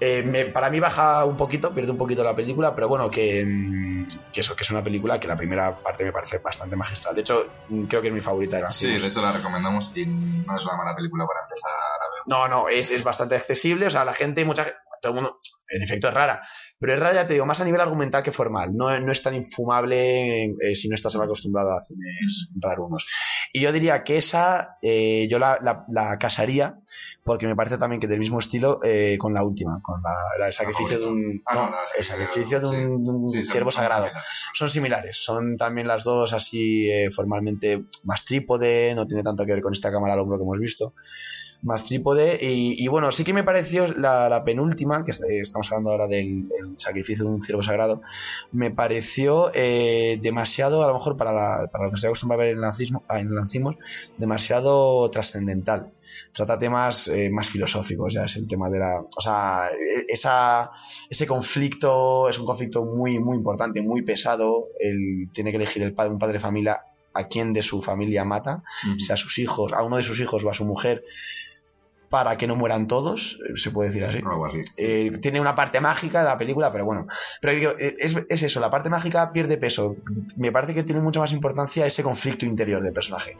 Eh, 0.00 0.22
me- 0.22 0.46
para 0.52 0.70
mí 0.70 0.78
baja 0.78 1.24
un 1.24 1.36
poquito, 1.36 1.74
pierde 1.74 1.90
un 1.90 1.98
poquito 1.98 2.22
la 2.22 2.34
película, 2.36 2.72
pero 2.72 2.86
bueno, 2.88 3.10
que, 3.10 3.44
mm, 3.44 4.06
que 4.32 4.40
eso, 4.42 4.54
que 4.54 4.62
es 4.62 4.70
una 4.70 4.80
película 4.82 5.18
que 5.18 5.26
la 5.26 5.34
primera 5.34 5.76
parte 5.82 6.04
me 6.04 6.12
parece 6.12 6.38
bastante 6.38 6.76
magistral. 6.76 7.16
De 7.16 7.22
hecho, 7.22 7.44
mm, 7.68 7.86
creo 7.86 8.00
que 8.00 8.06
es 8.08 8.14
mi 8.14 8.20
favorita 8.20 8.58
de 8.58 8.62
las 8.62 8.76
Sí, 8.76 8.86
de 8.86 9.06
hecho 9.08 9.20
la 9.20 9.32
recomendamos 9.32 9.90
y 9.96 10.06
no 10.06 10.56
es 10.56 10.64
una 10.66 10.76
mala 10.76 10.94
película 10.94 11.26
para 11.26 11.40
empezar 11.40 11.70
a 11.70 12.14
ver. 12.14 12.22
No, 12.26 12.46
no, 12.46 12.68
es, 12.68 12.92
es 12.92 13.02
bastante 13.02 13.34
accesible. 13.34 13.86
O 13.86 13.90
sea, 13.90 14.04
la 14.04 14.14
gente, 14.14 14.44
mucha 14.44 14.62
gente, 14.64 14.78
todo 15.02 15.10
el 15.12 15.14
mundo, 15.16 15.36
en 15.70 15.82
efecto 15.82 16.08
es 16.08 16.14
rara. 16.14 16.42
Pero 16.78 16.94
es 16.94 17.00
rara, 17.00 17.14
ya 17.14 17.26
te 17.26 17.32
digo, 17.34 17.46
más 17.46 17.60
a 17.60 17.64
nivel 17.64 17.80
argumental 17.80 18.22
que 18.22 18.32
formal. 18.32 18.74
No, 18.74 18.98
no 19.00 19.12
es 19.12 19.22
tan 19.22 19.34
infumable 19.34 20.44
eh, 20.44 20.74
si 20.74 20.88
no 20.88 20.94
estás 20.94 21.14
acostumbrado 21.16 21.72
a 21.72 21.80
cines 21.82 22.50
rarunos. 22.60 23.06
Y 23.52 23.60
yo 23.60 23.72
diría 23.72 24.02
que 24.04 24.16
esa, 24.18 24.76
eh, 24.82 25.26
yo 25.30 25.38
la, 25.38 25.58
la- 25.62 25.84
la 25.88 26.18
casaría, 26.18 26.76
porque 27.24 27.46
me 27.46 27.56
parece 27.56 27.78
también 27.78 28.00
que 28.00 28.06
del 28.06 28.18
mismo 28.18 28.38
estilo 28.38 28.80
eh, 28.84 29.16
con 29.18 29.32
la 29.34 29.42
última, 29.42 29.80
con 29.82 30.00
la, 30.02 30.14
la- 30.38 30.46
el 30.46 30.52
sacrificio 30.52 30.98
de 30.98 31.06
un, 31.06 31.42
Ah, 31.46 31.54
no, 31.54 31.76
el 31.96 32.04
sacrificio 32.04 32.60
de 32.60 32.66
un, 32.68 33.26
sí. 33.26 33.42
Sí, 33.42 33.42
ciervo 33.50 33.70
sagrado 33.70 34.06
son 34.54 34.70
similares. 34.70 35.16
Son 35.22 35.56
también 35.56 35.86
las 35.88 36.04
dos 36.04 36.32
así 36.32 36.88
eh, 36.90 37.10
formalmente 37.10 37.84
más 38.04 38.24
trípode, 38.24 38.94
no 38.94 39.04
tiene 39.04 39.22
tanto 39.22 39.44
que 39.44 39.52
ver 39.52 39.62
con 39.62 39.72
esta 39.72 39.90
cámara 39.90 40.14
al 40.14 40.20
hombro 40.20 40.36
que 40.38 40.44
hemos 40.44 40.58
visto. 40.58 40.94
Más 41.62 41.82
trípode. 41.82 42.38
Y, 42.40 42.82
y 42.84 42.86
bueno, 42.86 43.10
sí 43.10 43.24
que 43.24 43.32
me 43.32 43.42
pareció 43.42 43.86
la, 43.86 44.28
la 44.28 44.44
penúltima, 44.44 45.04
que 45.04 45.10
eh, 45.10 45.40
estamos 45.40 45.66
hablando 45.72 45.90
ahora 45.90 46.06
del 46.06 46.46
el 46.56 46.78
sacrificio 46.78 47.24
de 47.24 47.30
un 47.32 47.40
ciervo 47.40 47.62
sagrado, 47.62 48.00
me 48.52 48.70
pareció 48.70 49.50
eh, 49.52 50.18
demasiado, 50.22 50.84
a 50.84 50.86
lo 50.86 50.92
mejor 50.94 51.16
para, 51.16 51.32
la- 51.32 51.66
para 51.70 51.86
lo 51.86 51.90
que 51.90 51.96
se 51.96 52.06
acostumbra 52.06 52.36
a 52.36 52.38
ver 52.38 52.48
en, 52.50 52.60
lancismo, 52.60 53.02
ah, 53.08 53.18
en 53.18 53.34
Lancimos, 53.34 53.74
demasiado 54.18 55.08
trascendental. 55.10 55.90
Trata 56.32 56.58
temas 56.58 57.08
eh, 57.08 57.28
más 57.30 57.48
filosóficos, 57.48 58.12
ya 58.14 58.24
es 58.24 58.36
el 58.36 58.46
tema 58.46 58.68
de 58.70 58.78
la. 58.78 59.00
O 59.00 59.20
sea, 59.20 59.68
e- 59.70 60.04
esa, 60.08 60.70
ese 61.10 61.26
conflicto 61.26 62.28
es 62.28 62.38
un 62.38 62.46
conflicto 62.46 62.84
muy, 62.84 63.18
muy 63.18 63.36
importante, 63.36 63.82
muy 63.82 64.02
pesado. 64.02 64.66
Él 64.78 65.28
tiene 65.32 65.50
que 65.50 65.56
elegir 65.56 65.82
el 65.82 65.92
padre, 65.94 66.12
un 66.12 66.18
padre 66.18 66.34
de 66.34 66.40
familia 66.40 66.80
a 67.14 67.24
quién 67.26 67.52
de 67.52 67.62
su 67.62 67.80
familia 67.80 68.24
mata, 68.24 68.62
Ujú. 68.86 68.98
sea 69.00 69.14
a 69.14 69.16
sus 69.16 69.38
hijos, 69.38 69.72
a 69.72 69.82
uno 69.82 69.96
de 69.96 70.02
sus 70.04 70.20
hijos 70.20 70.44
o 70.44 70.50
a 70.50 70.54
su 70.54 70.64
mujer. 70.64 71.02
Para 72.08 72.36
que 72.36 72.46
no 72.46 72.56
mueran 72.56 72.86
todos, 72.86 73.38
eh, 73.48 73.56
se 73.56 73.70
puede 73.70 73.90
decir 73.90 74.04
así. 74.04 74.18
Algo 74.18 74.46
así. 74.46 74.60
Eh, 74.76 75.12
tiene 75.20 75.40
una 75.40 75.54
parte 75.54 75.80
mágica 75.80 76.20
de 76.20 76.24
la 76.26 76.38
película, 76.38 76.70
pero 76.70 76.84
bueno. 76.84 77.06
Pero 77.40 77.54
digo, 77.54 77.70
eh, 77.78 77.94
es, 77.98 78.16
es 78.28 78.42
eso, 78.42 78.60
la 78.60 78.70
parte 78.70 78.88
mágica 78.88 79.30
pierde 79.32 79.58
peso. 79.58 79.96
Me 80.36 80.52
parece 80.52 80.74
que 80.74 80.82
tiene 80.82 81.00
mucha 81.00 81.20
más 81.20 81.32
importancia 81.32 81.86
ese 81.86 82.02
conflicto 82.02 82.46
interior 82.46 82.82
del 82.82 82.92
personaje. 82.92 83.36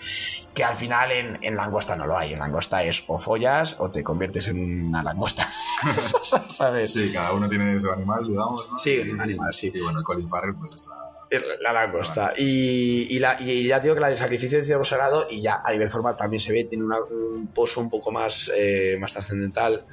Que 0.54 0.64
al 0.64 0.74
final 0.74 1.12
en, 1.12 1.42
en 1.42 1.56
Langosta 1.56 1.96
no 1.96 2.06
lo 2.06 2.16
hay. 2.16 2.32
En 2.32 2.38
Langosta 2.40 2.82
es 2.82 3.04
o 3.06 3.18
follas 3.18 3.76
o 3.78 3.90
te 3.90 4.02
conviertes 4.02 4.48
en 4.48 4.88
una 4.88 5.02
langosta. 5.02 5.48
¿Sabes? 6.50 6.92
Sí, 6.92 7.10
cada 7.12 7.32
uno 7.32 7.48
tiene 7.48 7.78
su 7.78 7.90
animal, 7.90 8.26
digamos, 8.26 8.68
¿no? 8.70 8.78
Sí, 8.78 8.98
un 8.98 9.20
animal, 9.20 9.52
sí. 9.52 9.72
Y 9.74 9.80
bueno, 9.80 10.02
Colin 10.02 10.28
Farrell, 10.28 10.54
pues 10.54 10.74
es 10.74 10.86
la... 10.86 11.07
Es 11.30 11.46
la 11.60 11.72
langosta. 11.72 12.32
Y, 12.38 13.06
y, 13.14 13.18
la, 13.18 13.36
y 13.40 13.66
ya 13.66 13.80
digo 13.80 13.94
que 13.94 14.00
la 14.00 14.08
del 14.08 14.16
sacrificio 14.16 14.56
del 14.58 14.66
ciervo 14.66 14.84
sagrado, 14.84 15.26
y 15.30 15.42
ya 15.42 15.60
a 15.64 15.72
nivel 15.72 15.90
formal 15.90 16.16
también 16.16 16.40
se 16.40 16.52
ve, 16.52 16.64
tiene 16.64 16.84
una- 16.84 17.00
un 17.10 17.48
pozo 17.52 17.80
un 17.80 17.90
poco 17.90 18.10
más, 18.10 18.50
eh, 18.54 18.96
más 18.98 19.12
trascendental, 19.12 19.84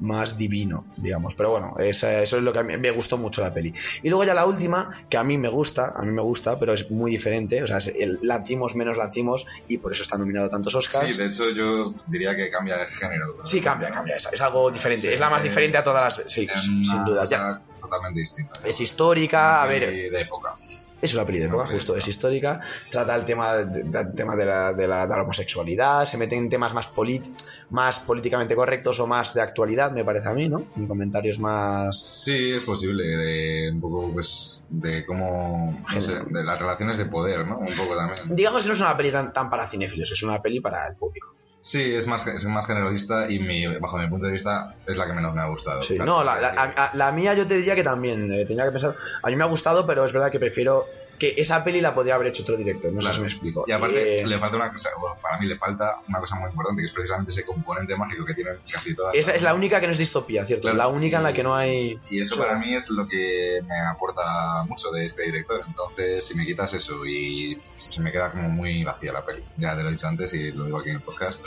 más 0.00 0.38
divino, 0.38 0.86
digamos. 0.96 1.34
Pero 1.34 1.50
bueno, 1.50 1.74
esa- 1.80 2.22
eso 2.22 2.36
es 2.36 2.42
lo 2.44 2.52
que 2.52 2.60
a 2.60 2.62
mí 2.62 2.76
me 2.76 2.90
gustó 2.92 3.16
mucho 3.16 3.42
la 3.42 3.52
peli. 3.52 3.72
Y 4.02 4.08
luego 4.08 4.22
ya 4.24 4.34
la 4.34 4.46
última, 4.46 5.02
que 5.08 5.16
a 5.16 5.24
mí 5.24 5.36
me 5.36 5.48
gusta, 5.48 5.92
a 5.96 6.02
mí 6.02 6.12
me 6.12 6.22
gusta, 6.22 6.56
pero 6.58 6.72
es 6.74 6.88
muy 6.90 7.10
diferente. 7.10 7.60
O 7.62 7.66
sea, 7.66 7.78
es 7.78 7.88
el 7.88 8.20
lancimos 8.22 8.76
menos 8.76 8.96
lancimos, 8.96 9.44
y 9.66 9.78
por 9.78 9.92
eso 9.92 10.02
está 10.04 10.16
nominado 10.16 10.46
a 10.46 10.50
tantos 10.50 10.74
Oscars. 10.76 11.10
Sí, 11.10 11.18
de 11.20 11.26
hecho 11.26 11.50
yo 11.50 11.92
diría 12.06 12.36
que 12.36 12.48
cambia 12.50 12.76
de 12.78 12.86
género. 12.86 13.36
Sí, 13.44 13.60
cambia, 13.60 13.90
cambia. 13.90 14.14
Es, 14.16 14.28
es 14.32 14.40
algo 14.40 14.70
diferente. 14.70 15.08
Sí, 15.08 15.14
es 15.14 15.18
la 15.20 15.30
más 15.30 15.40
eh, 15.40 15.48
diferente 15.48 15.78
a 15.78 15.82
todas 15.82 16.18
las. 16.18 16.32
Sí, 16.32 16.46
sin 16.84 17.04
duda. 17.04 17.24
Ya. 17.24 17.60
Totalmente 17.78 18.20
distinta. 18.20 18.60
Es 18.64 18.80
histórica, 18.80 19.62
a 19.62 19.64
Una 19.64 19.72
ver. 19.72 19.84
peli 19.86 20.08
De 20.10 20.20
época. 20.20 20.54
Es 21.00 21.14
una 21.14 21.24
peli 21.24 21.38
de 21.38 21.44
época, 21.46 21.64
justo, 21.66 21.94
es 21.94 22.08
histórica. 22.08 22.60
Trata 22.90 23.14
el 23.14 23.24
tema, 23.24 23.54
de, 23.54 23.84
de- 23.84 24.00
el 24.00 24.14
tema 24.14 24.34
de, 24.34 24.44
la, 24.46 24.72
de, 24.72 24.88
la, 24.88 25.06
de 25.06 25.14
la 25.16 25.22
homosexualidad, 25.22 26.04
se 26.04 26.16
mete 26.18 26.34
en 26.34 26.48
temas 26.48 26.74
más, 26.74 26.88
polit, 26.88 27.24
más 27.70 28.00
políticamente 28.00 28.56
correctos 28.56 28.98
o 28.98 29.06
más 29.06 29.32
de 29.32 29.40
actualidad, 29.40 29.92
me 29.92 30.04
parece 30.04 30.28
a 30.28 30.32
mí, 30.32 30.48
¿no? 30.48 30.64
En 30.76 30.88
comentarios 30.88 31.38
más. 31.38 31.96
Sí, 32.24 32.50
es 32.50 32.64
posible, 32.64 33.04
de 33.04 33.70
un 33.72 33.80
poco, 33.80 34.10
pues, 34.12 34.64
de 34.70 35.06
cómo, 35.06 35.80
no 35.94 36.00
sé, 36.00 36.18
de 36.30 36.42
las 36.42 36.58
relaciones 36.58 36.98
de 36.98 37.04
poder, 37.06 37.46
¿no? 37.46 37.58
Un 37.58 37.66
poco 37.76 37.94
también. 37.96 38.34
Digamos 38.34 38.62
que 38.62 38.68
no 38.68 38.74
es 38.74 38.80
una 38.80 38.96
peli 38.96 39.12
tan, 39.12 39.32
tan 39.32 39.48
para 39.48 39.68
cinéfilos, 39.68 40.10
es 40.10 40.22
una 40.24 40.42
peli 40.42 40.58
para 40.60 40.88
el 40.88 40.96
público. 40.96 41.32
Sí, 41.70 41.82
es 41.82 42.06
más, 42.06 42.26
es 42.26 42.46
más 42.46 42.66
generalista 42.66 43.30
y 43.30 43.40
mi, 43.40 43.66
bajo 43.78 43.98
mi 43.98 44.08
punto 44.08 44.24
de 44.24 44.32
vista 44.32 44.74
es 44.86 44.96
la 44.96 45.06
que 45.06 45.12
menos 45.12 45.34
me 45.34 45.42
ha 45.42 45.48
gustado. 45.48 45.82
Sí, 45.82 45.96
Claro, 45.96 46.12
no, 46.12 46.24
la, 46.24 46.40
la- 46.40 46.48
porque- 46.54 46.80
a- 46.80 46.84
a- 46.86 46.90
la 46.96 47.12
mía 47.12 47.34
yo 47.34 47.46
te 47.46 47.56
diría 47.58 47.74
que 47.74 47.82
también, 47.82 48.32
eh, 48.32 48.46
tenía 48.46 48.64
que 48.64 48.70
pensar. 48.70 48.96
A 49.22 49.28
mí 49.28 49.36
me 49.36 49.44
ha 49.44 49.48
gustado, 49.48 49.86
pero 49.86 50.02
es 50.06 50.12
verdad 50.14 50.30
que 50.30 50.40
prefiero 50.40 50.86
que 51.18 51.34
esa 51.36 51.62
peli 51.62 51.82
la 51.82 51.94
podría 51.94 52.14
haber 52.14 52.28
hecho 52.28 52.42
otro 52.42 52.56
director, 52.56 52.90
no 52.90 53.02
sé 53.02 53.04
Claro. 53.08 53.14
si 53.16 53.20
me 53.20 53.26
explico. 53.26 53.64
Y 53.66 53.72
aparte 53.72 54.22
Eh, 54.22 54.26
le 54.26 54.38
falta 54.38 54.56
una 54.56 54.72
cosa, 54.72 54.88
bueno, 54.98 55.16
para 55.20 55.36
mí 55.38 55.46
le 55.46 55.58
falta 55.58 55.96
una 56.08 56.20
cosa 56.20 56.36
muy 56.36 56.48
importante, 56.48 56.80
que 56.80 56.86
es 56.86 56.92
precisamente 56.92 57.32
ese 57.32 57.44
componente 57.44 57.94
mágico 57.96 58.24
que 58.24 58.32
tienen 58.32 58.60
casi 58.72 58.94
todas. 58.96 59.14
esa 59.14 59.32
las- 59.32 59.36
es 59.36 59.42
la 59.42 59.52
única 59.52 59.78
que 59.78 59.88
no 59.88 59.92
es 59.92 59.98
distopía, 59.98 60.46
¿cierto? 60.46 60.62
Claro. 60.62 60.78
La 60.78 60.88
única 60.88 61.18
en 61.18 61.22
la 61.24 61.34
que 61.34 61.42
no 61.42 61.54
hay. 61.54 62.00
Y 62.08 62.22
eso 62.22 62.38
para 62.38 62.56
mí 62.58 62.72
es 62.74 62.88
lo 62.88 63.06
que 63.06 63.60
me 63.62 63.78
aporta 63.92 64.64
mucho 64.66 64.90
de 64.90 65.04
este 65.04 65.24
director. 65.24 65.60
Entonces, 65.66 66.24
si 66.24 66.34
me 66.34 66.46
quitas 66.46 66.72
eso 66.72 67.04
y 67.04 67.60
se 67.76 68.00
me 68.00 68.10
queda 68.10 68.30
como 68.32 68.48
muy 68.48 68.84
vacía 68.84 69.12
la 69.12 69.22
peli. 69.26 69.44
Ya 69.58 69.76
te 69.76 69.82
lo 69.82 69.90
he 69.90 69.92
dicho 69.92 70.06
antes 70.08 70.32
y 70.32 70.50
lo 70.52 70.64
digo 70.64 70.78
aquí 70.78 70.88
en 70.88 70.96
el 70.96 71.02
podcast. 71.02 71.44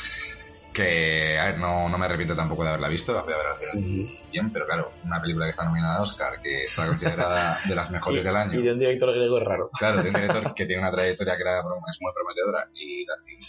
Que, 0.73 1.37
a 1.37 1.45
ver, 1.45 1.59
no, 1.59 1.89
no 1.89 1.97
me 1.97 2.05
arrepiento 2.05 2.35
tampoco 2.35 2.63
de 2.63 2.69
haberla 2.69 2.89
visto, 2.89 3.13
la 3.13 3.23
voy 3.23 3.33
a 3.33 3.37
ver 3.37 3.47
al 3.47 3.55
final 3.55 4.20
bien, 4.31 4.51
pero 4.51 4.65
claro, 4.65 4.93
una 5.03 5.21
película 5.21 5.45
que 5.45 5.51
está 5.51 5.65
nominada 5.65 5.97
a 5.97 6.01
Oscar, 6.01 6.39
que 6.41 6.63
está 6.63 6.87
considerada 6.87 7.59
de 7.67 7.75
las 7.75 7.91
mejores 7.91 8.23
del 8.23 8.35
año. 8.35 8.59
Y 8.59 8.63
de 8.63 8.71
un 8.73 8.79
director 8.79 9.11
griego 9.13 9.37
es 9.37 9.43
raro. 9.43 9.69
Claro, 9.77 10.01
de 10.01 10.09
un 10.09 10.15
director 10.15 10.53
que 10.55 10.65
tiene 10.65 10.81
una 10.81 10.91
trayectoria 10.91 11.35
que 11.35 11.41
era, 11.41 11.59
es 11.59 11.97
muy 11.99 12.11
prometedora 12.13 12.69
y, 12.73 13.01
y, 13.01 13.05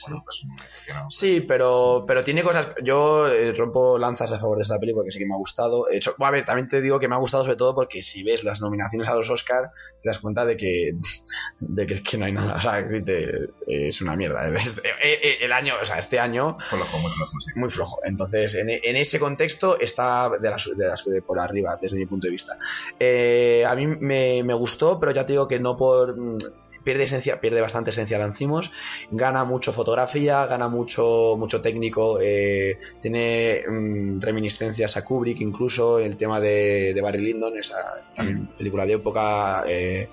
bueno, 0.07 0.23
pues 0.25 0.43
me 0.47 0.55
decepcionó. 0.63 1.07
Sí, 1.11 1.41
pero, 1.43 2.05
pero 2.07 2.23
tiene 2.23 2.43
cosas. 2.43 2.69
Yo 2.83 3.27
eh, 3.29 3.53
rompo 3.55 3.99
lanzas 3.99 4.33
a 4.33 4.39
favor 4.39 4.59
de 4.59 4.63
esta 4.63 4.79
peli 4.79 4.93
porque 4.93 5.11
sí 5.11 5.19
que 5.19 5.27
me 5.27 5.35
ha 5.35 5.39
gustado. 5.39 5.85
De 5.91 5.97
hecho, 5.97 6.15
bueno, 6.19 6.29
a 6.29 6.33
ver, 6.33 6.45
también 6.45 6.67
te 6.69 6.81
digo 6.81 6.99
que 6.99 7.09
me 7.09 7.15
ha 7.15 7.19
gustado 7.19 7.45
sobre 7.45 7.57
todo 7.57 7.75
porque 7.75 8.03
si 8.03 8.23
ves 8.23 8.45
las 8.45 8.61
nominaciones 8.61 9.09
a 9.09 9.15
los 9.15 9.31
Oscar, 9.31 9.71
te 10.01 10.09
das 10.09 10.19
cuenta 10.19 10.45
de 10.45 10.57
que, 10.57 10.93
de 11.61 11.87
que, 11.87 12.03
que 12.03 12.19
no 12.19 12.25
hay 12.27 12.33
nada. 12.33 12.55
O 12.57 12.61
sea, 12.61 12.85
que 12.85 13.01
te- 13.03 13.31
es 13.67 14.01
una 14.03 14.17
mierda. 14.17 14.49
Es- 14.57 14.79
eh, 14.79 15.21
eh, 15.23 15.39
el 15.43 15.53
año, 15.53 15.75
o 15.81 15.85
sea, 15.85 15.99
este 15.99 16.19
año 16.19 16.55
Flojo, 16.69 16.99
muy 16.99 17.11
flojo, 17.13 17.33
sí. 17.41 17.53
muy 17.59 17.69
flojo. 17.71 17.99
Entonces, 18.05 18.55
en, 18.55 18.69
en 18.71 18.97
ese 18.97 19.19
contexto 19.19 19.79
está 19.79 20.31
de 20.41 20.51
las, 20.51 20.69
de 20.77 20.87
las 20.87 21.05
de 21.05 21.23
por 21.23 21.39
arriba, 21.39 21.77
desde 21.81 21.99
mi 21.99 22.07
punto 22.07 22.27
de 22.27 22.33
vista. 22.33 22.57
Eh, 22.99 23.65
a 23.67 23.75
mí 23.75 23.87
me, 23.87 24.43
me 24.45 24.55
gustó, 24.55 24.99
pero 24.99 25.13
ya 25.13 25.27
te 25.27 25.33
digo 25.33 25.49
que 25.49 25.61
no 25.61 25.77
por. 25.77 26.17
mm, 26.17 26.39
Pierde 26.85 27.05
esencia, 27.05 27.41
pierde 27.41 27.61
bastante 27.61 27.91
esencia 27.91 28.19
Lancimos, 28.19 28.73
gana 29.11 29.45
mucho 29.45 29.73
fotografía, 29.73 30.47
gana 30.47 30.69
mucho, 30.69 31.37
mucho 31.39 31.61
técnico, 31.61 32.19
eh, 32.21 32.79
tiene 33.01 33.63
mm, 33.69 34.21
reminiscencias 34.21 34.97
a 34.97 35.05
Kubrick, 35.05 35.41
incluso 35.41 36.01
el 36.01 36.17
tema 36.17 36.41
de, 36.41 36.93
de 36.93 37.01
Barry 37.01 37.21
Lyndon, 37.21 37.57
esa 37.57 37.77
también 38.15 38.49
película 38.59 38.85
de 38.85 38.95
época 38.95 39.65
eh, 39.67 40.09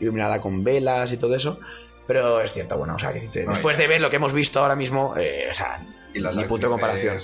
iluminada 0.00 0.40
con 0.40 0.62
velas 0.62 1.12
y 1.12 1.16
todo 1.16 1.34
eso. 1.34 1.58
Pero 2.06 2.40
es 2.40 2.52
cierto, 2.52 2.76
bueno, 2.78 2.94
o 2.96 2.98
sea, 2.98 3.12
que 3.12 3.20
te- 3.28 3.44
No, 3.44 3.52
después 3.52 3.76
de 3.78 3.86
ver 3.86 4.00
lo 4.00 4.10
que 4.10 4.16
hemos 4.16 4.32
visto 4.32 4.60
ahora 4.60 4.74
mismo, 4.76 5.16
eh, 5.16 5.46
o 5.50 5.54
sea, 5.54 5.86
Y 6.14 6.20
las 6.20 6.36
Ni 6.36 6.44
punto 6.44 6.66
de 6.66 6.72
comparación. 6.72 7.16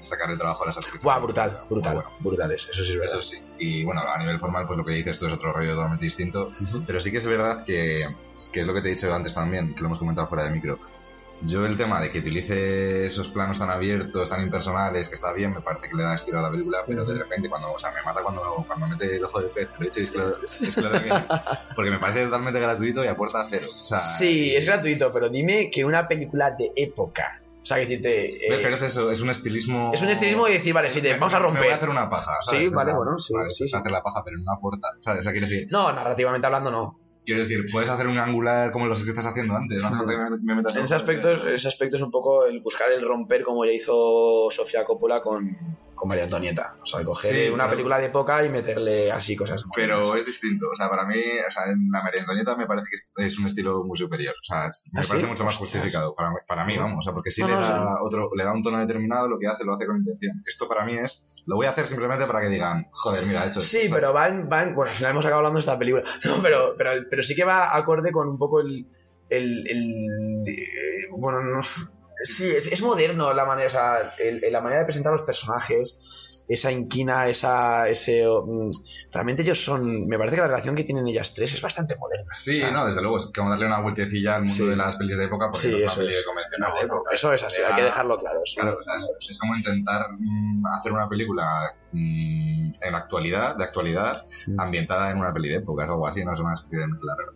sacar 0.00 0.30
el 0.30 0.38
trabajo 0.38 0.62
a 0.62 0.66
las 0.66 0.76
actrices. 0.76 1.02
Buah, 1.02 1.18
brutal, 1.18 1.62
brutal, 1.68 1.94
bueno. 1.94 2.10
brutales, 2.20 2.68
eso 2.70 2.84
sí 2.84 2.92
es 2.92 2.96
verdad. 2.98 3.18
Eso 3.18 3.22
sí. 3.30 3.42
Y 3.58 3.84
bueno, 3.84 4.02
a 4.02 4.16
nivel 4.18 4.38
formal, 4.38 4.66
pues 4.68 4.76
lo 4.78 4.84
que 4.84 4.92
dices 4.92 5.18
tú 5.18 5.26
es 5.26 5.32
otro 5.32 5.52
rollo 5.52 5.74
totalmente 5.74 6.04
distinto. 6.04 6.52
Pero 6.86 7.00
sí 7.00 7.10
que 7.10 7.18
es 7.18 7.26
verdad 7.26 7.64
que, 7.64 8.06
que 8.52 8.60
es 8.60 8.66
lo 8.66 8.72
que 8.72 8.82
te 8.82 8.88
he 8.88 8.94
dicho 8.94 9.12
antes 9.12 9.34
también, 9.34 9.74
que 9.74 9.80
lo 9.80 9.86
hemos 9.86 9.98
comentado 9.98 10.28
fuera 10.28 10.44
de 10.44 10.50
micro. 10.50 10.78
Yo 11.42 11.66
el 11.66 11.76
tema 11.76 12.00
de 12.00 12.10
que 12.10 12.20
utilice 12.20 13.06
esos 13.06 13.28
planos 13.28 13.58
tan 13.58 13.70
abiertos, 13.70 14.28
tan 14.28 14.40
impersonales, 14.42 15.08
que 15.08 15.14
está 15.14 15.32
bien, 15.32 15.52
me 15.52 15.60
parece 15.60 15.88
que 15.90 15.94
le 15.96 16.02
da 16.02 16.14
estilo 16.14 16.38
a 16.38 16.42
la 16.42 16.50
película, 16.50 16.78
pero 16.86 17.04
de 17.04 17.14
repente 17.14 17.48
cuando, 17.48 17.72
o 17.72 17.78
sea, 17.78 17.92
me 17.92 18.02
mata 18.02 18.22
cuando, 18.22 18.64
cuando 18.66 18.86
mete 18.88 19.16
el 19.16 19.24
ojo 19.24 19.40
del 19.40 19.50
pez, 19.50 19.68
de 19.78 19.86
hecho 19.86 20.00
es 20.00 20.14
lo, 20.14 20.42
es 20.44 20.74
tengo 20.74 20.90
que 20.90 21.24
porque 21.76 21.90
me 21.90 21.98
parece 21.98 22.24
totalmente 22.24 22.58
gratuito 22.58 23.04
y 23.04 23.08
aporta 23.08 23.46
cero. 23.50 23.66
O 23.68 23.72
sea, 23.86 23.98
Sí, 23.98 24.56
es 24.56 24.64
gratuito, 24.64 25.12
pero 25.12 25.28
dime 25.28 25.70
que 25.70 25.84
una 25.84 26.08
película 26.08 26.50
de 26.52 26.72
época. 26.74 27.40
O 27.62 27.66
sea, 27.66 27.76
que 27.78 27.82
decirte. 27.82 28.46
eh. 28.46 28.60
Pero 28.62 28.74
es 28.74 28.82
eso, 28.82 29.10
es 29.10 29.20
un 29.20 29.28
estilismo... 29.30 29.90
es 29.92 30.00
un 30.00 30.08
estilismo 30.08 30.46
de 30.46 30.52
decir, 30.52 30.72
vale, 30.72 30.88
sí, 30.88 31.02
te, 31.02 31.12
vamos 31.18 31.34
a 31.34 31.40
Me 31.40 31.46
voy 31.46 31.52
a 31.52 31.54
romper. 31.60 31.72
hacer 31.74 31.88
una 31.90 32.08
paja. 32.08 32.36
Sí, 32.40 32.50
¿sabes? 32.50 32.72
vale, 32.72 32.90
En 32.92 32.96
plan, 32.96 32.96
bueno, 32.96 33.18
sí, 33.18 33.34
vale, 33.34 33.50
sí, 33.50 33.56
pues 33.64 33.70
sí. 33.72 33.76
hacer 33.76 33.90
la 33.92 34.02
paja, 34.02 34.22
pero 34.24 34.38
no 34.38 34.52
aporta. 34.52 34.88
¿Sabes? 35.00 35.20
O 35.20 35.22
sea, 35.24 35.32
decir, 35.32 35.66
No, 35.70 35.92
narrativamente 35.92 36.46
hablando, 36.46 36.70
no. 36.70 36.98
Quiero 37.26 37.42
decir, 37.42 37.64
puedes 37.70 37.88
hacer 37.90 38.06
un 38.06 38.16
angular 38.18 38.70
como 38.70 38.86
los 38.86 39.02
que 39.04 39.10
estás 39.10 39.26
haciendo 39.26 39.54
antes. 39.56 39.82
No 39.82 39.88
hace 39.88 39.96
falta 39.96 40.12
que 40.12 40.38
me- 40.42 40.54
metas 40.54 40.76
En 40.76 40.84
ese 40.84 40.94
aspecto, 40.94 41.30
ese 41.32 41.68
aspecto 41.68 41.96
es 41.96 42.02
un 42.02 42.10
poco 42.10 42.46
el 42.46 42.60
buscar 42.62 42.90
el 42.92 43.06
romper 43.06 43.42
como 43.42 43.64
ya 43.64 43.72
hizo 43.72 44.48
Sofía 44.50 44.84
Coppola 44.84 45.20
con, 45.20 45.56
con 45.94 46.08
María 46.08 46.24
Antonieta. 46.24 46.76
O 46.82 46.86
sea, 46.86 47.04
coger 47.04 47.30
Sí, 47.34 47.48
una 47.50 47.64
pero- 47.64 47.70
película 47.72 47.98
de 47.98 48.06
época 48.06 48.44
y 48.44 48.48
meterle 48.50 49.10
así 49.12 49.34
cosas. 49.36 49.64
Pero 49.74 50.14
es 50.16 50.24
distinto, 50.24 50.66
o 50.72 50.76
sea, 50.76 50.88
para 50.88 51.06
mí, 51.06 51.16
o 51.16 51.50
sea, 51.50 51.64
en 51.72 51.88
la 51.90 52.02
meriendoñeta 52.02 52.56
me 52.56 52.66
parece 52.66 52.88
que 53.16 53.24
es 53.26 53.38
un 53.38 53.46
estilo 53.46 53.82
muy 53.84 53.96
superior, 53.96 54.34
o 54.34 54.44
sea, 54.44 54.70
me 54.92 55.00
¿Ah, 55.00 55.02
sí? 55.04 55.08
parece 55.10 55.26
mucho 55.26 55.44
más 55.44 55.56
justificado 55.56 56.14
para, 56.14 56.32
para 56.46 56.64
mí, 56.64 56.76
vamos, 56.76 56.98
o 57.00 57.02
sea, 57.02 57.12
porque 57.12 57.30
si 57.30 57.40
No, 57.42 57.48
le 57.48 57.54
no, 57.54 57.60
da 57.60 57.66
sí. 57.78 57.94
otro, 58.02 58.30
le 58.36 58.44
da 58.44 58.52
un 58.52 58.62
tono 58.62 58.78
determinado, 58.78 59.28
lo 59.28 59.38
que 59.38 59.46
hace, 59.48 59.64
lo 59.64 59.74
hace 59.74 59.86
con 59.86 59.96
intención. 59.96 60.42
Esto 60.46 60.68
para 60.68 60.84
mí 60.84 60.92
es, 60.94 61.35
lo 61.46 61.56
voy 61.56 61.66
a 61.66 61.70
hacer 61.70 61.86
simplemente 61.86 62.26
para 62.26 62.40
que 62.40 62.48
digan, 62.48 62.88
joder, 62.92 63.24
mira, 63.24 63.44
he 63.44 63.48
hecho 63.48 63.60
esto, 63.60 63.78
Sí, 63.78 63.86
pero 63.90 64.12
van, 64.12 64.48
van, 64.48 64.74
bueno, 64.74 64.90
al 64.90 64.96
final 64.96 65.12
hemos 65.12 65.24
acabado 65.24 65.46
hablando 65.46 65.56
de 65.58 65.60
esta 65.60 65.78
película, 65.78 66.04
no, 66.24 66.42
pero, 66.42 66.74
pero, 66.76 66.90
pero 67.08 67.22
sí 67.22 67.34
que 67.34 67.44
va 67.44 67.74
acorde 67.76 68.10
con 68.12 68.28
un 68.28 68.36
poco 68.38 68.60
el, 68.60 68.86
el, 69.30 69.66
el- 69.68 70.42
bueno, 71.18 71.40
no, 71.42 71.60
sí, 72.22 72.44
es, 72.48 72.66
es 72.66 72.82
moderno 72.82 73.32
la 73.32 73.44
manera, 73.44 73.66
o 73.66 73.70
sea, 73.70 74.12
el- 74.18 74.42
el- 74.44 74.52
la 74.52 74.60
manera 74.60 74.80
de 74.80 74.86
presentar 74.86 75.12
a 75.12 75.16
los 75.16 75.24
personajes, 75.26 76.44
esa 76.48 76.70
inquina, 76.70 77.26
esa, 77.28 77.88
ese, 77.88 78.24
mm, 78.24 78.68
realmente 79.12 79.42
ellos 79.42 79.62
son, 79.64 80.06
me 80.06 80.16
parece 80.16 80.36
que 80.36 80.42
la 80.42 80.48
relación 80.48 80.74
que 80.76 80.84
tienen 80.84 81.06
ellas 81.08 81.34
tres 81.34 81.52
es 81.54 81.60
bastante 81.60 81.96
moderna. 81.96 82.30
Sí, 82.30 82.52
O 82.52 82.56
sea, 82.56 82.70
no, 82.70 82.86
desde 82.86 83.00
luego, 83.00 83.16
es 83.16 83.30
como 83.34 83.50
darle 83.50 83.66
una 83.66 83.80
vueltecilla 83.80 84.36
al 84.36 84.42
mundo 84.42 84.54
Sí. 84.54 84.66
de 84.66 84.76
las 84.76 84.96
pelis 84.96 85.18
de 85.18 85.24
época, 85.24 85.46
porque 85.46 85.58
Sí, 85.58 85.70
no 85.72 85.76
es 85.78 85.82
una 85.84 85.94
peli 85.96 86.10
es. 86.16 86.24
convencional 86.24 86.70
no, 86.70 86.76
de 86.80 86.86
no, 86.86 86.94
época. 86.94 87.10
eso 87.14 87.32
es 87.32 87.42
así, 87.42 87.62
hay 87.62 87.74
que 87.74 87.82
dejarlo 87.82 88.16
claro. 88.18 88.40
eso. 88.44 88.60
Claro, 88.60 88.78
o 88.78 88.82
sea, 88.82 88.94
es, 88.96 89.10
es 89.30 89.38
como 89.38 89.56
intentar 89.56 90.06
mm, 90.18 90.66
hacer 90.78 90.92
una 90.92 91.08
película 91.08 91.44
mm, 91.92 92.72
en 92.80 92.92
la 92.92 92.98
actualidad, 92.98 93.56
de 93.56 93.64
actualidad, 93.64 94.24
Mm. 94.46 94.60
ambientada 94.60 95.10
en 95.10 95.18
una 95.18 95.32
peli 95.32 95.48
de 95.48 95.56
época, 95.56 95.84
es 95.84 95.90
algo 95.90 96.06
así, 96.06 96.24
no 96.24 96.32
es 96.32 96.40
una 96.40 96.54
especie 96.54 96.78
de 96.78 96.84
rara. 96.86 97.32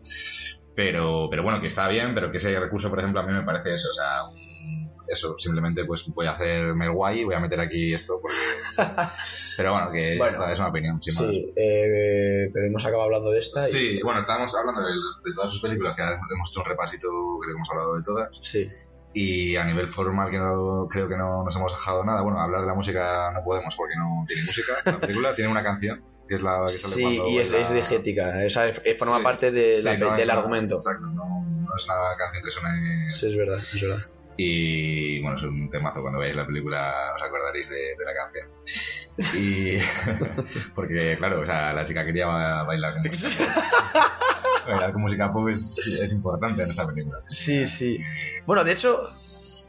Pero, 0.74 1.28
pero 1.30 1.42
bueno, 1.42 1.60
que 1.60 1.66
está 1.66 1.88
bien, 1.88 2.14
pero 2.14 2.30
que 2.30 2.36
ese 2.38 2.58
recurso, 2.58 2.88
por 2.88 3.00
ejemplo, 3.00 3.20
a 3.20 3.26
mí 3.26 3.32
me 3.32 3.42
parece 3.42 3.74
eso, 3.74 3.88
o 3.90 3.92
sea, 3.92 4.24
un- 4.28 4.39
eso, 5.10 5.36
simplemente 5.38 5.84
pues 5.84 6.06
voy 6.08 6.26
a 6.26 6.32
hacerme 6.32 6.86
el 6.86 6.92
guay, 6.92 7.24
voy 7.24 7.34
a 7.34 7.40
meter 7.40 7.60
aquí 7.60 7.92
esto, 7.92 8.20
porque... 8.20 8.36
pero 9.56 9.72
bueno, 9.72 9.90
que 9.92 10.16
Bueno, 10.18 10.46
es 10.48 10.58
una 10.58 10.68
opinión, 10.68 11.02
sin. 11.02 11.12
Sí, 11.12 11.52
eh, 11.56 12.50
pero 12.52 12.66
hemos 12.66 12.84
acabado 12.84 13.04
hablando 13.04 13.30
de 13.30 13.38
esta. 13.38 13.68
y- 13.68 13.72
Sí, 13.72 14.00
bueno, 14.02 14.20
estábamos 14.20 14.54
hablando 14.54 14.80
de, 14.82 14.92
de 14.94 15.34
todas 15.34 15.50
sus 15.52 15.60
películas, 15.62 15.94
que 15.94 16.02
hemos 16.02 16.50
hecho 16.50 16.60
un 16.60 16.66
repasito, 16.66 17.08
creo 17.40 17.54
que 17.54 17.56
hemos 17.56 17.70
hablado 17.70 17.96
de 17.96 18.02
todas. 18.02 18.36
sí. 18.40 18.68
Y 19.12 19.56
a 19.56 19.64
nivel 19.64 19.88
formal 19.88 20.30
que 20.30 20.38
no, 20.38 20.86
creo 20.88 21.08
que 21.08 21.16
no 21.16 21.42
nos 21.42 21.56
hemos 21.56 21.72
dejado 21.72 22.04
nada. 22.04 22.22
Bueno, 22.22 22.40
hablar 22.40 22.60
de 22.60 22.68
la 22.68 22.74
música 22.74 23.32
no 23.34 23.42
podemos 23.42 23.74
porque 23.74 23.94
no 23.98 24.24
tiene 24.24 24.44
música. 24.44 24.72
La 24.84 24.98
película 25.00 25.34
tiene 25.34 25.50
una 25.50 25.64
canción 25.64 26.04
que 26.28 26.36
es 26.36 26.42
la 26.42 26.62
que 26.64 26.68
sale 26.72 26.94
Sí, 26.94 27.02
cuando 27.02 27.28
y 27.28 27.38
es, 27.38 27.52
es 27.52 27.72
diegética, 27.72 28.44
esa 28.44 28.68
es- 28.68 28.80
es- 28.84 28.96
forma 28.96 29.16
Sí, 29.18 29.24
parte 29.24 29.50
de 29.50 29.78
Sí, 29.78 29.84
la- 29.84 29.96
no 29.96 30.16
del 30.16 30.30
argumento. 30.30 30.76
Exacto, 30.76 31.06
no, 31.06 31.24
no 31.44 31.74
es 31.76 31.84
una 31.86 31.94
canción 32.16 32.44
que 32.44 32.50
suene. 32.52 33.10
Sí, 33.10 33.26
es 33.26 33.36
verdad, 33.36 33.58
es 33.58 33.82
verdad. 33.82 33.98
Y 34.36 35.20
bueno, 35.20 35.36
es 35.36 35.42
un 35.42 35.68
temazo. 35.68 36.00
Cuando 36.00 36.18
veáis 36.18 36.36
la 36.36 36.46
película 36.46 37.12
os 37.16 37.22
acordaréis 37.22 37.68
de, 37.68 37.76
de 37.76 38.04
la 38.04 38.14
canción. 38.14 38.48
Y. 39.36 39.78
porque, 40.74 41.16
claro, 41.18 41.40
o 41.40 41.46
sea, 41.46 41.72
la 41.74 41.84
chica 41.84 42.04
quería 42.04 42.26
ba- 42.26 42.64
bailar 42.64 42.94
con 42.94 43.02
música 43.02 43.44
pop. 43.44 43.64
Bailar 44.66 44.92
con 44.92 45.02
música 45.02 45.32
pop 45.32 45.48
es, 45.48 45.78
es 46.02 46.12
importante 46.12 46.62
en 46.62 46.70
esta 46.70 46.86
película. 46.86 47.18
Sí, 47.28 47.66
sí. 47.66 47.98
Bueno, 48.46 48.62
de 48.64 48.72
hecho, 48.72 48.98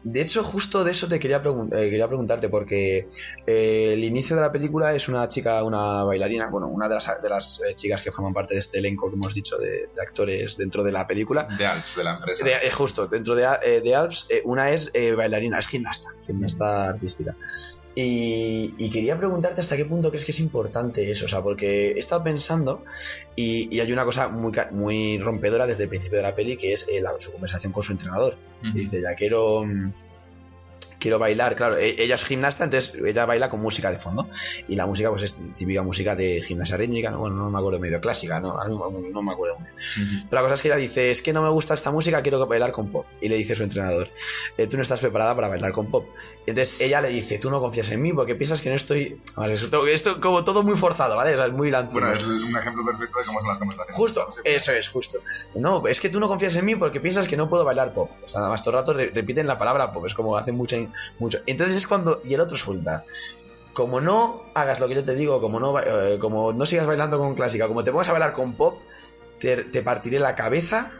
de 0.03 0.21
hecho, 0.21 0.43
justo 0.43 0.83
de 0.83 0.91
eso 0.91 1.07
te 1.07 1.19
quería, 1.19 1.41
pregun- 1.41 1.67
eh, 1.75 1.89
quería 1.89 2.07
preguntarte, 2.07 2.49
porque 2.49 3.07
eh, 3.45 3.91
el 3.93 4.03
inicio 4.03 4.35
de 4.35 4.41
la 4.41 4.51
película 4.51 4.93
es 4.95 5.07
una 5.07 5.27
chica, 5.27 5.63
una 5.63 6.03
bailarina, 6.03 6.49
bueno, 6.49 6.67
una 6.67 6.87
de 6.87 6.95
las, 6.95 7.21
de 7.21 7.29
las 7.29 7.59
eh, 7.59 7.75
chicas 7.75 8.01
que 8.01 8.11
forman 8.11 8.33
parte 8.33 8.53
de 8.55 8.59
este 8.61 8.79
elenco 8.79 9.09
que 9.09 9.15
hemos 9.15 9.33
dicho 9.33 9.57
de, 9.57 9.67
de 9.93 10.01
actores 10.01 10.57
dentro 10.57 10.83
de 10.83 10.91
la 10.91 11.05
película. 11.05 11.47
De 11.57 11.65
Alps, 11.65 11.95
de 11.97 12.03
la 12.03 12.15
empresa. 12.15 12.43
De- 12.45 12.51
eh, 12.53 12.71
justo, 12.71 13.07
dentro 13.07 13.35
de, 13.35 13.47
eh, 13.63 13.81
de 13.81 13.95
Alps, 13.95 14.25
eh, 14.29 14.41
una 14.45 14.71
es 14.71 14.89
eh, 14.93 15.11
bailarina, 15.13 15.59
es 15.59 15.67
gimnasta, 15.67 16.09
gimnasta 16.25 16.89
artística. 16.89 17.35
Y, 17.93 18.73
y 18.77 18.89
quería 18.89 19.17
preguntarte 19.17 19.59
hasta 19.59 19.75
qué 19.75 19.83
punto 19.85 20.09
crees 20.09 20.23
que 20.23 20.31
es 20.31 20.39
importante 20.39 21.11
eso, 21.11 21.25
o 21.25 21.27
sea, 21.27 21.41
porque 21.41 21.91
he 21.91 21.99
estado 21.99 22.23
pensando 22.23 22.83
y, 23.35 23.67
y 23.75 23.79
hay 23.81 23.91
una 23.91 24.05
cosa 24.05 24.29
muy, 24.29 24.53
muy 24.71 25.19
rompedora 25.19 25.67
desde 25.67 25.83
el 25.83 25.89
principio 25.89 26.17
de 26.17 26.23
la 26.23 26.33
peli 26.33 26.55
que 26.55 26.71
es 26.71 26.87
eh, 26.89 27.01
la- 27.01 27.19
su 27.19 27.31
conversación 27.33 27.73
con 27.73 27.83
su 27.83 27.91
entrenador. 27.91 28.37
Dice, 28.73 29.01
ya 29.01 29.13
quiero. 29.15 29.63
Quiero 31.01 31.17
bailar, 31.17 31.55
claro, 31.55 31.77
e- 31.77 31.95
ella 31.97 32.13
es 32.15 32.23
gimnasta, 32.23 32.63
entonces 32.63 32.93
ella 33.03 33.25
baila 33.25 33.49
con 33.49 33.59
música 33.59 33.89
de 33.91 33.97
fondo. 33.97 34.29
Y 34.67 34.75
la 34.75 34.85
música, 34.85 35.09
pues 35.09 35.23
es 35.23 35.41
típica 35.55 35.81
música 35.81 36.15
de 36.15 36.41
gimnasia 36.43 36.77
rítmica, 36.77 37.09
¿no? 37.09 37.17
bueno, 37.19 37.37
no 37.37 37.49
me 37.49 37.57
acuerdo, 37.57 37.79
medio 37.79 37.99
clásica, 37.99 38.39
¿no? 38.39 38.53
No 38.67 39.21
me 39.23 39.31
acuerdo 39.31 39.55
muy 39.57 39.65
bien. 39.65 39.75
Ujú. 40.19 40.27
Pero 40.29 40.41
la 40.41 40.43
cosa 40.43 40.53
es 40.53 40.61
que 40.61 40.67
ella 40.67 40.77
dice, 40.77 41.09
es 41.09 41.21
que 41.23 41.33
no 41.33 41.41
me 41.41 41.49
gusta 41.49 41.73
esta 41.73 41.89
música, 41.91 42.21
quiero 42.21 42.45
bailar 42.45 42.71
con 42.71 42.91
pop. 42.91 43.07
Y 43.19 43.29
le 43.29 43.35
dice 43.35 43.55
su 43.55 43.63
entrenador, 43.63 44.09
"Eh, 44.57 44.67
tú 44.67 44.77
no 44.77 44.83
estás 44.83 44.99
preparada 44.99 45.35
para 45.35 45.47
bailar 45.47 45.71
con 45.71 45.87
pop. 45.89 46.05
Y 46.45 46.51
entonces 46.51 46.75
ella 46.79 47.01
le 47.01 47.09
dice, 47.09 47.39
tú 47.39 47.49
no 47.49 47.59
confías 47.59 47.89
en 47.89 48.01
mí 48.01 48.13
porque 48.13 48.35
piensas 48.35 48.61
que 48.61 48.69
no 48.69 48.75
estoy... 48.75 49.19
Esto, 49.47 49.87
esto 49.87 50.19
como 50.21 50.43
todo 50.43 50.61
muy 50.61 50.77
forzado, 50.77 51.15
¿vale? 51.15 51.33
O 51.33 51.37
sea, 51.37 51.47
es 51.47 51.53
muy 51.53 51.71
lance. 51.71 51.93
Bueno, 51.93 52.11
es 52.13 52.21
un 52.23 52.55
ejemplo 52.57 52.85
perfecto 52.85 53.19
de 53.19 53.25
cómo 53.25 53.39
son 53.41 53.49
las 53.49 53.57
conversaciones. 53.57 53.95
Justo, 53.97 54.27
eso 54.43 54.71
es, 54.71 54.87
justo. 54.89 55.17
No, 55.55 55.85
es 55.87 55.99
que 55.99 56.09
tú 56.09 56.19
no 56.19 56.27
confías 56.27 56.55
en 56.57 56.65
mí 56.65 56.75
porque 56.75 56.99
piensas 56.99 57.27
que 57.27 57.37
no 57.37 57.49
puedo 57.49 57.63
bailar 57.65 57.91
pop. 57.93 58.11
O 58.23 58.27
sea, 58.27 58.41
nada 58.41 58.51
más 58.51 58.61
todo 58.61 58.71
el 58.75 58.81
rato 58.81 58.93
re- 58.93 59.11
repiten 59.13 59.47
la 59.47 59.57
palabra 59.57 59.91
pop, 59.91 60.05
es 60.05 60.13
como 60.13 60.35
hacen 60.37 60.55
mucha, 60.55 60.77
mucho. 61.19 61.39
Entonces 61.45 61.75
es 61.75 61.87
cuando. 61.87 62.21
Y 62.23 62.33
el 62.33 62.39
otro 62.39 62.57
suelta. 62.57 63.05
Como 63.73 64.01
no 64.01 64.43
hagas 64.53 64.79
lo 64.79 64.87
que 64.87 64.95
yo 64.95 65.03
te 65.03 65.15
digo, 65.15 65.39
como 65.39 65.59
no, 65.59 65.79
eh, 65.79 66.17
como 66.19 66.51
no 66.51 66.65
sigas 66.65 66.85
bailando 66.85 67.17
con 67.17 67.35
clásica, 67.35 67.67
como 67.67 67.83
te 67.83 67.91
pongas 67.91 68.09
a 68.09 68.11
bailar 68.11 68.33
con 68.33 68.53
pop, 68.53 68.81
te, 69.39 69.63
te 69.63 69.81
partiré 69.81 70.19
la 70.19 70.35
cabeza 70.35 70.91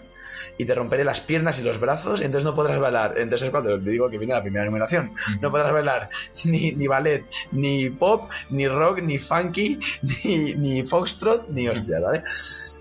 y 0.58 0.66
te 0.66 0.76
romperé 0.76 1.04
las 1.04 1.22
piernas 1.22 1.60
y 1.60 1.64
los 1.64 1.80
brazos, 1.80 2.22
entonces 2.22 2.46
no 2.46 2.54
podrás 2.54 2.80
bailar. 2.80 3.16
Entonces 3.18 3.46
es 3.46 3.52
cuando 3.52 3.82
te 3.82 3.89
digo 3.89 4.10
que 4.10 4.18
viene 4.18 4.34
la 4.34 4.42
primera 4.42 4.66
numeración. 4.66 5.14
No 5.42 5.52
podrás 5.52 5.72
bailar 5.72 6.10
ni, 6.46 6.72
ni 6.72 6.88
ballet, 6.88 7.26
ni 7.52 7.89
pop, 7.89 8.30
ni 8.50 8.68
rock, 8.68 9.02
ni 9.02 9.18
funky, 9.18 9.80
ni, 10.24 10.54
ni 10.56 10.84
foxtrot, 10.84 11.50
ni 11.50 11.68
hostia, 11.68 12.00
¿vale? 12.00 12.24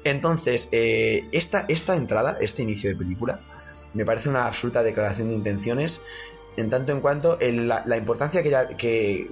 Entonces, 0.04 0.68
eh, 0.72 1.22
esta, 1.32 1.64
esta 1.68 1.96
entrada, 1.96 2.38
este 2.40 2.62
inicio 2.62 2.90
de 2.90 2.96
película, 2.96 3.40
me 3.92 4.04
parece 4.04 4.28
una 4.28 4.46
absoluta 4.46 4.82
declaración 4.82 5.28
de 5.28 5.34
intenciones, 5.34 6.00
en 6.56 6.68
tanto 6.70 6.92
en 6.92 7.00
cuanto 7.00 7.38
el- 7.40 7.68
la, 7.68 7.82
la 7.86 7.96
importancia 7.96 8.42
que, 8.42 8.48
ella- 8.48 8.68
que, 8.68 9.30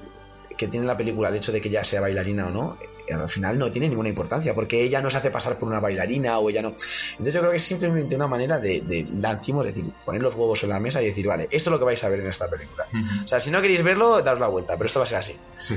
que 0.57 0.69
tiene 0.69 0.87
la 0.87 0.97
película, 0.97 1.29
el 1.29 1.37
hecho 1.37 1.53
de 1.53 1.61
que 1.61 1.69
ella 1.69 1.85
sea 1.85 2.01
bailarina 2.01 2.47
o 2.47 2.51
no, 2.51 2.79
eh, 3.09 3.15
al 3.15 3.29
final 3.29 3.59
no 3.59 3.71
tiene 3.71 3.89
ninguna 3.89 4.09
importancia, 4.11 4.55
porque 4.55 4.83
ella 4.83 5.01
no 5.01 5.09
se 5.09 5.17
hace 5.19 5.31
pasar 5.31 5.57
por 5.57 5.69
una 5.69 5.81
bailarina 5.81 6.39
o 6.41 6.51
ella 6.51 6.61
no. 6.63 6.69
Entonces 7.13 7.35
yo 7.35 7.41
creo 7.41 7.51
que 7.53 7.57
es 7.57 7.63
simplemente 7.63 8.15
una 8.17 8.27
manera 8.27 8.59
de, 8.59 8.81
de 8.83 9.07
lancimos, 9.15 9.65
decir, 9.65 9.91
poner 10.05 10.23
los 10.23 10.35
huevos 10.35 10.63
en 10.65 10.69
la 10.71 10.79
mesa 10.81 11.01
y 11.01 11.07
decir, 11.07 11.27
vale, 11.27 11.45
esto 11.51 11.71
es 11.71 11.73
lo 11.73 11.79
que 11.79 11.85
vais 11.87 12.05
a 12.05 12.09
ver 12.11 12.21
en 12.21 12.27
esta 12.29 12.49
película. 12.49 12.85
O 13.25 13.29
sea, 13.29 13.41
si 13.41 13.51
no 13.51 13.63
queréis 13.63 13.83
verlo, 13.83 14.21
daos 14.23 14.41
la 14.41 14.49
vuelta, 14.49 14.77
pero 14.77 14.87
esto 14.87 14.99
va 15.01 15.05
a 15.05 15.07
ser 15.09 15.19
así. 15.19 15.37
Sí. 15.59 15.75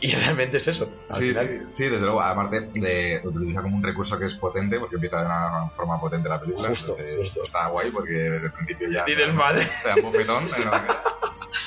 Y, 0.00 0.14
realmente 0.14 0.58
es 0.58 0.68
eso. 0.68 0.88
Sí, 1.10 1.34
sí, 1.34 1.40
sí, 1.72 1.84
desde 1.88 2.04
luego. 2.04 2.20
Aparte 2.20 2.70
de 2.74 3.20
utiliza 3.24 3.62
como 3.62 3.76
un 3.76 3.82
recurso 3.82 4.18
que 4.18 4.26
es 4.26 4.34
potente, 4.34 4.78
porque 4.78 4.96
empieza 4.96 5.20
de 5.20 5.26
una 5.26 5.70
forma 5.74 6.00
potente 6.00 6.28
la 6.28 6.40
película. 6.40 6.68
Justo. 6.68 6.96
Está 7.42 7.68
guay 7.68 7.90
porque 7.90 8.12
desde 8.12 8.46
el 8.46 8.52
principio 8.52 8.90
ya. 8.90 9.04
Dices, 9.04 9.34
madre. 9.34 9.68
te 9.82 9.88
da 9.88 9.94
un 9.96 10.02
bofetón. 10.02 10.46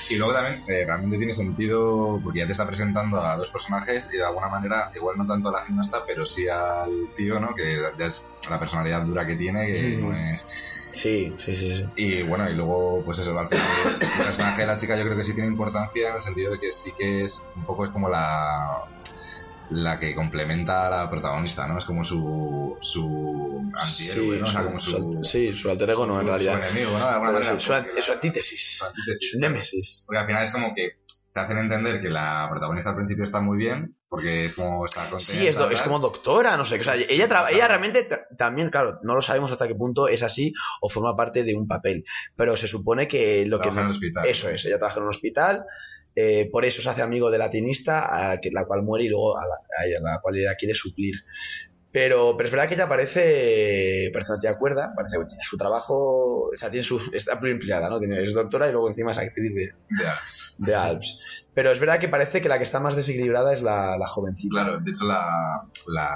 Y 0.10 0.16
luego 0.18 0.34
también 0.34 0.62
eh, 0.68 0.86
realmente 0.86 1.18
tiene 1.18 1.34
sentido 1.34 2.20
porque 2.24 2.40
ya 2.40 2.46
te 2.46 2.52
está 2.52 2.66
presentando 2.66 3.20
a 3.20 3.36
dos 3.36 3.50
personajes 3.50 4.08
y 4.14 4.18
de 4.18 4.24
alguna 4.24 4.48
manera, 4.48 4.92
igual 4.96 5.18
no 5.18 5.26
tanto 5.26 5.50
a 5.50 5.52
la 5.52 5.66
gimnasta, 5.66 6.04
pero 6.06 6.26
sí 6.26 6.48
al 6.48 7.10
tío, 7.16 7.40
¿no? 7.40 7.56
Que 7.56 7.78
ya 7.98 8.06
es 8.06 8.28
la 8.50 8.60
personalidad 8.60 9.04
dura 9.04 9.26
que 9.26 9.36
tiene, 9.36 9.68
que 9.68 9.80
Sí. 9.80 9.98
no 9.98 10.16
es. 10.16 10.46
Sí, 10.94 11.34
sí, 11.38 11.56
sí. 11.56 11.76
sí. 11.76 11.84
Y 11.96 12.24
bueno, 12.24 12.50
y 12.50 12.54
luego, 12.54 13.04
pues 13.06 13.20
eso, 13.20 13.38
al 13.38 13.48
final, 13.48 13.66
el 14.02 14.24
personaje 14.26 14.62
de 14.62 14.68
la 14.68 14.78
chica 14.78 14.98
yo 14.98 15.04
creo 15.04 15.18
que 15.18 15.24
sí 15.24 15.34
tiene 15.34 15.50
importancia 15.50 16.10
en 16.10 16.16
el 16.16 16.22
sentido 16.22 16.52
de 16.52 16.60
que 16.60 16.72
sí 16.72 16.94
que 16.96 17.24
es 17.24 17.50
un 17.56 17.66
poco 17.66 17.86
es 17.86 17.92
como 17.92 18.10
la 18.10 18.68
la 19.74 19.98
que 20.00 20.14
complementa 20.14 20.88
a 20.88 20.90
la 20.90 21.10
protagonista, 21.10 21.66
¿no? 21.66 21.78
Es 21.78 21.86
como 21.86 22.04
su 22.04 22.78
su 22.82 23.62
antihéroe, 23.74 24.40
¿no? 24.40 24.44
O 24.46 24.52
sea, 24.52 24.66
como 24.66 24.80
su, 24.82 24.92
su- 24.92 25.24
sí, 25.24 25.54
su 25.54 25.70
alter 25.70 25.92
ego 25.92 26.06
no, 26.06 26.20
en 26.20 26.28
realidad. 26.28 26.58
su 26.58 26.72
enemigo, 26.74 26.92
¿no? 26.92 27.06
De 27.06 27.12
alguna 27.14 27.20
Pero 27.32 27.34
manera, 27.40 27.54
sí, 27.54 27.66
su, 27.66 28.02
su 28.02 28.12
antítesis. 28.12 28.76
su 28.80 28.86
antítesis, 28.86 29.32
Su 29.32 29.40
némesis. 29.40 30.04
Porque 30.06 30.20
al 30.20 30.26
final 30.26 30.44
es 30.44 30.52
como 30.52 30.76
que 30.76 30.90
te 31.34 31.40
hacen 31.40 31.58
entender 31.60 32.02
que 32.02 32.10
la 32.10 32.48
protagonista 32.50 32.90
al 32.90 32.96
principio 32.98 33.24
está 33.24 33.42
muy 33.42 33.58
bien, 33.58 33.96
porque 34.10 34.46
es 34.46 34.54
como 34.54 34.86
está. 34.86 35.08
Sí, 35.20 35.48
es, 35.48 35.56
do- 35.56 35.70
es 35.70 35.80
tal. 35.80 35.88
como 35.88 36.00
doctora, 36.00 36.58
no 36.58 36.66
sé. 36.66 36.78
O 36.80 36.84
sea, 36.84 36.96
ella, 36.96 37.28
traba- 37.28 37.52
ella 37.52 37.68
realmente 37.68 38.04
ta- 38.04 38.28
también, 38.38 38.70
claro, 38.70 39.00
no 39.04 39.16
lo 39.16 39.22
sabemos 39.22 39.52
hasta 39.52 39.68
qué 39.68 39.76
punto 39.76 40.08
es 40.10 40.24
así 40.24 40.54
o 40.82 40.90
forma 40.90 41.16
parte 41.16 41.44
de 41.46 41.56
un 41.56 41.68
papel. 41.68 42.04
Pero 42.36 42.58
se 42.58 42.68
supone 42.68 43.08
que 43.08 43.46
lo 43.46 43.60
que. 43.60 43.64
Trabaja 43.70 43.80
en 43.82 43.86
el 43.86 43.92
hospital. 43.92 44.24
Eso 44.28 44.50
es, 44.50 44.66
ella 44.66 44.78
trabaja 44.78 44.98
en 45.00 45.04
un 45.04 45.10
hospital, 45.10 45.64
eh, 46.16 46.50
por 46.52 46.66
eso 46.66 46.82
se 46.82 46.90
hace 46.90 47.02
amigo 47.02 47.32
de 47.32 47.38
la 47.38 47.50
tenista, 47.50 48.32
a 48.32 48.38
que, 48.42 48.50
la 48.52 48.66
cual 48.66 48.84
muere 48.84 49.06
y 49.06 49.10
luego 49.10 49.38
a 49.38 49.42
la, 49.46 49.56
a 49.82 49.86
ella- 49.88 50.00
la 50.02 50.20
cual 50.22 50.38
ella 50.38 50.56
quiere 50.56 50.74
suplir. 50.74 51.16
Pero, 51.94 52.38
pero 52.38 52.48
es 52.48 52.52
verdad 52.52 52.70
que 52.70 52.76
ella 52.76 52.88
parece, 52.88 54.10
parece 54.14 54.32
una 54.32 54.42
tía 54.42 54.58
cuerda, 54.58 54.94
parece 54.96 55.18
que 55.20 55.26
tiene 55.26 55.44
su 55.44 55.58
trabajo, 55.58 56.50
o 56.50 56.56
sea, 56.56 56.70
tiene 56.70 56.86
su, 56.86 57.02
está 57.12 57.38
empleada, 57.44 57.90
¿no? 57.90 58.00
Tiene, 58.00 58.22
es 58.22 58.34
doctora 58.34 58.70
y 58.70 58.72
luego 58.72 58.88
encima 58.88 59.12
es 59.12 59.18
actriz 59.18 59.54
de, 59.54 59.74
De 59.90 60.08
Alps. 60.08 60.56
de 60.58 60.76
Alps. 60.76 61.46
Pero 61.54 61.70
es 61.70 61.80
verdad 61.80 62.00
que 62.00 62.08
parece 62.08 62.42
que 62.42 62.48
la 62.48 62.58
que 62.58 62.64
está 62.64 62.80
más 62.80 62.96
desequilibrada 62.96 63.52
es 63.52 63.62
la, 63.62 63.98
la 63.98 64.08
jovencita. 64.08 64.54
Claro, 64.54 64.80
de 64.80 64.90
hecho 64.90 65.06
la, 65.06 65.64
la 65.88 66.10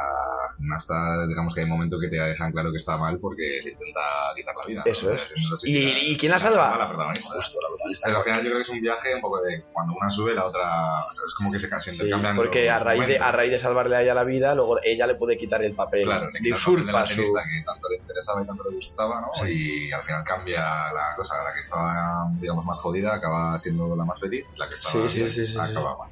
gimnasta, 0.57 1.27
digamos 1.27 1.53
que 1.53 1.61
hay 1.61 1.65
un 1.65 1.71
momento 1.71 1.99
que 1.99 2.07
te 2.07 2.17
dejan 2.17 2.51
claro 2.51 2.71
que 2.71 2.77
está 2.77 2.97
mal 2.97 3.17
porque 3.19 3.61
se 3.61 3.69
intenta 3.69 4.01
quitar 4.35 4.55
la 4.55 4.67
vida. 4.67 4.83
¿no? 4.85 4.91
Eso 4.91 5.11
es. 5.11 5.31
Eso 5.35 5.57
sí 5.57 6.11
¿Y, 6.11 6.17
quién 6.17 6.31
la 6.31 6.39
salva? 6.39 6.75
La 6.77 6.87
protagonista. 6.87 7.29
Justo, 7.35 7.57
la 7.61 7.67
protagonista. 7.69 8.07
Pero 8.07 8.17
al 8.17 8.23
final 8.23 8.39
yo 8.39 8.45
creo 8.45 8.57
que 8.57 8.61
es 8.63 8.69
un 8.69 8.81
viaje 8.81 9.15
un 9.15 9.21
poco 9.21 9.41
de 9.41 9.63
cuando 9.71 9.93
una 9.93 10.09
sube, 10.09 10.33
la 10.33 10.45
otra. 10.45 10.61
O 11.07 11.11
sea, 11.11 11.23
es 11.27 11.33
como 11.35 11.51
que 11.51 11.59
se 11.59 11.69
casi 11.69 11.89
Sí, 11.89 11.95
intercambian. 12.03 12.35
porque 12.35 12.69
a 12.69 12.79
raíz, 12.79 13.01
de, 13.01 13.05
momentos. 13.07 13.27
a 13.27 13.31
raíz 13.31 13.51
de 13.51 13.57
salvarle 13.57 13.95
a 13.95 14.01
ella 14.01 14.13
la 14.13 14.23
vida, 14.23 14.55
luego 14.55 14.77
ella 14.83 15.07
le 15.07 15.15
puede 15.15 15.37
quitar 15.37 15.61
el 15.63 15.73
papel. 15.73 16.03
Claro, 16.03 16.27
le 16.31 16.39
le 16.39 16.39
quita 16.39 16.55
el 16.55 16.61
papel 16.61 16.75
de 16.75 16.81
usurpa 16.81 16.99
la 16.99 17.05
su. 17.05 17.15
que 17.15 17.63
tanto 17.65 17.89
le 17.89 17.95
interesaba 17.97 18.43
y 18.43 18.45
tanto 18.47 18.63
le 18.69 18.75
gustaba, 18.75 19.21
¿no? 19.21 19.27
Sí. 19.33 19.87
Y 19.87 19.91
al 19.91 20.03
final 20.03 20.23
cambia 20.23 20.61
la 20.93 21.13
cosa. 21.15 21.35
La 21.43 21.53
que 21.53 21.59
estaba, 21.59 22.27
digamos, 22.39 22.65
más 22.65 22.79
jodida 22.79 23.13
acaba 23.13 23.57
siendo 23.57 23.95
la 23.95 24.05
más 24.05 24.19
feliz. 24.19 24.45
La 24.57 24.67
que 24.67 24.75
estaba 24.75 25.07
Sí, 25.07 25.29
sí, 25.29 25.45
sí, 25.45 25.57
acaba 25.59 25.97
mal. 25.97 26.09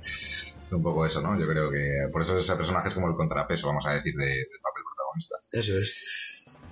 Un 0.78 0.84
poco 0.84 1.06
eso, 1.06 1.22
¿no? 1.22 1.40
Yo 1.40 1.48
creo 1.48 1.70
que 1.72 2.08
por 2.12 2.22
eso 2.22 2.38
ese 2.38 2.56
personaje 2.56 2.88
es 2.90 2.94
como 2.94 3.08
el 3.08 3.16
contrapeso, 3.16 3.68
vamos 3.68 3.86
a 3.88 3.94
decir, 3.94 4.14
de- 4.16 4.26
del 4.26 4.60
papel 4.62 4.84
protagonista. 4.96 5.36
Eso 5.52 5.78
es. 5.78 5.96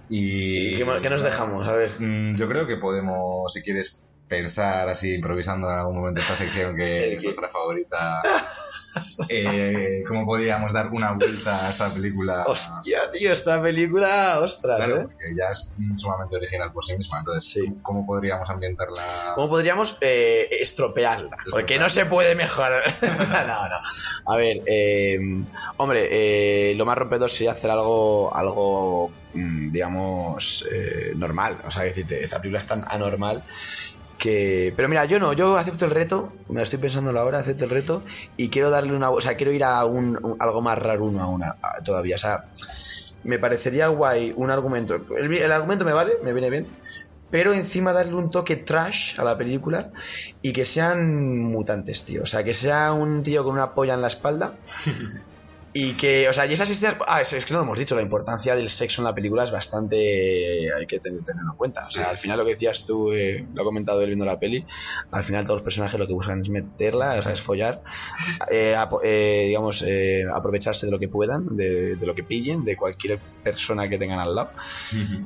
Y 0.10 0.76
¿Y 0.76 0.78
qué, 0.78 0.86
qué 1.02 1.10
nos 1.10 1.24
dejamos? 1.24 1.68
A 1.68 1.74
ver. 1.74 1.90
Mm, 2.00 2.36
Yo 2.36 2.48
creo 2.50 2.68
que 2.68 2.78
podemos, 2.78 3.52
si 3.54 3.62
quieres, 3.62 4.02
pensar 4.28 4.88
así, 4.90 5.14
improvisando 5.16 5.70
en 5.70 5.80
algún 5.80 5.98
momento 5.98 6.22
esta 6.22 6.36
sección 6.36 6.76
que 6.76 6.98
El 7.14 7.18
es 7.18 7.24
nuestra 7.24 7.50
favorita. 7.50 8.22
eh, 9.30 10.04
¿Cómo 10.08 10.26
podríamos 10.26 10.74
dar 10.74 10.88
una 10.90 11.12
vuelta 11.14 11.68
a 11.68 11.70
esta 11.70 11.94
película? 11.94 12.44
Hostia, 12.48 13.10
tío, 13.12 13.32
esta 13.32 13.62
película, 13.62 14.40
ostras, 14.42 14.78
Claro, 14.78 14.96
¿eh? 14.96 15.04
porque 15.04 15.26
ya 15.38 15.50
es 15.50 15.72
sumamente 15.98 16.36
original 16.36 16.72
por 16.74 16.84
sí 16.86 16.96
misma. 16.96 17.20
Entonces, 17.20 17.52
Sí. 17.52 17.62
¿cómo 17.82 18.06
podríamos 18.06 18.50
ambientarla? 18.50 19.34
¿Cómo 19.36 19.50
podríamos 19.50 19.98
eh, 20.02 20.48
estropearla? 20.60 21.30
Porque 21.50 21.80
no 21.80 21.90
se 21.90 22.06
puede 22.06 22.36
mejorar. 22.36 22.84
no, 23.02 23.68
no. 23.68 24.32
A 24.34 24.38
ver, 24.38 24.58
eh, 24.66 25.20
hombre, 25.78 26.08
eh, 26.72 26.76
lo 26.76 26.86
más 26.86 26.98
rompedor 26.98 27.30
sería 27.30 27.52
hacer 27.52 27.72
algo, 27.72 28.36
algo 28.36 29.12
mm, 29.34 29.72
digamos, 29.72 30.66
eh, 30.72 31.14
normal. 31.16 31.58
O 31.66 31.72
sea, 31.72 31.84
decirte, 31.84 32.24
esta 32.24 32.38
película 32.40 32.60
es 32.60 32.66
tan 32.66 32.86
anormal 32.88 33.44
que... 34.22 34.72
Pero 34.76 34.88
mira, 34.88 35.04
yo 35.06 35.20
no, 35.20 35.34
yo 35.34 35.58
acepto 35.58 35.86
el 35.86 35.92
reto, 35.92 36.32
me 36.48 36.58
lo 36.58 36.62
estoy 36.62 36.78
pensando 36.78 37.18
ahora, 37.20 37.40
acepto 37.40 37.66
el 37.66 37.72
reto 37.72 38.04
y 38.38 38.50
quiero 38.50 38.70
darle 38.70 38.94
una... 38.94 39.10
O 39.10 39.20
sea, 39.20 39.36
quiero 39.36 39.52
ir 39.52 39.64
a 39.64 39.84
un, 39.84 40.38
algo 40.40 40.62
más 40.62 40.78
raro 40.78 41.06
uno 41.06 41.22
a 41.22 41.28
una 41.28 41.56
todavía. 41.84 42.16
O 42.16 42.20
sea, 42.20 42.46
me 43.24 43.40
parecería 43.40 43.88
guay 43.88 44.32
un 44.38 44.52
argumento. 44.52 44.96
El, 45.18 45.34
el 45.34 45.52
argumento 45.52 45.86
me 45.86 45.94
vale, 45.94 46.14
me 46.24 46.34
viene 46.34 46.52
bien. 46.52 46.68
Pero 47.32 47.54
encima 47.54 47.94
darle 47.94 48.14
un 48.14 48.30
toque 48.30 48.58
trash 48.58 49.20
a 49.20 49.24
la 49.24 49.38
película 49.38 49.92
y 50.42 50.54
que 50.54 50.66
sean 50.66 51.40
mutantes, 51.46 52.04
tío. 52.04 52.22
O 52.22 52.28
sea, 52.28 52.44
que 52.44 52.54
sea 52.54 52.94
un 52.94 53.24
tío 53.24 53.44
con 53.44 53.54
una 53.54 53.74
polla 53.74 53.96
en 53.96 54.02
la 54.02 54.08
espalda 54.08 54.54
Y 55.74 55.94
que, 55.94 56.28
o 56.28 56.34
sea, 56.34 56.46
y 56.48 56.54
esas 56.54 56.70
escenas. 56.70 56.98
Ah, 57.08 57.22
eso 57.22 57.38
es 57.38 57.46
que 57.46 57.54
no 57.54 57.60
lo 57.60 57.66
hemos 57.66 57.80
dicho, 57.80 57.96
la 57.96 58.02
importancia 58.02 58.56
del 58.56 58.70
sexo 58.70 59.02
en 59.02 59.06
la 59.06 59.16
película 59.16 59.44
es 59.44 59.52
bastante. 59.52 59.96
Hay 59.98 60.86
que 60.86 61.00
ten- 61.00 61.24
tenerlo 61.24 61.52
en 61.54 61.58
cuenta. 61.58 61.82
O 61.82 61.86
sea, 61.90 62.10
al 62.10 62.18
final 62.18 62.38
lo 62.40 62.44
que 62.46 62.52
decías 62.52 62.84
tú, 62.86 63.12
eh, 63.14 63.48
lo 63.54 63.62
ha 63.62 63.66
comentado 63.66 64.02
él 64.02 64.08
viendo 64.08 64.26
la 64.26 64.38
peli, 64.38 64.66
al 65.12 65.24
final 65.24 65.46
todos 65.46 65.60
los 65.60 65.64
personajes 65.64 65.98
lo 65.98 66.08
que 66.08 66.14
buscan 66.14 66.42
es 66.42 66.50
meterla, 66.50 67.16
o 67.18 67.22
sea, 67.22 67.32
es 67.32 67.40
follar, 67.42 67.82
eh, 68.52 68.76
apo- 68.76 69.00
eh, 69.04 69.46
digamos, 69.48 69.82
eh, 69.88 70.24
aprovecharse 70.36 70.88
de 70.88 70.92
lo 70.92 71.00
que 71.00 71.08
puedan, 71.08 71.46
de, 71.56 71.96
de 71.96 72.06
lo 72.06 72.14
que 72.16 72.24
pillen, 72.24 72.66
de 72.66 72.76
cualquier 72.76 73.20
persona 73.44 73.88
que 73.88 73.98
tengan 73.98 74.20
al 74.20 74.36
lado. 74.36 74.52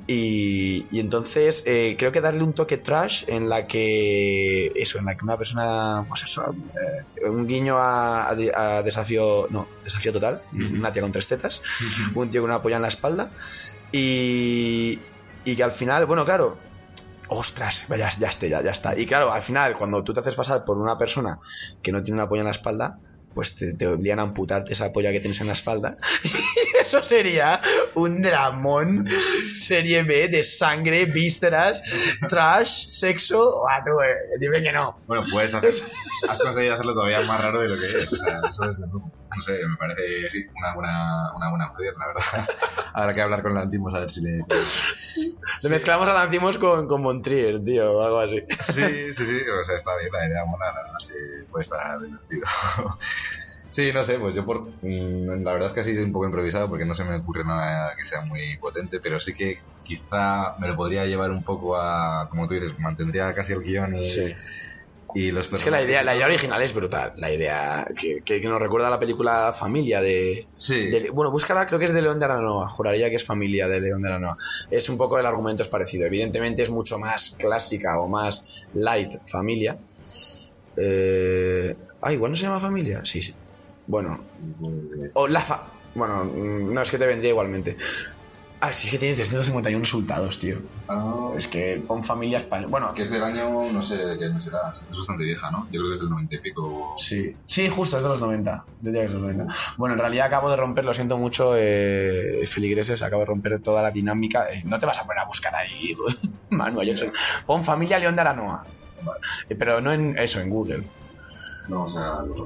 Y, 0.07 0.85
y 0.91 0.99
entonces 0.99 1.63
eh, 1.65 1.95
creo 1.97 2.11
que 2.11 2.21
darle 2.21 2.43
un 2.43 2.53
toque 2.53 2.77
trash 2.77 3.23
en 3.27 3.49
la 3.49 3.65
que 3.67 4.67
eso, 4.75 4.99
en 4.99 5.05
la 5.05 5.13
que 5.15 5.23
una 5.25 5.37
persona, 5.37 6.05
pues 6.07 6.23
eso, 6.23 6.43
eh, 6.43 7.29
un 7.29 7.47
guiño 7.47 7.77
a, 7.77 8.29
a 8.29 8.35
a 8.77 8.83
desafío, 8.83 9.47
no, 9.49 9.67
desafío 9.83 10.11
total, 10.13 10.34
una 10.53 10.91
tía 10.91 11.01
con 11.01 11.11
tres 11.11 11.27
tetas, 11.27 11.61
un 12.13 12.29
tío 12.29 12.41
con 12.41 12.49
una 12.49 12.61
polla 12.61 12.77
en 12.77 12.81
la 12.83 12.87
espalda 12.87 13.29
y, 13.91 14.99
y 15.43 15.55
que 15.55 15.63
al 15.63 15.71
final, 15.71 16.05
bueno, 16.05 16.23
claro, 16.25 16.57
ostras, 17.27 17.85
ya, 17.89 18.09
ya, 18.17 18.29
está, 18.29 18.47
ya, 18.47 18.61
ya 18.61 18.71
está. 18.71 18.97
Y 18.97 19.05
claro, 19.05 19.31
al 19.31 19.41
final, 19.41 19.73
cuando 19.73 20.03
tú 20.03 20.13
te 20.13 20.19
haces 20.19 20.35
pasar 20.35 20.63
por 20.65 20.77
una 20.77 20.97
persona 20.97 21.39
que 21.81 21.91
no 21.91 22.01
tiene 22.01 22.19
una 22.19 22.29
polla 22.29 22.41
en 22.41 22.45
la 22.45 22.51
espalda, 22.51 22.99
pues 23.33 23.53
te, 23.53 23.73
te 23.73 23.85
obligan 23.85 24.19
a 24.19 24.21
amputarte 24.23 24.71
esa 24.71 24.91
polla 24.93 25.11
que 25.11 25.19
tienes 25.19 25.39
en 25.41 25.47
la 25.47 25.53
espalda. 25.53 25.95
Y 26.23 26.77
eso 26.77 27.01
sería 27.01 27.61
un 27.95 28.21
dramón 28.21 29.07
serie 29.49 30.03
B 30.03 30.27
de 30.29 30.43
sangre, 30.43 31.05
vísceras, 31.05 31.81
trash, 32.29 32.85
sexo. 32.87 33.67
Ah, 33.67 33.81
tú, 33.83 33.91
eh, 34.01 34.37
dime 34.39 34.61
que 34.61 34.71
no. 34.71 34.99
Bueno, 35.07 35.23
puedes 35.31 35.53
hacer, 35.53 35.73
has 36.29 36.39
conseguido 36.39 36.73
hacerlo 36.75 36.93
todavía 36.93 37.21
más 37.21 37.43
raro 37.43 37.59
de 37.61 37.69
lo 37.69 37.75
que 37.75 37.85
es. 37.97 38.13
O 38.13 38.15
sea, 38.15 38.41
eso 38.49 38.67
desde 38.67 38.87
luego. 38.87 39.11
No 39.35 39.41
sé, 39.41 39.53
me 39.67 39.75
parece 39.77 40.29
sí, 40.29 40.45
una 40.61 40.73
buena, 40.75 41.33
una 41.35 41.49
buena 41.49 41.67
opción, 41.67 41.93
la 41.97 42.07
verdad. 42.07 42.55
Habrá 42.93 43.13
que 43.13 43.21
hablar 43.21 43.41
con 43.41 43.53
Lantimos 43.53 43.93
a 43.93 43.99
ver 43.99 44.09
si 44.09 44.21
le. 44.21 44.39
Le 45.61 45.69
mezclamos 45.69 46.07
a 46.07 46.13
Lancimos 46.13 46.57
con, 46.57 46.87
con 46.87 47.01
Montrier, 47.01 47.63
tío, 47.63 47.91
o 47.91 48.01
algo 48.03 48.19
así. 48.19 48.41
Sí, 48.61 48.81
sí, 49.13 49.25
sí, 49.25 49.37
o 49.49 49.63
sea, 49.63 49.75
está 49.75 49.91
bien, 49.97 50.09
la 50.13 50.27
idea 50.27 50.45
mola, 50.45 50.65
la 50.67 50.73
verdad 50.73 50.97
es 50.99 51.07
que 51.07 51.47
puede 51.49 51.63
estar 51.63 51.99
divertido. 52.01 52.45
Sí, 53.69 53.91
no 53.93 54.03
sé, 54.03 54.19
pues 54.19 54.33
yo 54.33 54.45
por. 54.45 54.61
mm, 54.81 55.43
La 55.43 55.51
verdad 55.51 55.67
es 55.67 55.73
que 55.73 55.81
así 55.81 55.97
un 55.97 56.13
poco 56.13 56.25
improvisado 56.25 56.69
porque 56.69 56.85
no 56.85 56.93
se 56.93 57.03
me 57.03 57.15
ocurre 57.15 57.43
nada 57.43 57.93
que 57.97 58.05
sea 58.05 58.21
muy 58.21 58.57
potente, 58.57 58.99
pero 59.03 59.19
sí 59.19 59.33
que 59.33 59.55
quizá 59.83 60.53
me 60.59 60.67
lo 60.69 60.77
podría 60.77 61.05
llevar 61.05 61.31
un 61.31 61.43
poco 61.43 61.75
a. 61.75 62.27
Como 62.29 62.47
tú 62.47 62.53
dices, 62.53 62.73
mantendría 62.79 63.33
casi 63.33 63.51
el 63.51 63.61
guion 63.61 63.95
y, 63.97 64.09
Sí. 64.09 64.33
Y 65.15 65.31
los 65.31 65.51
Es 65.51 65.63
que 65.63 65.71
la 65.71 65.81
idea, 65.81 66.03
la 66.03 66.15
idea 66.15 66.25
original 66.27 66.61
es 66.61 66.73
brutal. 66.73 67.13
La 67.15 67.31
idea 67.31 67.87
que, 67.99 68.21
que- 68.23 68.41
nos 68.47 68.59
recuerda 68.59 68.87
a 68.87 68.91
la 68.91 68.99
película 68.99 69.53
Familia 69.57 70.01
de, 70.01 70.49
Sí. 70.53 70.89
de- 70.91 71.09
Bueno, 71.09 71.31
búscala, 71.31 71.65
creo 71.65 71.79
que 71.79 71.85
es 71.85 71.93
de 71.93 72.01
León 72.01 72.19
de 72.19 72.25
Aranoa. 72.25 72.67
Juraría 72.67 73.09
que 73.09 73.15
es 73.15 73.25
Familia 73.25 73.67
de 73.67 73.79
León 73.79 74.01
de 74.01 74.09
Aranoa. 74.09 74.35
Es 74.69 74.89
un 74.89 74.97
poco 74.97 75.17
el 75.17 75.25
argumento 75.25 75.63
es 75.63 75.69
parecido. 75.69 76.05
Evidentemente 76.05 76.61
es 76.63 76.69
mucho 76.69 76.99
más 76.99 77.35
clásica 77.39 77.99
o 77.99 78.07
más 78.09 78.43
light 78.73 79.11
Familia. 79.31 79.79
Eh... 80.75 81.75
Ah, 82.01 82.13
igual 82.13 82.31
no 82.31 82.37
se 82.37 82.43
llama 82.43 82.59
Familia. 82.59 83.01
Sí, 83.03 83.21
sí. 83.21 83.35
Bueno. 83.87 84.27
O 85.13 85.27
la 85.27 85.41
fa... 85.41 85.71
Bueno, 85.95 86.25
mm, 86.25 86.73
no, 86.73 86.81
es 86.81 86.91
que 86.91 86.97
te 86.97 87.05
vendría 87.05 87.29
igualmente. 87.31 87.77
Ah, 88.67 88.73
sí, 88.73 88.87
es 88.87 88.91
que 88.91 88.97
tiene 88.99 89.15
351 89.15 89.83
resultados, 89.83 90.39
tío. 90.39 90.57
Ah, 90.87 91.31
Es 91.37 91.47
que 91.47 91.83
con 91.87 92.03
familia 92.03 92.37
española. 92.37 92.69
Bueno, 92.69 92.93
que 92.93 93.03
es 93.03 93.11
del 93.11 93.23
año, 93.23 93.71
no 93.71 93.83
sé 93.83 93.97
de 93.97 94.17
qué 94.17 94.25
año 94.25 94.39
será, 94.39 94.57
es 94.73 94.97
bastante 94.97 95.23
vieja, 95.23 95.51
¿no? 95.51 95.67
Yo 95.71 95.79
creo 95.79 95.89
que 95.91 95.93
es 95.93 95.99
del 95.99 96.09
90 96.09 96.35
y 96.35 96.39
pico. 96.39 96.93
Sí, 96.97 97.37
sí, 97.45 97.69
justo, 97.69 97.97
es 97.97 98.03
de 98.03 98.09
los 98.09 98.19
90. 98.21 98.67
Yo 98.79 98.91
diría 98.91 99.01
que 99.01 99.05
es 99.07 99.11
de 99.13 99.19
los 99.19 99.27
90. 99.35 99.53
Bueno, 99.77 99.93
en 99.93 99.99
realidad 99.99 100.27
acabo 100.27 100.49
de 100.49 100.55
romper, 100.57 100.85
lo 100.85 100.93
siento 100.93 101.17
mucho, 101.17 101.53
eh, 101.57 102.45
feligreses, 102.47 103.03
acabo 103.03 103.21
de 103.21 103.25
romper 103.27 103.61
toda 103.61 103.81
la 103.83 103.91
dinámica. 103.91 104.49
Eh, 104.51 104.61
no 104.65 104.79
te 104.79 104.85
vas 104.85 104.97
a 104.99 105.03
poner 105.05 105.19
a 105.19 105.25
buscar 105.27 105.53
ahí, 105.55 105.93
Manu, 106.49 106.81
yo 106.83 106.95
soy- 106.97 107.11
Pon 107.45 107.63
familia 107.63 107.99
León 107.99 108.15
de 108.15 108.21
Aranoa. 108.21 108.67
Eh, 109.49 109.55
pero 109.55 109.81
no 109.81 109.91
en 109.91 110.17
eso, 110.17 110.39
en 110.39 110.49
Google. 110.49 110.89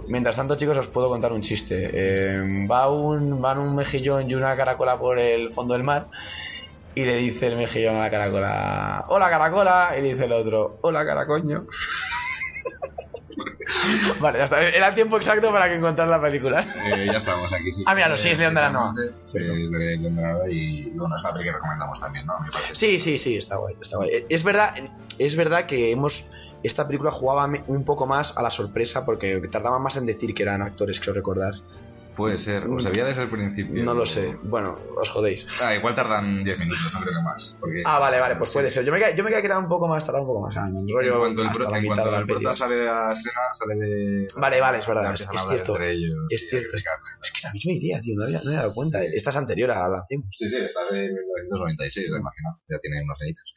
Mientras 0.08 0.36
tanto, 0.36 0.56
chicos, 0.56 0.78
os 0.78 0.88
puedo 0.88 1.10
contar 1.10 1.32
un 1.34 1.42
chiste. 1.42 1.90
Eh, 1.94 2.68
va 2.70 2.90
un, 2.90 3.42
van 3.42 3.60
un 3.60 3.76
mejillón 3.76 4.30
y 4.30 4.36
una 4.36 4.56
caracola 4.56 4.98
por 4.98 5.20
el 5.20 5.50
fondo 5.50 5.74
del 5.74 5.84
mar. 5.84 6.08
Y 6.96 7.06
le 7.06 7.16
dice 7.16 7.48
el 7.48 7.56
mejillón 7.56 7.96
a 7.96 8.00
la 8.00 8.10
caracola, 8.10 9.06
hola 9.10 9.30
caracola, 9.30 9.94
y 9.98 10.02
le 10.02 10.10
dice 10.10 10.26
el 10.26 10.34
otro, 10.34 10.80
hola 10.82 11.06
caracoño. 11.06 11.66
vale, 14.20 14.38
ya 14.40 14.44
está. 14.46 14.62
Era 14.62 14.88
el 14.88 14.96
tiempo 14.96 15.18
exacto 15.18 15.52
para 15.52 15.70
que 15.70 15.76
encontrar 15.76 16.08
la 16.08 16.22
película. 16.22 16.62
Eh, 16.86 17.06
ya 17.06 17.18
estamos 17.18 17.52
aquí, 17.54 17.72
sí. 17.72 17.84
Ah, 17.86 17.96
míralo, 17.96 18.18
sí, 18.18 18.30
es 18.30 18.40
León 18.40 18.54
de 18.54 18.60
Aranoa. 18.60 18.94
Sí, 19.26 19.38
es 19.38 19.72
de 19.72 19.98
León 19.98 20.16
de 20.16 20.24
Aranoa 20.24 20.50
y 20.50 20.90
bueno, 20.92 21.16
es 21.16 21.24
una 21.24 21.34
peli 21.34 21.46
que 21.46 21.52
recomendamos 21.54 22.00
también, 22.00 22.26
¿no? 22.26 22.34
Sí, 22.74 23.00
sí, 23.00 23.18
sí, 23.18 23.38
está 23.38 23.58
guay, 23.58 23.76
está 23.82 23.98
guay. 23.98 24.26
Es 24.30 24.44
verdad, 24.44 24.74
es 25.18 25.36
verdad 25.36 25.66
que 25.66 25.92
hemos 25.92 26.26
esta 26.64 26.86
película 26.88 27.12
jugaba 27.12 27.50
un 27.68 27.86
poco 27.86 28.06
más 28.06 28.36
a 28.38 28.42
la 28.42 28.52
sorpresa 28.52 29.06
porque 29.06 29.40
tardaba 29.52 29.80
más 29.80 29.96
en 29.98 30.06
decir 30.06 30.34
que 30.34 30.44
eran 30.44 30.62
actores, 30.62 31.00
creo 31.00 31.14
recordar. 31.14 31.54
Puede 32.20 32.38
ser, 32.38 32.68
o 32.68 32.78
sabía 32.82 33.06
desde 33.06 33.24
el 33.24 33.30
principio. 33.30 33.82
No 33.82 33.94
lo 33.94 34.06
sé. 34.06 34.38
Bueno, 34.44 34.78
os 34.98 35.10
jodéis. 35.10 35.48
Ah, 35.64 35.74
igual 35.74 35.96
tardan 35.96 36.44
10 36.44 36.60
minutos, 36.60 36.92
no 36.94 37.00
creo 37.00 37.14
que 37.16 37.22
más. 37.24 37.56
Porque, 37.62 37.82
Ah, 37.86 37.98
vale, 37.98 38.20
vale, 38.20 38.36
pues 38.36 38.50
Sí. 38.50 38.54
puede 38.56 38.70
ser. 38.70 38.84
Yo 38.84 38.92
me, 38.92 39.00
ca- 39.00 39.16
yo 39.16 39.24
me 39.24 39.30
creía 39.30 39.40
que 39.42 39.48
era 39.48 39.58
un 39.58 39.70
poco 39.70 39.88
más, 39.88 40.04
tardaba 40.04 40.24
un 40.24 40.28
poco 40.28 40.42
más. 40.46 40.58
ah, 40.58 40.68
en 40.68 40.86
rollo 40.94 41.14
en 41.14 41.20
cuanto 41.20 41.42
el, 41.44 41.50
pro- 41.52 41.70
la 41.72 41.78
en 41.78 41.86
cuanto 41.86 42.12
la 42.12 42.18
el 42.20 42.26
prota 42.28 42.54
sale 42.54 42.76
de 42.76 42.86
la 42.86 43.14
escena, 43.14 43.40
sale 43.54 43.76
de. 43.76 44.28
Vale, 44.36 44.60
vale, 44.60 44.78
es 44.80 44.88
verdad, 44.88 45.14
es- 45.14 45.22
es 45.22 45.42
cierto. 45.50 45.72
entre 45.76 45.92
ellos 45.94 46.12
Es 46.30 46.50
cierto. 46.50 46.76
Es 46.76 46.84
que 46.84 47.38
es 47.38 47.44
la 47.46 47.52
misma 47.54 47.72
idea, 47.72 48.02
tío. 48.02 48.16
No 48.18 48.26
había, 48.26 48.40
no 48.44 48.50
había 48.50 48.60
dado 48.64 48.74
cuenta. 48.74 49.02
Esta 49.02 49.30
es 49.30 49.36
anterior 49.38 49.72
a 49.72 49.88
la 49.88 50.04
100. 50.06 50.24
Sí, 50.30 50.50
sí, 50.50 50.58
está 50.58 50.82
de 50.92 51.08
1996, 51.10 52.08
lo 52.10 52.18
imagino. 52.18 52.60
Ya 52.68 52.78
tiene 52.80 53.02
unos 53.02 53.18
añitos. 53.22 53.54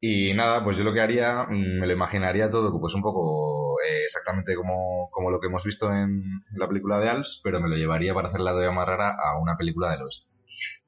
Y 0.00 0.32
nada, 0.34 0.62
pues 0.62 0.76
yo 0.76 0.84
lo 0.84 0.92
que 0.92 1.00
haría, 1.00 1.46
mm, 1.48 1.80
me 1.80 1.86
lo 1.86 1.92
imaginaría 1.92 2.48
todo, 2.48 2.78
pues 2.80 2.94
un 2.94 3.02
poco 3.02 3.76
eh, 3.82 4.04
exactamente 4.04 4.54
como, 4.54 5.08
como 5.10 5.30
lo 5.30 5.40
que 5.40 5.48
hemos 5.48 5.64
visto 5.64 5.92
en 5.92 6.22
la 6.52 6.68
película 6.68 7.00
de 7.00 7.08
Alps, 7.08 7.40
pero 7.42 7.60
me 7.60 7.68
lo 7.68 7.76
llevaría 7.76 8.14
para 8.14 8.28
hacer 8.28 8.40
la 8.40 8.52
todavía 8.52 8.70
más 8.70 8.86
rara 8.86 9.10
a 9.10 9.38
una 9.40 9.56
película 9.56 9.90
del 9.90 10.02
oeste. 10.02 10.30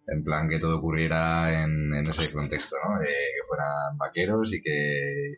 En 0.06 0.24
plan 0.24 0.48
que 0.48 0.58
todo 0.58 0.78
ocurriera 0.78 1.62
en, 1.62 1.94
en 1.94 2.02
ese 2.08 2.32
contexto, 2.32 2.76
¿no? 2.84 3.00
Eh, 3.00 3.06
que 3.06 3.46
fueran 3.46 3.96
vaqueros 3.96 4.52
y 4.52 4.60
que. 4.60 5.34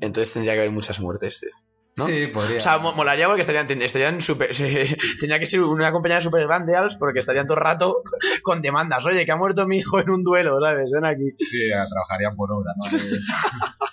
Entonces 0.00 0.32
tendría 0.32 0.54
que 0.54 0.60
haber 0.60 0.70
muchas 0.70 1.00
muertes, 1.00 1.40
tío. 1.40 1.50
¿No? 1.96 2.06
Sí, 2.06 2.26
podría. 2.28 2.56
O 2.58 2.60
sea, 2.60 2.78
mo- 2.78 2.92
molaría 2.94 3.26
porque 3.26 3.42
estarían, 3.42 3.70
estarían 3.82 4.20
super, 4.20 4.50
tenía 5.20 5.38
que 5.38 5.46
ser 5.46 5.60
una 5.62 5.92
compañía 5.92 6.20
super 6.20 6.46
grande, 6.46 6.74
Alps, 6.76 6.96
porque 6.96 7.20
estarían 7.20 7.46
todo 7.46 7.58
el 7.58 7.64
rato 7.64 8.02
con 8.42 8.62
demandas. 8.62 9.04
Oye, 9.06 9.24
que 9.24 9.32
ha 9.32 9.36
muerto 9.36 9.66
mi 9.66 9.78
hijo 9.78 10.00
en 10.00 10.10
un 10.10 10.24
duelo, 10.24 10.58
¿sabes? 10.60 10.90
Ven 10.92 11.04
aquí. 11.04 11.30
Sí, 11.38 11.68
trabajarían 11.70 12.34
por 12.36 12.50
hora, 12.52 12.72
¿no? 12.76 12.98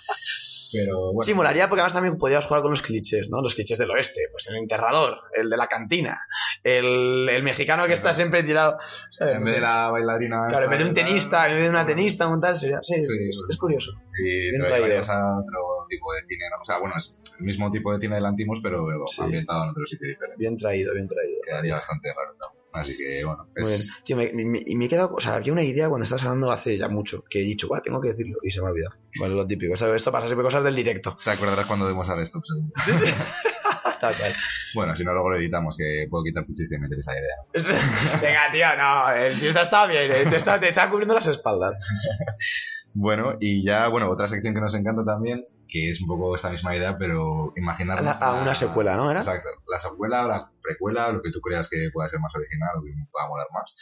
Pero 0.72 0.96
bueno. 1.06 1.22
Sí, 1.22 1.34
molaría 1.34 1.68
porque 1.68 1.80
además 1.80 1.92
también 1.94 2.16
podrías 2.18 2.46
jugar 2.46 2.62
con 2.62 2.70
los 2.70 2.82
clichés, 2.82 3.28
¿no? 3.30 3.40
Los 3.42 3.54
clichés 3.54 3.78
del 3.78 3.90
oeste. 3.90 4.22
Pues 4.30 4.46
el 4.48 4.56
enterrador, 4.56 5.18
el 5.36 5.50
de 5.50 5.56
la 5.56 5.66
cantina, 5.66 6.20
el, 6.62 7.28
el 7.28 7.42
mexicano 7.42 7.86
que 7.86 7.92
está 7.92 8.12
siempre 8.12 8.42
tirado. 8.42 8.76
¿sabes? 9.10 9.36
En 9.36 9.44
vez 9.44 9.54
de 9.54 9.60
la 9.60 9.90
bailarina. 9.90 10.46
Claro, 10.48 10.64
en 10.64 10.70
vez 10.70 10.78
de 10.80 10.84
un 10.86 10.92
tenista, 10.94 11.48
en 11.48 11.54
vez 11.56 11.64
de 11.64 11.70
una 11.70 11.86
tenista, 11.86 12.26
un 12.26 12.40
tal, 12.40 12.58
sería. 12.58 12.78
Sí, 12.82 12.94
Sí, 12.96 13.02
es, 13.02 13.08
sí. 13.08 13.44
es 13.48 13.56
curioso. 13.56 13.92
Y 14.24 14.50
Bien 14.50 14.62
te 14.62 14.68
traído. 14.68 14.86
llevarías 14.86 15.08
a 15.08 15.32
otro 15.38 15.86
tipo 15.88 16.12
de 16.14 16.20
cine, 16.28 16.44
¿no? 16.50 16.62
O 16.62 16.64
sea, 16.64 16.78
bueno, 16.78 16.94
es 16.96 17.18
el 17.38 17.44
mismo 17.44 17.70
tipo 17.70 17.92
de 17.92 18.00
cine 18.00 18.14
del 18.16 18.26
Antimos, 18.26 18.60
pero 18.62 18.86
Sí. 19.06 19.22
ambientado 19.22 19.64
en 19.64 19.70
otro 19.70 19.84
sitio 19.86 20.08
diferente. 20.08 20.36
Bien 20.38 20.56
traído, 20.56 20.94
bien 20.94 21.06
traído. 21.06 21.40
Quedaría 21.44 21.74
bastante 21.74 22.08
raro, 22.14 22.34
¿no? 22.40 22.61
Así 22.74 22.96
que, 22.96 23.24
bueno. 23.24 23.46
Muy 23.56 23.68
bien. 23.68 23.80
Es... 23.80 24.02
Tío, 24.04 24.16
me, 24.16 24.32
me- 24.32 24.62
y 24.64 24.76
me 24.76 24.86
he 24.86 24.88
quedado. 24.88 25.10
O 25.14 25.20
sea, 25.20 25.34
había 25.34 25.52
una 25.52 25.62
idea 25.62 25.88
cuando 25.88 26.04
estabas 26.04 26.24
hablando 26.24 26.50
hace 26.50 26.76
ya 26.78 26.88
mucho 26.88 27.24
que 27.28 27.40
he 27.40 27.44
dicho, 27.44 27.68
va, 27.68 27.80
tengo 27.80 28.00
que 28.00 28.08
decirlo 28.08 28.38
y 28.42 28.50
se 28.50 28.60
me 28.60 28.66
ha 28.68 28.70
olvidado. 28.70 28.96
Vale, 29.20 29.34
lo 29.34 29.46
típico. 29.46 29.76
¿sabes? 29.76 29.96
Esto 29.96 30.10
pasa 30.12 30.26
siempre 30.26 30.44
cosas 30.44 30.64
del 30.64 30.74
directo. 30.74 31.16
¿Te 31.22 31.30
acordarás 31.30 31.66
cuando 31.66 31.86
demos 31.86 32.08
al 32.08 32.20
stop? 32.22 32.42
seguro. 32.44 33.12
Tal 34.00 34.16
cual. 34.16 34.32
Bueno, 34.74 34.96
si 34.96 35.04
no, 35.04 35.12
luego 35.12 35.30
lo 35.30 35.36
editamos, 35.36 35.76
que 35.76 36.06
puedo 36.10 36.24
quitar 36.24 36.44
tu 36.44 36.54
chiste 36.54 36.74
y 36.74 36.78
meter 36.78 36.98
esa 36.98 37.12
idea. 37.12 38.18
Venga, 38.20 38.50
tío, 38.50 38.66
no. 38.76 39.10
El 39.10 39.38
chiste 39.38 39.60
está 39.60 39.86
bien, 39.86 40.10
eh, 40.10 40.24
te 40.28 40.36
está, 40.36 40.58
te 40.58 40.68
está 40.70 40.90
cubriendo 40.90 41.14
las 41.14 41.26
espaldas. 41.28 41.76
Bueno, 42.94 43.36
y 43.40 43.64
ya, 43.64 43.88
bueno, 43.88 44.10
otra 44.10 44.26
sección 44.26 44.52
que 44.54 44.60
nos 44.60 44.74
encanta 44.74 45.02
también, 45.02 45.46
que 45.72 45.90
es 45.90 46.00
un 46.02 46.06
poco 46.08 46.36
esta 46.36 46.50
misma 46.50 46.76
idea, 46.76 46.98
pero 46.98 47.52
imaginar 47.56 47.98
A 48.20 48.42
una 48.42 48.54
secuela, 48.54 48.94
¿no? 48.96 49.10
¿Era? 49.10 49.20
Exacto. 49.20 49.48
La 49.70 49.78
secuela 49.80 50.26
la 50.26 50.50
precuela, 50.62 51.10
lo 51.10 51.22
que 51.22 51.30
tú 51.30 51.40
creas 51.40 51.68
que 51.68 51.88
pueda 51.92 52.08
ser 52.08 52.20
más 52.20 52.34
original 52.34 52.70
o 52.76 52.82
que 52.82 52.90
pueda 53.10 53.28
molar 53.28 53.46
más. 53.52 53.74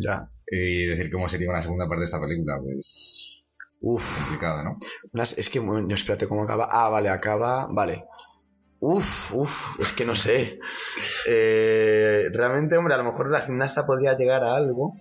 Ya. 0.00 0.20
Y 0.46 0.86
decir 0.86 1.10
cómo 1.10 1.28
sería 1.28 1.50
una 1.50 1.60
segunda 1.62 1.88
parte 1.88 2.00
de 2.00 2.04
esta 2.04 2.20
película, 2.20 2.58
pues. 2.62 3.56
Uf. 3.80 4.18
complicado, 4.22 4.62
¿no? 4.62 4.74
Unas- 5.12 5.36
es 5.36 5.50
que, 5.50 5.58
no, 5.58 5.92
espérate, 5.92 6.28
¿cómo 6.28 6.44
acaba? 6.44 6.68
Ah, 6.70 6.88
vale, 6.88 7.08
acaba. 7.08 7.66
Vale. 7.68 8.04
Uf, 8.78 9.32
uf, 9.34 9.80
es 9.80 9.92
que 9.92 10.04
no 10.04 10.14
sé. 10.14 10.58
Eh, 11.26 12.28
realmente, 12.32 12.76
hombre, 12.76 12.94
a 12.94 12.98
lo 12.98 13.04
mejor 13.04 13.30
la 13.30 13.40
gimnasta 13.40 13.86
podría 13.86 14.16
llegar 14.16 14.42
a 14.44 14.54
algo. 14.56 14.94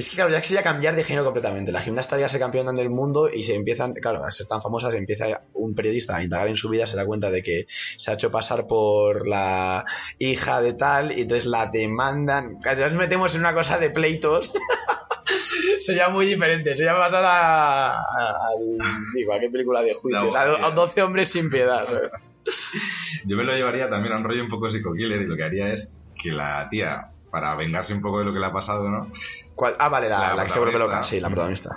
Es 0.00 0.08
que 0.10 0.16
claro, 0.16 0.30
ya 0.30 0.40
que 0.40 0.46
sería 0.46 0.62
cambiar 0.62 0.96
de 0.96 1.04
género 1.04 1.24
completamente. 1.24 1.72
La 1.72 1.80
gimnasta 1.80 2.18
ya 2.18 2.28
se 2.28 2.38
campeona 2.38 2.72
del 2.72 2.90
mundo 2.90 3.28
y 3.32 3.42
se 3.42 3.54
empiezan, 3.54 3.92
claro, 3.94 4.24
a 4.24 4.30
ser 4.30 4.46
tan 4.46 4.62
famosas, 4.62 4.94
empieza 4.94 5.26
un 5.54 5.74
periodista 5.74 6.16
a 6.16 6.22
indagar 6.24 6.48
en 6.48 6.56
su 6.56 6.68
vida, 6.68 6.86
se 6.86 6.96
da 6.96 7.04
cuenta 7.04 7.30
de 7.30 7.42
que 7.42 7.66
se 7.68 8.10
ha 8.10 8.14
hecho 8.14 8.30
pasar 8.30 8.66
por 8.66 9.28
la 9.28 9.84
hija 10.18 10.60
de 10.62 10.72
tal 10.72 11.12
y 11.16 11.22
entonces 11.22 11.46
la 11.46 11.66
demandan. 11.66 12.58
Nos 12.64 12.94
metemos 12.94 13.34
en 13.34 13.40
una 13.40 13.54
cosa 13.54 13.78
de 13.78 13.90
pleitos. 13.90 14.52
sería 15.80 16.08
muy 16.08 16.26
diferente. 16.26 16.74
Sería 16.74 16.94
pasar 16.96 17.24
a. 17.24 17.90
a, 17.90 17.96
al- 17.98 18.78
sí, 19.12 19.24
cualquier 19.24 19.50
película 19.50 19.82
de 19.82 19.94
juicios. 19.94 20.34
A, 20.34 20.66
a 20.66 20.70
12 20.70 21.02
hombres 21.02 21.28
sin 21.28 21.50
piedad. 21.50 21.84
¿sabes? 21.86 22.10
Yo 23.26 23.36
me 23.36 23.44
lo 23.44 23.54
llevaría 23.54 23.88
también 23.90 24.14
a 24.14 24.18
un 24.18 24.24
rollo 24.24 24.42
un 24.42 24.48
poco 24.50 24.70
psico-killer 24.70 25.22
y 25.22 25.26
lo 25.26 25.36
que 25.36 25.42
haría 25.44 25.68
es 25.72 25.94
que 26.22 26.30
la 26.32 26.68
tía, 26.70 27.08
para 27.30 27.54
vengarse 27.56 27.92
un 27.94 28.00
poco 28.02 28.18
de 28.18 28.24
lo 28.26 28.32
que 28.32 28.40
le 28.40 28.46
ha 28.46 28.52
pasado, 28.52 28.88
¿no? 28.88 29.08
¿Cuál? 29.54 29.76
Ah, 29.78 29.88
vale, 29.88 30.08
la, 30.08 30.18
La 30.18 30.34
la 30.34 30.44
que 30.44 30.50
se 30.50 30.58
vuelve 30.58 30.78
loca. 30.78 31.02
Sí, 31.02 31.20
la 31.20 31.28
protagonista. 31.28 31.76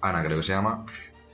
Ana 0.00 0.22
creo 0.24 0.36
que 0.36 0.42
se 0.42 0.52
llama, 0.52 0.84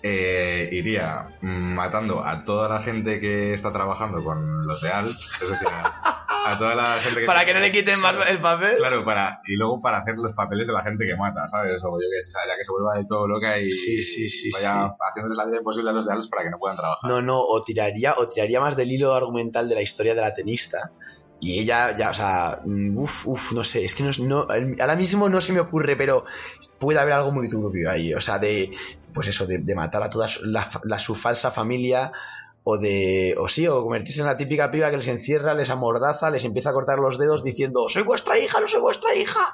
eh, 0.02 0.68
iría 0.72 1.26
mm, 1.42 1.74
matando 1.74 2.24
a 2.24 2.44
toda 2.44 2.68
la 2.68 2.80
gente 2.80 3.20
que 3.20 3.52
está 3.52 3.72
trabajando 3.72 4.22
con 4.24 4.66
los 4.66 4.80
de 4.80 4.88
Alps, 4.90 5.32
es 5.42 5.48
decir, 5.50 5.68
a, 5.68 6.24
a 6.52 6.58
toda 6.58 6.74
la 6.74 6.94
gente 7.00 7.20
que... 7.20 7.26
Para 7.26 7.44
que 7.44 7.52
no 7.52 7.60
le 7.60 7.70
quiten 7.72 7.98
más 8.00 8.16
el 8.28 8.40
papel. 8.40 8.76
Claro, 8.78 9.04
para, 9.04 9.40
y 9.46 9.56
luego 9.56 9.80
para 9.82 9.98
hacer 9.98 10.14
los 10.16 10.32
papeles 10.32 10.66
de 10.68 10.72
la 10.72 10.82
gente 10.82 11.04
que 11.06 11.16
mata, 11.16 11.46
¿sabes? 11.48 11.82
O 11.82 12.00
yo 12.00 12.08
que 12.08 12.22
sé, 12.22 12.38
ya 12.48 12.56
que 12.56 12.64
se 12.64 12.70
vuelva 12.72 12.96
de 12.96 13.04
todo 13.04 13.26
loca 13.26 13.58
y 13.58 13.70
Sí, 13.72 14.00
sí, 14.00 14.26
sí, 14.28 14.50
vaya 14.54 14.86
sí. 14.86 14.94
haciéndoles 15.10 15.36
la 15.36 15.44
vida 15.46 15.56
imposible 15.58 15.90
a 15.90 15.92
los 15.92 16.06
de 16.06 16.12
Alps 16.12 16.28
para 16.28 16.44
que 16.44 16.50
no 16.50 16.58
puedan 16.58 16.76
trabajar. 16.78 17.10
No, 17.10 17.20
no, 17.20 17.40
o 17.40 17.60
tiraría, 17.60 18.14
o 18.16 18.26
tiraría 18.26 18.60
más 18.60 18.76
del 18.76 18.90
hilo 18.92 19.12
argumental 19.14 19.68
de 19.68 19.74
la 19.74 19.82
historia 19.82 20.14
de 20.14 20.20
la 20.22 20.32
tenista. 20.32 20.92
Y 21.42 21.58
ella, 21.60 21.96
ya, 21.96 22.10
o 22.10 22.14
sea, 22.14 22.60
uff, 22.94 23.26
uff, 23.26 23.52
no 23.52 23.64
sé, 23.64 23.82
es 23.84 23.94
que 23.94 24.02
no, 24.02 24.10
no, 24.20 24.46
ahora 24.80 24.94
mismo 24.94 25.28
no 25.30 25.40
se 25.40 25.52
me 25.54 25.60
ocurre, 25.60 25.96
pero 25.96 26.24
puede 26.78 26.98
haber 26.98 27.14
algo 27.14 27.32
muy 27.32 27.48
turbio 27.48 27.90
ahí. 27.90 28.12
O 28.12 28.20
sea, 28.20 28.38
de, 28.38 28.70
pues 29.14 29.28
eso, 29.28 29.46
de, 29.46 29.58
de 29.58 29.74
matar 29.74 30.02
a 30.02 30.10
toda 30.10 30.26
la, 30.42 30.68
la- 30.84 30.98
su 30.98 31.14
falsa 31.14 31.50
familia, 31.50 32.12
o 32.70 32.78
de, 32.78 33.34
o 33.36 33.48
sí, 33.48 33.66
o 33.66 33.82
convertirse 33.82 34.20
en 34.20 34.26
la 34.26 34.36
típica 34.36 34.70
piba 34.70 34.90
que 34.90 34.96
les 34.96 35.08
encierra, 35.08 35.54
les 35.54 35.70
amordaza, 35.70 36.30
les 36.30 36.44
empieza 36.44 36.70
a 36.70 36.72
cortar 36.72 36.98
los 37.00 37.18
dedos 37.18 37.42
diciendo, 37.42 37.88
soy 37.88 38.02
vuestra 38.02 38.38
hija, 38.38 38.60
no 38.60 38.68
soy 38.68 38.80
vuestra 38.80 39.14
hija, 39.14 39.52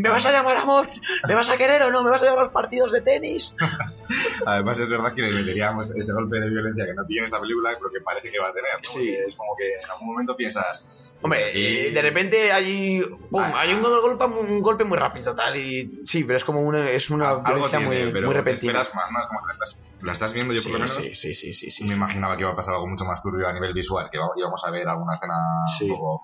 me 0.00 0.10
vas 0.10 0.26
a 0.26 0.32
llamar 0.32 0.58
amor, 0.58 0.86
me 1.26 1.34
vas 1.34 1.48
a 1.48 1.56
querer 1.56 1.82
o 1.82 1.90
no, 1.90 2.04
me 2.04 2.10
vas 2.10 2.20
a 2.20 2.24
llevar 2.24 2.40
a 2.40 2.42
los 2.44 2.52
partidos 2.52 2.92
de 2.92 3.00
tenis. 3.00 3.54
Además 4.46 4.78
es 4.78 4.88
verdad 4.88 5.14
que 5.14 5.22
le 5.22 5.32
meteríamos 5.32 5.90
ese 5.90 6.12
golpe 6.12 6.38
de 6.38 6.50
violencia 6.50 6.84
que 6.84 6.94
no 6.94 7.06
tiene 7.06 7.24
esta 7.24 7.40
película, 7.40 7.70
pero 7.78 7.90
que 7.90 8.00
parece 8.04 8.30
que 8.30 8.38
va 8.38 8.48
a 8.48 8.52
tener. 8.52 8.74
¿no? 8.74 8.90
Sí. 8.90 9.08
Es 9.08 9.34
como 9.34 9.56
que 9.56 9.66
en 9.66 9.90
algún 9.90 10.08
momento 10.08 10.36
piensas... 10.36 10.84
Hombre, 11.22 11.52
y 11.58 11.88
y 11.88 11.90
de 11.92 12.02
repente 12.02 12.52
hay, 12.52 13.00
pum, 13.30 13.40
Ah, 13.42 13.52
hay 13.60 13.72
un 13.72 13.82
golpe, 13.82 14.24
un 14.26 14.60
golpe 14.60 14.84
muy 14.84 14.98
rápido, 14.98 15.34
tal, 15.34 15.56
y 15.56 16.02
sí, 16.04 16.24
pero 16.24 16.36
es 16.36 16.44
como 16.44 16.60
una, 16.60 16.90
es 16.90 17.10
una 17.10 17.36
violencia 17.38 17.78
tiene, 17.78 17.86
muy, 18.04 18.12
pero 18.12 18.26
muy 18.26 18.34
te 18.34 18.40
repentina. 18.40 18.72
esperas 18.82 18.94
más, 18.94 19.10
más 19.10 19.26
como 19.26 19.40
la 19.46 19.52
estás, 19.52 19.80
la 20.02 20.12
estás 20.12 20.32
viendo 20.34 20.52
yo 20.54 20.60
Sí, 20.60 20.68
por 20.70 20.78
lo 20.80 20.84
menos. 20.86 20.94
sí, 20.94 21.14
sí, 21.14 21.34
sí, 21.34 21.52
sí, 21.52 21.70
sí, 21.70 21.82
me 21.84 21.88
sí. 21.90 21.94
imaginaba 21.96 22.36
que 22.36 22.42
iba 22.42 22.52
a 22.52 22.56
pasar 22.56 22.74
algo 22.74 22.86
mucho 22.86 23.04
más 23.06 23.20
turbio 23.22 23.48
a 23.48 23.52
nivel 23.52 23.72
visual, 23.72 24.08
que 24.10 24.18
íbamos 24.36 24.62
a 24.64 24.70
ver 24.70 24.86
alguna 24.86 25.14
escena 25.14 25.34
un 25.82 25.88
poco... 25.88 26.20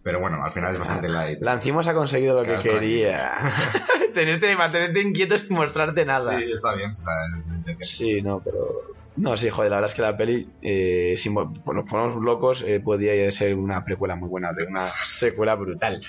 Pero 0.00 0.20
bueno, 0.20 0.42
al 0.42 0.52
final 0.52 0.70
es 0.70 0.78
bastante 0.78 1.08
light. 1.08 1.38
Lancimos 1.42 1.86
ha 1.88 1.92
conseguido 1.92 2.40
lo 2.40 2.46
que 2.46 2.58
quería. 2.60 3.36
tenerte, 4.14 4.54
mantenerte 4.56 5.02
inquieto 5.02 5.36
sin 5.36 5.54
mostrarte 5.54 6.04
nada. 6.06 6.38
Sí, 6.38 6.44
está 6.50 6.74
bien. 6.76 6.88
o 6.90 6.94
sea, 6.94 7.76
Sí, 7.82 8.22
no, 8.22 8.40
pero. 8.42 8.58
No, 9.18 9.36
sí, 9.36 9.50
joder, 9.50 9.70
la 9.70 9.76
verdad 9.78 9.90
es 9.90 9.96
que 9.96 10.02
la 10.02 10.16
peli, 10.16 10.48
eh, 10.62 11.14
si 11.16 11.28
nos 11.28 11.48
ponemos 11.64 12.16
locos, 12.22 12.62
eh, 12.66 12.80
podría 12.80 13.30
ser 13.32 13.54
una 13.56 13.82
precuela 13.84 14.14
muy 14.14 14.28
buena, 14.28 14.52
de 14.52 14.64
una 14.64 14.86
secuela 14.86 15.56
brutal. 15.56 16.00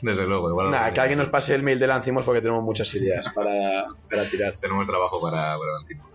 Desde 0.00 0.26
luego, 0.26 0.48
igual. 0.48 0.70
Nada, 0.70 0.92
que 0.92 1.00
alguien 1.00 1.18
nos 1.18 1.28
pase 1.28 1.54
el 1.54 1.62
mail 1.62 1.78
de 1.78 1.86
Lancimos 1.86 2.24
porque 2.24 2.40
tenemos 2.40 2.64
muchas 2.64 2.92
ideas 2.94 3.28
para, 3.34 3.84
para 4.10 4.24
tirar. 4.28 4.54
tenemos 4.58 4.86
trabajo 4.86 5.20
para, 5.20 5.56
para 5.58 5.86
tiempo. 5.86 6.08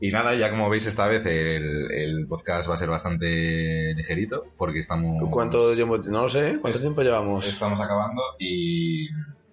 Y 0.00 0.10
nada, 0.10 0.34
ya 0.36 0.50
como 0.50 0.70
veis 0.70 0.86
esta 0.86 1.08
vez 1.08 1.26
el, 1.26 1.90
el 1.90 2.26
podcast 2.28 2.70
va 2.70 2.74
a 2.74 2.76
ser 2.76 2.88
bastante 2.88 3.94
ligerito 3.94 4.44
porque 4.56 4.78
estamos 4.78 5.28
¿Cuánto 5.30 5.74
tiempo? 5.74 5.98
No 5.98 6.22
lo 6.22 6.28
sé, 6.28 6.58
¿cuánto 6.60 6.78
tiempo 6.78 7.02
llevamos? 7.02 7.48
estamos 7.48 7.80
acabando 7.80 8.22
y 8.38 9.08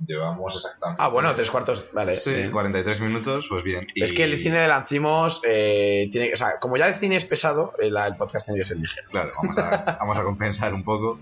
llevamos 0.05 0.55
exactamente 0.55 1.01
Ah, 1.01 1.07
bueno, 1.09 1.33
tres 1.35 1.51
cuartos, 1.51 1.87
vale. 1.93 2.17
sí, 2.17 2.33
bien. 2.33 2.51
43 2.51 3.01
minutos, 3.01 3.47
pues 3.49 3.63
bien. 3.63 3.85
Es 3.95 4.11
Y- 4.11 4.15
que 4.15 4.23
el 4.23 4.37
cine 4.37 4.59
de 4.61 4.67
Lancimos 4.67 5.41
eh, 5.43 6.07
tiene, 6.11 6.31
o 6.33 6.35
sea, 6.35 6.59
como 6.59 6.77
ya 6.77 6.87
el 6.87 6.95
cine 6.95 7.15
es 7.15 7.25
pesado, 7.25 7.73
el, 7.79 7.95
el 7.95 8.15
podcast 8.15 8.45
tiene 8.47 8.59
que 8.59 8.65
ser 8.65 8.77
ligero. 8.77 9.07
Claro, 9.09 9.31
vamos 9.41 9.57
a, 9.57 9.97
vamos 9.99 10.17
a 10.17 10.23
compensar 10.23 10.73
un 10.73 10.83
poco 10.83 11.17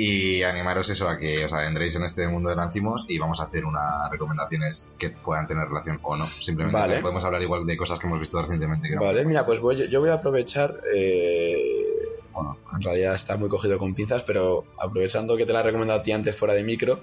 y 0.00 0.44
animaros 0.44 0.88
eso 0.90 1.08
a 1.08 1.18
que 1.18 1.44
os 1.44 1.52
adentréis 1.52 1.96
en 1.96 2.04
este 2.04 2.28
mundo 2.28 2.48
de 2.50 2.54
Lancimos 2.56 3.04
y 3.08 3.18
vamos 3.18 3.40
a 3.40 3.44
hacer 3.44 3.64
unas 3.64 4.08
recomendaciones 4.10 4.88
que 4.96 5.10
puedan 5.10 5.46
tener 5.48 5.66
relación 5.66 5.98
o 6.04 6.16
no. 6.16 6.24
Simplemente 6.24 6.78
Vale. 6.80 7.00
podemos 7.00 7.24
hablar 7.24 7.42
igual 7.42 7.66
de 7.66 7.76
cosas 7.76 7.98
que 7.98 8.06
hemos 8.06 8.20
visto 8.20 8.40
recientemente. 8.40 8.88
que 8.88 8.94
no. 8.94 9.02
Vale, 9.02 9.24
mira, 9.24 9.44
pues 9.44 9.58
voy, 9.58 9.88
yo 9.88 10.00
voy 10.00 10.10
a 10.10 10.14
aprovechar. 10.14 10.80
eh, 10.94 12.07
bueno, 12.38 12.58
en 12.74 12.82
realidad 12.82 13.14
está 13.14 13.36
muy 13.36 13.48
cogido 13.48 13.78
con 13.78 13.94
pinzas, 13.94 14.22
pero 14.24 14.64
aprovechando 14.78 15.36
que 15.36 15.44
te 15.44 15.52
la 15.52 15.60
he 15.60 15.62
recomendado 15.64 16.00
a 16.00 16.02
ti 16.02 16.12
antes 16.12 16.36
fuera 16.36 16.54
de 16.54 16.62
micro. 16.62 17.00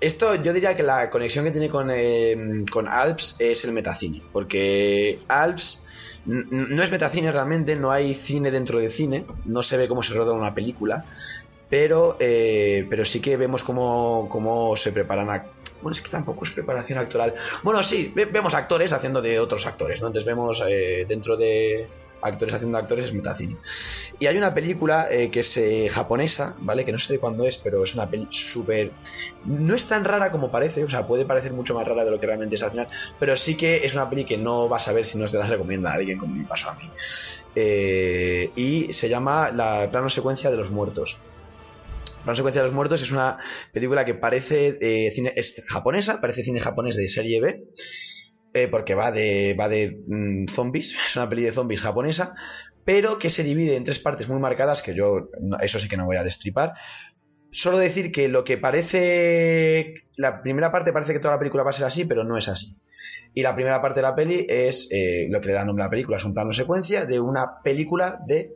Esto 0.00 0.34
yo 0.36 0.52
diría 0.52 0.74
que 0.74 0.82
la 0.82 1.08
conexión 1.10 1.44
que 1.44 1.50
tiene 1.52 1.68
con, 1.68 1.88
eh, 1.92 2.64
con 2.70 2.88
Alps 2.88 3.36
es 3.38 3.64
el 3.64 3.72
metacine, 3.72 4.22
porque 4.32 5.18
Alps 5.28 5.80
no 6.26 6.82
es 6.82 6.90
metacine 6.90 7.30
realmente, 7.30 7.76
no 7.76 7.90
hay 7.92 8.12
cine 8.14 8.50
dentro 8.50 8.78
de 8.80 8.88
cine, 8.88 9.24
no 9.44 9.62
se 9.62 9.76
ve 9.76 9.86
cómo 9.88 10.02
se 10.02 10.14
roda 10.14 10.32
una 10.32 10.54
película, 10.54 11.04
pero, 11.70 12.16
eh, 12.20 12.86
pero 12.90 13.04
sí 13.04 13.20
que 13.20 13.36
vemos 13.36 13.62
cómo, 13.62 14.28
cómo 14.28 14.74
se 14.76 14.92
preparan 14.92 15.30
a... 15.30 15.44
Bueno, 15.82 15.92
es 15.92 16.00
que 16.02 16.10
tampoco 16.10 16.44
es 16.44 16.50
preparación 16.50 16.98
actoral. 16.98 17.34
Bueno, 17.62 17.82
sí, 17.82 18.10
ve- 18.14 18.24
vemos 18.24 18.54
actores 18.54 18.92
haciendo 18.92 19.20
de 19.22 19.38
otros 19.38 19.66
actores, 19.66 20.00
¿no? 20.00 20.06
Entonces 20.08 20.26
vemos 20.26 20.62
eh, 20.66 21.04
dentro 21.06 21.36
de 21.36 21.86
actores 22.22 22.54
haciendo 22.54 22.78
actores 22.78 23.06
es 23.06 23.12
metacine. 23.12 23.56
Y 24.18 24.26
hay 24.26 24.36
una 24.36 24.54
película 24.54 25.08
eh, 25.10 25.30
que 25.30 25.40
es 25.40 25.56
eh, 25.56 25.88
japonesa, 25.90 26.56
¿vale? 26.60 26.84
Que 26.84 26.92
no 26.92 26.98
sé 26.98 27.12
de 27.12 27.18
cuándo 27.18 27.44
es, 27.44 27.58
pero 27.58 27.82
es 27.82 27.94
una 27.94 28.08
peli 28.08 28.26
súper... 28.30 28.92
No 29.44 29.74
es 29.74 29.86
tan 29.86 30.04
rara 30.04 30.30
como 30.30 30.50
parece, 30.50 30.84
o 30.84 30.88
sea, 30.88 31.06
puede 31.06 31.24
parecer 31.24 31.52
mucho 31.52 31.74
más 31.74 31.86
rara 31.86 32.04
de 32.04 32.10
lo 32.10 32.20
que 32.20 32.26
realmente 32.26 32.54
es 32.54 32.62
al 32.62 32.70
final, 32.70 32.88
pero 33.18 33.36
sí 33.36 33.56
que 33.56 33.84
es 33.84 33.94
una 33.94 34.08
peli 34.08 34.24
que 34.24 34.38
no 34.38 34.68
vas 34.68 34.88
a 34.88 34.92
ver 34.92 35.04
si 35.04 35.18
no 35.18 35.26
se 35.26 35.38
las 35.38 35.50
recomienda 35.50 35.90
a 35.90 35.94
alguien 35.94 36.18
como 36.18 36.34
me 36.34 36.44
pasó 36.44 36.70
a 36.70 36.74
mí. 36.74 36.90
Eh, 37.54 38.50
y 38.56 38.92
se 38.92 39.08
llama 39.08 39.50
La 39.50 39.90
plano 39.90 40.08
secuencia 40.08 40.50
de 40.50 40.56
los 40.56 40.70
muertos. 40.70 41.18
Plano 42.22 42.36
secuencia 42.36 42.62
de 42.62 42.68
los 42.68 42.74
muertos 42.74 43.02
es 43.02 43.12
una 43.12 43.38
película 43.72 44.04
que 44.04 44.14
parece 44.14 44.78
eh, 44.80 45.12
cine, 45.14 45.32
es 45.36 45.62
japonesa, 45.66 46.20
parece 46.20 46.42
cine 46.42 46.60
japonés 46.60 46.96
de 46.96 47.06
serie 47.08 47.40
B, 47.40 47.64
eh, 48.54 48.68
porque 48.68 48.94
va 48.94 49.10
de, 49.10 49.56
va 49.58 49.68
de 49.68 50.02
mm, 50.06 50.48
zombies, 50.48 50.96
es 51.06 51.16
una 51.16 51.28
peli 51.28 51.42
de 51.42 51.52
zombies 51.52 51.82
japonesa, 51.82 52.34
pero 52.84 53.18
que 53.18 53.30
se 53.30 53.42
divide 53.42 53.76
en 53.76 53.84
tres 53.84 53.98
partes 53.98 54.28
muy 54.28 54.38
marcadas, 54.38 54.82
que 54.82 54.94
yo 54.94 55.28
eso 55.60 55.78
sí 55.78 55.88
que 55.88 55.96
no 55.96 56.06
voy 56.06 56.16
a 56.16 56.24
destripar. 56.24 56.74
Solo 57.50 57.78
decir 57.78 58.12
que 58.12 58.28
lo 58.28 58.44
que 58.44 58.58
parece. 58.58 59.94
La 60.16 60.42
primera 60.42 60.70
parte 60.70 60.92
parece 60.92 61.12
que 61.12 61.20
toda 61.20 61.34
la 61.34 61.38
película 61.38 61.64
va 61.64 61.70
a 61.70 61.72
ser 61.72 61.86
así, 61.86 62.04
pero 62.04 62.22
no 62.22 62.36
es 62.36 62.48
así. 62.48 62.76
Y 63.34 63.42
la 63.42 63.54
primera 63.54 63.80
parte 63.80 64.00
de 64.00 64.02
la 64.02 64.14
peli 64.14 64.46
es 64.48 64.88
eh, 64.90 65.26
lo 65.30 65.40
que 65.40 65.48
le 65.48 65.54
da 65.54 65.64
nombre 65.64 65.82
a 65.82 65.86
la 65.86 65.90
película, 65.90 66.16
es 66.16 66.24
un 66.24 66.32
plano 66.32 66.52
secuencia 66.52 67.06
de 67.06 67.20
una 67.20 67.62
película 67.62 68.20
de, 68.26 68.52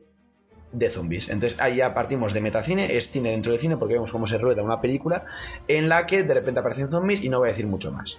de 0.72 0.91
zombies. 0.91 1.28
Entonces 1.28 1.59
ahí 1.61 1.76
ya 1.76 1.95
partimos 1.95 2.32
de 2.32 2.41
metacine, 2.41 2.97
es 2.97 3.09
cine 3.11 3.30
dentro 3.30 3.53
de 3.53 3.59
cine, 3.59 3.76
porque 3.76 3.95
vemos 3.95 4.12
cómo 4.12 4.26
se 4.26 4.38
rueda 4.38 4.62
una 4.62 4.80
película 4.80 5.24
en 5.68 5.88
la 5.88 6.07
que 6.07 6.22
de 6.22 6.34
repente 6.34 6.61
aparecen 6.61 6.88
zombies 6.88 7.22
y 7.22 7.28
no 7.28 7.38
voy 7.38 7.49
a 7.49 7.53
decir 7.53 7.66
mucho 7.66 7.93
más. 7.93 8.18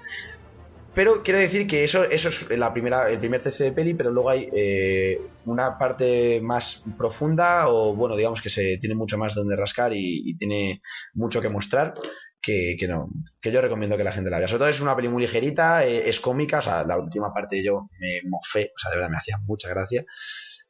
Pero 0.94 1.24
quiero 1.24 1.40
decir 1.40 1.68
que 1.68 1.86
eso, 1.86 2.04
eso 2.04 2.28
es 2.28 2.50
la 2.50 2.74
primera, 2.74 3.10
el 3.10 3.18
primer 3.18 3.42
test 3.42 3.62
de 3.62 3.72
peli, 3.72 3.94
pero 3.94 4.12
luego 4.12 4.30
hay 4.30 4.50
eh, 4.52 5.22
una 5.46 5.78
parte 5.78 6.42
más 6.42 6.84
profunda, 6.98 7.70
o 7.70 7.96
bueno, 7.96 8.16
digamos 8.18 8.42
que 8.42 8.50
se 8.50 8.78
tiene 8.78 8.96
mucho 8.96 9.18
más 9.18 9.34
donde 9.34 9.56
rascar 9.56 9.94
y, 9.94 10.30
y 10.30 10.36
tiene 10.36 10.82
mucho 11.14 11.40
que 11.42 11.48
mostrar, 11.48 11.94
que, 12.42 12.76
que 12.80 12.88
no, 12.88 13.10
que 13.40 13.52
yo 13.52 13.62
recomiendo 13.62 13.98
que 13.98 14.04
la 14.04 14.12
gente 14.12 14.30
la 14.32 14.40
vea. 14.40 14.48
Sobre 14.48 14.60
todo 14.60 14.70
es 14.70 14.82
una 14.82 14.96
peli 14.96 15.10
muy 15.10 15.22
ligerita, 15.22 15.86
eh, 15.86 16.10
es 16.10 16.20
cómica, 16.20 16.60
o 16.60 16.62
sea, 16.62 16.84
la 16.84 16.98
última 16.98 17.34
parte 17.34 17.64
yo 17.64 17.88
me 18.00 18.22
mofé, 18.30 18.72
o 18.76 18.80
sea, 18.80 18.92
de 18.92 18.98
verdad 18.98 19.12
me 19.12 19.18
hacía 19.18 19.38
mucha 19.46 19.70
gracia. 19.70 20.06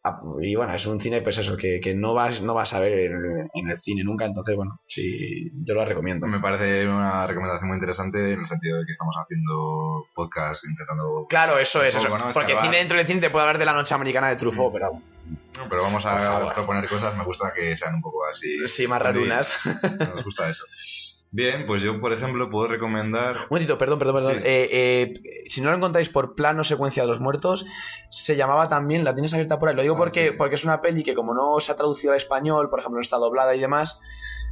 Ah, 0.04 0.16
Y 0.42 0.56
bueno, 0.56 0.74
es 0.74 0.86
un 0.88 1.00
cine, 1.00 1.22
pues 1.22 1.38
eso, 1.38 1.56
que, 1.56 1.80
que 1.80 1.94
no 1.94 2.16
vas, 2.16 2.42
no 2.42 2.56
vas 2.56 2.74
a 2.74 2.80
ver 2.80 2.92
en, 2.92 3.50
en 3.54 3.70
el 3.70 3.78
cine 3.78 4.04
nunca, 4.04 4.26
entonces 4.26 4.56
bueno, 4.56 4.82
sí, 4.88 5.52
yo 5.64 5.76
lo 5.76 5.86
recomiendo. 5.86 6.26
Me 6.26 6.40
parece 6.40 6.88
una 6.88 7.28
recomendación 7.28 7.68
muy 7.70 7.76
interesante 7.78 8.34
en 8.34 8.40
el 8.40 8.48
sentido 8.48 8.80
de 8.80 8.86
que 8.86 8.92
estamos 8.92 9.16
haciendo 9.16 10.08
podcast 10.16 10.66
intentando... 10.68 11.28
Claro, 11.30 11.60
eso 11.60 11.84
es, 11.84 11.94
Un 11.94 12.00
eso. 12.02 12.10
poco, 12.10 12.26
¿no? 12.26 12.32
Porque 12.34 12.56
cine 12.62 12.78
dentro 12.78 12.98
del 12.98 13.06
cine 13.06 13.22
te 13.22 13.30
puede 13.30 13.44
hablar 13.44 13.60
de 13.60 13.66
la 13.66 13.74
noche 13.74 13.94
americana 13.94 14.30
de 14.30 14.38
Truffaut, 14.38 14.74
pero 14.74 14.92
No, 14.92 15.70
Pero 15.70 15.84
vamos 15.84 16.04
a 16.08 16.52
proponer 16.52 16.90
cosas, 16.90 17.16
me 17.16 17.24
gusta 17.24 17.54
que 17.54 17.78
sean 17.78 17.94
un 17.94 18.02
poco 18.02 18.26
así... 18.26 18.68
sí, 18.68 18.88
más 18.88 19.02
rarunas. 19.02 19.56
Nos 20.00 20.24
gusta 20.24 20.50
eso. 20.50 20.66
Bien, 21.34 21.66
pues 21.66 21.82
yo, 21.82 22.02
por 22.02 22.12
ejemplo, 22.12 22.50
puedo 22.50 22.68
recomendar... 22.68 23.36
Un 23.38 23.48
momentito, 23.52 23.78
perdón, 23.78 24.00
perdón, 24.00 24.16
perdón. 24.16 24.34
Sí. 24.34 24.42
Eh, 24.44 24.70
eh, 24.72 25.14
si 25.48 25.62
no 25.62 25.70
lo 25.72 25.78
encontráis 25.78 26.10
por 26.10 26.36
plano 26.36 26.64
secuencia 26.66 27.04
de 27.04 27.08
los 27.08 27.22
muertos, 27.22 27.66
se 28.10 28.36
llamaba 28.36 28.68
también, 28.68 29.06
la 29.06 29.14
tienes 29.14 29.34
abierta 29.34 29.58
por 29.58 29.70
ahí. 29.70 29.76
Lo 29.76 29.82
digo 29.82 29.96
Ah, 29.96 29.98
porque, 29.98 30.28
sí. 30.30 30.36
porque 30.38 30.56
es 30.56 30.66
una 30.66 30.82
peli 30.82 31.04
que 31.04 31.14
como 31.14 31.34
no 31.34 31.58
se 31.62 31.72
ha 31.72 31.76
traducido 31.78 32.12
al 32.12 32.18
español, 32.18 32.68
por 32.68 32.80
ejemplo, 32.80 32.98
no 32.98 33.02
está 33.02 33.16
doblada 33.16 33.56
y 33.56 33.62
demás, 33.62 33.98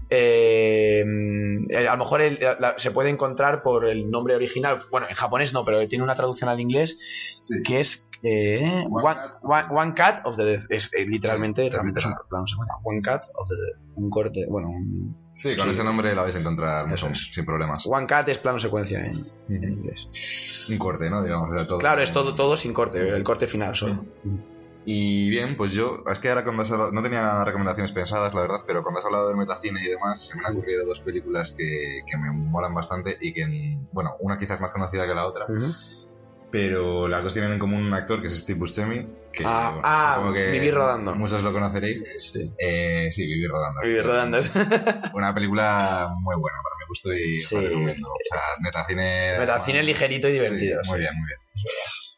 eh, 0.10 1.04
eh, 1.70 1.88
a 1.88 1.92
lo 1.92 1.98
mejor 1.98 2.22
el- 2.22 2.40
la- 2.60 2.76
se 2.78 2.92
puede 2.92 3.10
encontrar 3.10 3.62
por 3.62 3.86
el 3.86 4.10
nombre 4.10 4.36
original. 4.36 4.80
Bueno, 4.90 5.08
en 5.10 5.16
japonés 5.16 5.54
no, 5.54 5.66
pero 5.66 5.86
tiene 5.88 6.04
una 6.04 6.16
traducción 6.16 6.50
al 6.50 6.60
inglés 6.62 6.98
Sí. 7.42 7.62
que 7.62 7.82
es 7.82 8.09
eh, 8.22 8.84
One 8.90 9.04
one, 9.04 9.16
Cat. 9.16 9.32
one- 9.42 9.68
One 9.72 9.94
Cat 9.94 10.22
of 10.26 10.36
the 10.38 10.44
Death. 10.44 10.64
Es, 10.70 10.90
literalmente, 11.08 11.64
Sí, 11.64 11.70
realmente 11.70 12.00
es 12.00 12.06
un 12.06 12.14
plano 12.30 12.46
secuencia. 12.48 12.76
One 12.84 13.02
Cat 13.02 13.24
of 13.36 13.48
the 13.48 13.56
Death. 13.56 13.98
Un 13.98 14.10
corte, 14.10 14.46
bueno, 14.50 14.70
un- 14.70 15.30
Sí, 15.34 15.56
con 15.56 15.66
Sí. 15.66 15.72
ese 15.72 15.84
nombre 15.86 16.14
la 16.14 16.24
vais 16.24 16.36
a 16.36 16.40
encontrar 16.40 16.88
mucho, 16.88 17.08
es. 17.08 17.30
sin 17.34 17.46
problemas. 17.46 17.86
One 17.88 18.06
Cat 18.08 18.28
es 18.28 18.40
plano 18.40 18.60
secuencia 18.60 19.06
en, 19.06 19.16
en 19.48 19.64
inglés. 19.72 20.68
Un 20.70 20.78
corte, 20.78 21.10
¿no? 21.10 21.24
Digamos, 21.24 21.50
era 21.54 21.66
todo. 21.66 21.80
Claro, 21.80 22.02
es 22.02 22.12
todo, 22.12 22.36
todo 22.36 22.58
sin 22.58 22.74
corte, 22.74 23.00
el 23.08 23.24
corte 23.24 23.48
final 23.48 23.74
solo. 23.74 24.04
Y 24.86 25.30
bien, 25.30 25.56
pues 25.56 25.72
yo, 25.72 26.04
es 26.12 26.20
que 26.20 26.30
ahora 26.30 26.44
cuando 26.44 26.64
has 26.64 26.72
hablado, 26.72 26.92
no 26.92 27.04
tenía 27.04 27.44
recomendaciones 27.44 27.92
pensadas, 27.92 28.34
la 28.34 28.42
verdad, 28.42 28.62
pero 28.66 28.82
cuando 28.82 29.00
has 29.00 29.06
hablado 29.06 29.28
del 29.28 29.38
metacine 29.38 29.80
y 29.86 29.90
demás, 29.90 30.26
se 30.28 30.36
me 30.36 30.44
han 30.46 30.54
ocurrido 30.56 30.86
dos 30.86 31.00
películas 31.02 31.54
que, 31.56 32.02
que 32.08 32.18
me 32.18 32.32
molan 32.32 32.74
bastante 32.74 33.16
y 33.22 33.34
que, 33.34 33.78
bueno, 33.92 34.16
una 34.22 34.38
quizás 34.38 34.60
más 34.62 34.72
conocida 34.72 35.06
que 35.06 35.14
la 35.14 35.28
otra. 35.28 35.46
Pero 36.52 37.08
las 37.08 37.24
dos 37.24 37.34
tienen 37.34 37.52
en 37.54 37.60
común 37.60 37.86
un 37.86 37.94
actor 37.94 38.22
que 38.22 38.28
es 38.28 38.38
Steve 38.40 38.58
Buscemi, 38.60 39.06
que 39.32 39.44
Ah, 39.46 39.70
bueno, 39.74 39.82
ah, 39.84 40.32
que 40.34 40.52
Vivir 40.52 40.74
rodando. 40.74 41.16
Muchos 41.16 41.44
lo 41.44 41.52
conoceréis. 41.54 42.04
Sí. 42.20 42.52
Eh, 42.58 43.10
sí, 43.12 43.26
Vivir 43.28 43.50
rodando. 43.50 43.82
Vivir 43.82 44.04
rodando 44.04 44.38
es- 44.38 44.52
Una 45.14 45.34
película 45.34 46.10
muy 46.22 46.36
buena 46.36 46.58
para 46.64 46.76
mi 46.80 46.86
gusto 46.88 47.14
y 47.14 47.42
Sí. 47.42 47.56
recomiendo. 47.56 48.08
O 48.10 48.18
sea, 48.30 48.42
metacine... 48.62 49.36
Metacine 49.40 49.84
ligerito 49.84 50.28
y 50.28 50.34
divertido. 50.34 50.84
Sí, 50.84 50.90
muy 50.92 51.00
bien, 51.00 51.12
muy 51.16 51.28
bien. 51.28 51.40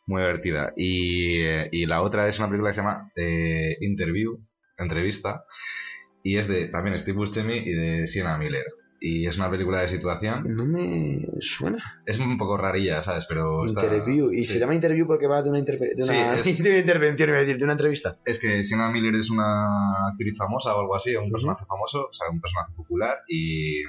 Muy 0.07 0.21
divertida. 0.21 0.73
Y, 0.75 1.41
eh, 1.43 1.69
y 1.71 1.85
la 1.85 2.01
otra 2.01 2.27
es 2.27 2.37
una 2.39 2.47
película 2.47 2.69
que 2.69 2.73
se 2.73 2.81
llama 2.81 3.11
eh, 3.15 3.77
Interview, 3.81 4.39
entrevista, 4.77 5.43
y 6.23 6.37
es 6.37 6.47
de 6.47 6.67
también 6.67 6.97
Steve 6.97 7.17
Buscemi 7.17 7.55
y 7.57 7.73
de 7.73 8.07
Sienna 8.07 8.37
Miller. 8.37 8.65
Y 9.03 9.25
es 9.25 9.35
una 9.37 9.49
película 9.49 9.81
de 9.81 9.87
situación. 9.89 10.43
No 10.55 10.63
me 10.67 11.21
suena. 11.39 11.79
Es 12.05 12.19
un 12.19 12.37
poco 12.37 12.55
rarilla, 12.55 13.01
¿sabes? 13.01 13.25
Pero 13.27 13.65
está- 13.65 13.83
Interview. 13.85 14.31
Y 14.31 14.43
sí. 14.45 14.53
se 14.53 14.59
llama 14.59 14.75
interview 14.75 15.07
porque 15.07 15.25
va 15.25 15.41
de 15.41 15.49
una, 15.49 15.57
interve- 15.57 15.95
de 15.95 16.03
una, 16.03 16.37
Sí, 16.43 16.49
es- 16.51 16.63
de 16.63 16.69
una 16.69 16.79
intervención, 16.79 17.29
iba 17.29 17.37
a 17.39 17.41
decir, 17.41 17.57
de 17.57 17.63
una 17.63 17.73
entrevista. 17.73 18.19
Es 18.25 18.37
que 18.37 18.63
Sienna 18.63 18.91
Miller 18.91 19.15
es 19.15 19.31
una 19.31 20.07
actriz 20.11 20.37
famosa 20.37 20.75
o 20.75 20.81
algo 20.81 20.95
así, 20.95 21.15
un 21.15 21.31
personaje 21.31 21.65
famoso, 21.65 22.09
o 22.09 22.13
sea, 22.13 22.29
un 22.29 22.39
personaje 22.39 22.73
popular, 22.75 23.17
y, 23.27 23.81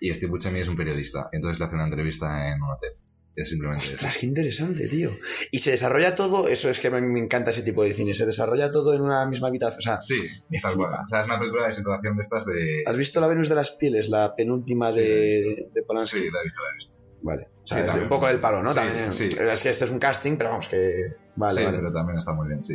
y 0.00 0.12
Steve 0.12 0.30
Buscemi 0.30 0.60
es 0.60 0.68
un 0.68 0.76
periodista. 0.76 1.30
Entonces 1.32 1.58
le 1.58 1.64
hace 1.64 1.74
una 1.74 1.84
entrevista 1.84 2.52
en 2.52 2.62
un 2.62 2.72
hotel. 2.72 2.90
Es 3.34 3.48
simplemente 3.50 3.84
eso. 3.84 3.94
Ostras, 3.94 4.18
qué 4.18 4.26
interesante, 4.26 4.88
tío. 4.88 5.10
Y 5.50 5.58
se 5.60 5.70
desarrolla 5.70 6.14
todo, 6.14 6.48
eso 6.48 6.68
es 6.68 6.80
que 6.80 6.90
me, 6.90 7.00
me 7.00 7.18
encanta 7.20 7.50
ese 7.50 7.62
tipo 7.62 7.82
de 7.82 7.94
cine, 7.94 8.14
se 8.14 8.26
desarrolla 8.26 8.70
todo 8.70 8.92
en 8.94 9.00
una 9.00 9.24
misma 9.26 9.48
habitación. 9.48 9.78
O 9.78 9.82
sea, 9.82 10.00
Sí, 10.00 10.16
tal 10.60 10.74
cual. 10.76 10.92
O 11.04 11.08
sea, 11.08 11.20
es 11.20 11.26
una 11.26 11.38
película 11.38 11.66
de 11.66 11.72
situación 11.74 12.16
de 12.16 12.20
estas 12.20 12.44
de... 12.44 12.82
¿has 12.86 12.96
visto 12.96 13.20
La 13.20 13.28
Venus 13.28 13.48
de 13.48 13.54
las 13.54 13.70
Pieles, 13.70 14.08
la 14.10 14.34
penúltima 14.36 14.92
Sí. 14.92 15.00
de, 15.00 15.68
de 15.72 15.82
Polanski? 15.82 16.18
Sí, 16.18 16.30
la 16.30 16.40
he 16.40 16.44
visto, 16.44 16.62
la 16.62 16.68
he 16.70 16.74
visto. 16.74 16.96
Vale. 17.24 17.48
O 17.62 17.66
sea, 17.66 17.78
Sí, 17.78 17.80
es 17.82 17.86
también. 17.86 18.02
un 18.04 18.08
poco 18.08 18.26
del 18.26 18.40
palo, 18.40 18.62
¿no? 18.64 18.70
Sí, 18.70 18.74
También, 18.74 19.12
sí. 19.12 19.28
Es 19.38 19.62
que 19.62 19.68
este 19.68 19.84
es 19.84 19.90
un 19.92 19.98
casting, 20.00 20.36
pero 20.36 20.50
vamos, 20.50 20.66
que. 20.68 21.14
Vale, 21.36 21.60
sí, 21.60 21.64
vale. 21.64 21.78
pero 21.78 21.92
también 21.92 22.18
está 22.18 22.32
muy 22.32 22.48
bien, 22.48 22.62
sí. 22.64 22.74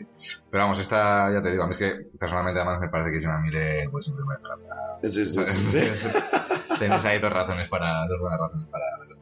Pero 0.50 0.64
vamos, 0.64 0.80
esta, 0.80 1.32
ya 1.34 1.42
te 1.44 1.52
digo, 1.52 1.64
a 1.64 1.68
mí 1.68 1.72
es 1.72 1.78
que 1.78 1.92
personalmente 2.18 2.60
además 2.62 2.80
me 2.80 2.88
parece 2.88 3.12
que 3.12 3.20
Sienna 3.20 3.40
Miller 3.42 3.90
pues 3.92 4.06
siempre 4.06 4.24
me 4.26 4.36
encanta. 4.36 5.00
Sí, 5.12 5.26
sí, 5.26 5.34
sí. 5.96 6.08
Tienes 6.80 7.04
ahí 7.06 7.20
dos 7.20 7.32
razones 7.34 7.68
para, 7.68 8.08
dos 8.08 8.20
buenas 8.22 8.40
razones 8.40 8.68
para 8.72 8.86
ver 8.86 8.92
la 8.94 9.00
película. 9.00 9.17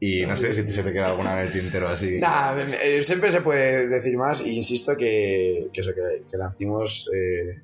Y 0.00 0.26
no 0.26 0.36
sé 0.36 0.52
si 0.52 0.70
se 0.70 0.82
te 0.82 0.92
queda 0.92 1.08
alguna 1.10 1.32
en 1.40 1.46
el 1.46 1.52
tintero 1.52 1.88
así. 1.88 2.18
Nah, 2.18 2.54
eh, 2.82 3.02
siempre 3.04 3.30
se 3.30 3.40
puede 3.40 3.88
decir 3.88 4.16
más 4.16 4.40
y 4.42 4.50
insisto 4.56 4.96
que, 4.96 5.68
que 5.72 5.80
eso, 5.80 5.92
lancimos. 6.36 7.08
eh, 7.14 7.62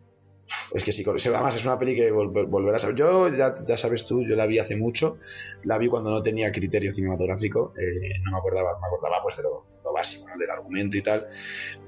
es 0.74 0.82
que 0.82 0.90
sí, 0.90 1.04
además 1.06 1.56
es 1.56 1.64
una 1.64 1.78
peli 1.78 1.94
que 1.94 2.12
vol- 2.12 2.48
volverás 2.48 2.82
a 2.84 2.88
ver. 2.88 2.96
Yo, 2.96 3.28
ya, 3.28 3.54
sabes 3.76 4.06
tú, 4.06 4.24
yo 4.26 4.36
la 4.36 4.46
vi 4.46 4.58
hace 4.58 4.76
mucho. 4.76 5.18
La 5.64 5.76
vi 5.78 5.88
cuando 5.88 6.10
no 6.10 6.22
tenía 6.22 6.50
criterio 6.50 6.90
cinematográfico. 6.92 7.72
eh, 7.78 8.18
no 8.24 8.32
me 8.32 8.38
acordaba, 8.38 8.78
me 8.80 8.86
acordaba 8.86 9.22
pues 9.22 9.36
de 9.36 9.42
lo, 9.42 9.66
básico, 9.92 10.24
del 10.38 10.50
argumento 10.50 10.96
y 10.96 11.02
tal. 11.02 11.26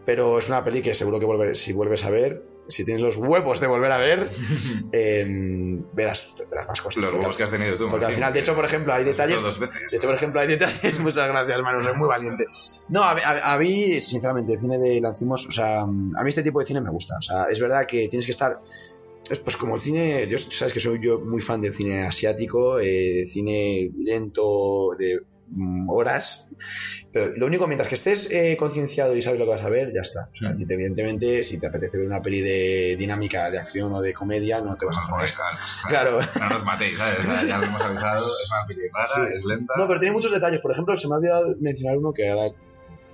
Pero 0.05 0.39
es 0.39 0.49
una 0.49 0.63
peli 0.65 0.83
que 0.83 0.93
seguro 0.95 1.19
que 1.19 1.27
volver- 1.27 1.55
si 1.55 1.73
vuelves 1.73 2.05
a 2.05 2.11
ver, 2.11 2.43
si 2.69 2.85
tienes 2.85 3.03
los 3.03 3.17
huevos 3.17 3.61
de 3.61 3.67
volver 3.67 3.93
a 3.93 3.99
ver, 3.99 4.29
eh, 4.93 5.25
verás, 5.93 6.33
verás 6.51 6.69
más 6.69 6.81
cosas. 6.81 7.03
Los 7.03 7.15
huevos 7.15 7.37
que 7.37 7.43
has 7.43 7.51
tenido 7.51 7.77
tú. 7.77 7.89
porque 7.89 8.07
al 8.07 8.15
final, 8.15 8.33
de 8.33 8.41
hecho, 8.41 8.55
por 8.55 8.65
ejemplo, 8.65 8.93
hay 8.93 9.05
detalles 9.05 9.41
dos 9.43 9.59
veces. 9.59 9.91
de 9.91 9.97
hecho, 9.97 10.07
por 10.07 10.17
ejemplo, 10.17 10.41
hay 10.41 10.49
detalles. 10.49 10.99
Muchas 11.01 11.29
gracias, 11.29 11.63
Manu, 11.63 11.81
soy 11.81 11.97
muy 11.97 12.09
valiente. 12.09 12.45
No, 12.91 13.03
a, 13.03 13.13
a- 13.13 13.55
a 13.55 13.59
mí, 13.59 14.01
sinceramente, 14.01 14.53
el 14.55 14.59
cine 14.59 14.79
de 14.79 15.01
Lancimos, 15.01 15.47
o 15.47 15.51
sea, 15.51 15.83
a 15.83 15.87
mí 15.87 16.29
este 16.29 16.43
tipo 16.43 16.61
de 16.61 16.67
cine 16.67 16.81
me 16.81 16.91
gusta. 16.91 17.15
O 17.19 17.23
sea, 17.23 17.45
es 17.51 17.61
verdad 17.61 17.87
que 17.87 18.09
tienes 18.09 18.27
que 18.27 18.33
estar. 18.33 18.61
Es 19.31 19.39
pues 19.41 19.57
como 19.57 19.77
el 19.77 19.81
cine, 19.81 20.27
yo, 20.29 20.37
sabes 20.39 20.73
que 20.73 20.81
soy 20.81 20.99
yo 21.01 21.21
muy 21.21 21.41
fan 21.41 21.61
del 21.61 21.73
cine 21.73 22.03
asiático, 22.03 22.81
eh, 22.81 23.25
cine 23.33 23.91
lento 23.99 24.97
de 24.99 25.21
horas, 25.89 26.47
pero 27.13 27.33
lo 27.37 27.47
único, 27.47 27.67
mientras 27.67 27.89
que 27.89 27.95
estés 27.97 28.29
eh, 28.31 28.57
concienciado 28.59 29.15
y 29.17 29.23
sabes 29.23 29.39
lo 29.39 29.45
que 29.45 29.51
vas 29.53 29.63
a 29.63 29.69
ver, 29.71 29.93
ya 29.93 30.01
está. 30.01 30.29
O 30.33 30.37
sea, 30.37 30.51
Mm. 30.51 30.63
evidentemente, 30.71 31.43
si 31.45 31.59
te 31.59 31.67
apetece 31.67 31.99
ver 31.99 32.07
una 32.07 32.23
peli 32.23 32.41
de 32.41 32.97
dinámica, 32.99 33.51
de 33.51 33.59
acción 33.59 33.93
o 33.93 34.01
de 34.01 34.13
comedia, 34.15 34.61
no 34.61 34.77
te 34.77 34.87
vas 34.87 34.99
a 34.99 35.03
No, 35.03 35.11
molestáis. 35.17 35.79
Claro. 35.89 36.19
No 36.39 36.49
nos 36.49 36.65
matéis, 36.65 36.97
¿sabes? 36.97 37.19
Ya 37.47 37.59
lo 37.59 37.67
hemos 37.67 37.83
avisado, 37.83 38.25
es 38.27 38.51
una 38.51 38.67
peli 38.67 38.89
rara, 38.93 39.09
Sí. 39.29 39.37
es 39.37 39.45
lenta. 39.45 39.75
No, 39.77 39.87
pero 39.87 40.01
tiene 40.01 40.13
muchos 40.15 40.33
detalles. 40.33 40.61
Por 40.61 40.71
ejemplo, 40.73 40.97
se 40.97 41.09
me 41.09 41.15
ha 41.15 41.19
olvidado 41.19 41.55
mencionar 41.61 41.99
uno 41.99 42.13
que 42.13 42.31
ahora, 42.31 42.55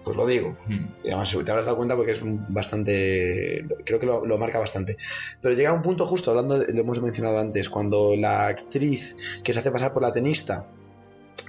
pues 0.04 0.16
lo 0.16 0.26
digo. 0.26 0.56
Hmm. 0.66 0.86
Y 1.04 1.08
además 1.08 1.30
te 1.44 1.50
habrás 1.50 1.66
dado 1.66 1.76
cuenta 1.76 1.96
porque 1.96 2.12
es 2.12 2.20
bastante. 2.22 3.64
Creo 3.84 3.98
que 3.98 4.06
lo, 4.06 4.24
lo 4.24 4.38
marca 4.38 4.58
bastante. 4.58 4.96
Pero 5.42 5.54
llega 5.54 5.72
un 5.72 5.82
punto 5.82 6.06
justo, 6.06 6.30
hablando, 6.30 6.58
de- 6.58 6.72
lo 6.72 6.80
hemos 6.80 7.00
mencionado 7.02 7.38
antes, 7.38 7.68
cuando 7.68 8.14
la 8.16 8.46
actriz 8.46 9.16
que 9.42 9.52
se 9.52 9.58
hace 9.58 9.70
pasar 9.70 9.92
por 9.92 10.02
la 10.02 10.12
tenista, 10.12 10.66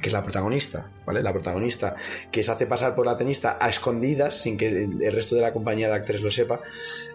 que 0.01 0.07
es 0.07 0.13
la 0.13 0.23
protagonista, 0.23 0.91
¿vale? 1.05 1.21
La 1.21 1.33
protagonista, 1.33 1.95
que 2.31 2.43
se 2.43 2.51
hace 2.51 2.67
pasar 2.67 2.95
por 2.95 3.05
la 3.05 3.17
tenista 3.17 3.57
a 3.59 3.69
escondidas, 3.69 4.41
sin 4.41 4.57
que 4.57 4.67
el 4.67 5.11
resto 5.13 5.35
de 5.35 5.41
la 5.41 5.53
compañía 5.53 5.87
de 5.87 5.95
actores 5.95 6.21
lo 6.21 6.31
sepa, 6.31 6.61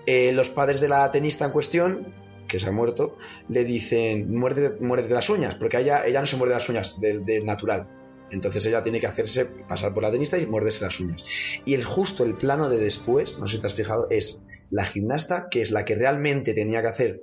eh, 0.07 0.33
los 0.33 0.51
padres 0.51 0.81
de 0.81 0.89
la 0.89 1.11
tenista 1.11 1.45
en 1.45 1.53
cuestión, 1.53 2.15
que 2.49 2.59
se 2.59 2.69
ha 2.69 2.73
muerto, 2.73 3.17
le 3.49 3.65
dicen, 3.65 4.37
muérdete, 4.37 4.85
muérdete 4.85 5.15
las 5.15 5.31
uñas, 5.31 5.55
porque 5.55 5.79
ella, 5.79 6.07
ella 6.07 6.21
no 6.21 6.27
se 6.27 6.37
muerde 6.37 6.55
las 6.55 6.69
uñas 6.69 6.97
del 7.01 7.45
natural. 7.45 7.89
Entonces 8.31 8.67
ella 8.67 8.83
tiene 8.83 9.01
que 9.01 9.07
hacerse 9.07 9.45
pasar 9.45 9.95
por 9.95 10.03
la 10.03 10.11
tenista 10.11 10.39
y 10.39 10.47
morderse 10.47 10.85
las 10.85 10.99
uñas. 10.99 11.25
Y 11.65 11.75
el 11.75 11.85
justo 11.85 12.25
el 12.25 12.37
plano 12.37 12.69
de 12.69 12.79
después, 12.79 13.39
no 13.39 13.47
sé 13.47 13.57
si 13.57 13.61
te 13.61 13.67
has 13.67 13.75
fijado, 13.75 14.09
es 14.11 14.41
la 14.71 14.85
gimnasta, 14.85 15.49
que 15.51 15.63
es 15.63 15.71
la 15.71 15.85
que 15.85 15.95
realmente 15.95 16.53
tenía 16.55 16.83
que 16.83 16.89
hacer. 16.89 17.23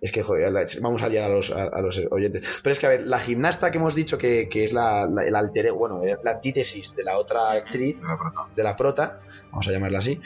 Es 0.00 0.12
que, 0.12 0.22
joder, 0.22 0.52
vamos 0.82 1.02
a 1.02 1.08
liar 1.08 1.24
a 1.24 1.34
los, 1.34 1.50
a, 1.50 1.64
a 1.64 1.80
los 1.80 2.00
oyentes. 2.10 2.42
Pero 2.62 2.72
es 2.72 2.78
que, 2.78 2.86
a 2.86 2.90
ver, 2.90 3.06
la 3.06 3.18
gimnasta 3.18 3.70
que 3.70 3.78
hemos 3.78 3.94
dicho 3.94 4.18
que, 4.18 4.48
que 4.48 4.62
es 4.64 4.72
la, 4.72 5.06
la- 5.06 5.24
el 5.24 5.34
alter, 5.34 5.72
bueno, 5.72 6.02
eh, 6.04 6.16
la 6.22 6.32
antítesis 6.32 6.94
de 6.94 7.02
la 7.02 7.16
otra 7.16 7.52
actriz, 7.52 8.02
De 8.02 8.08
la 8.08 8.16
prota. 8.18 8.40
de 8.54 8.62
la 8.62 8.76
prota, 8.76 9.20
vamos 9.50 9.66
a 9.68 9.72
llamarla 9.72 9.98
así, 10.00 10.20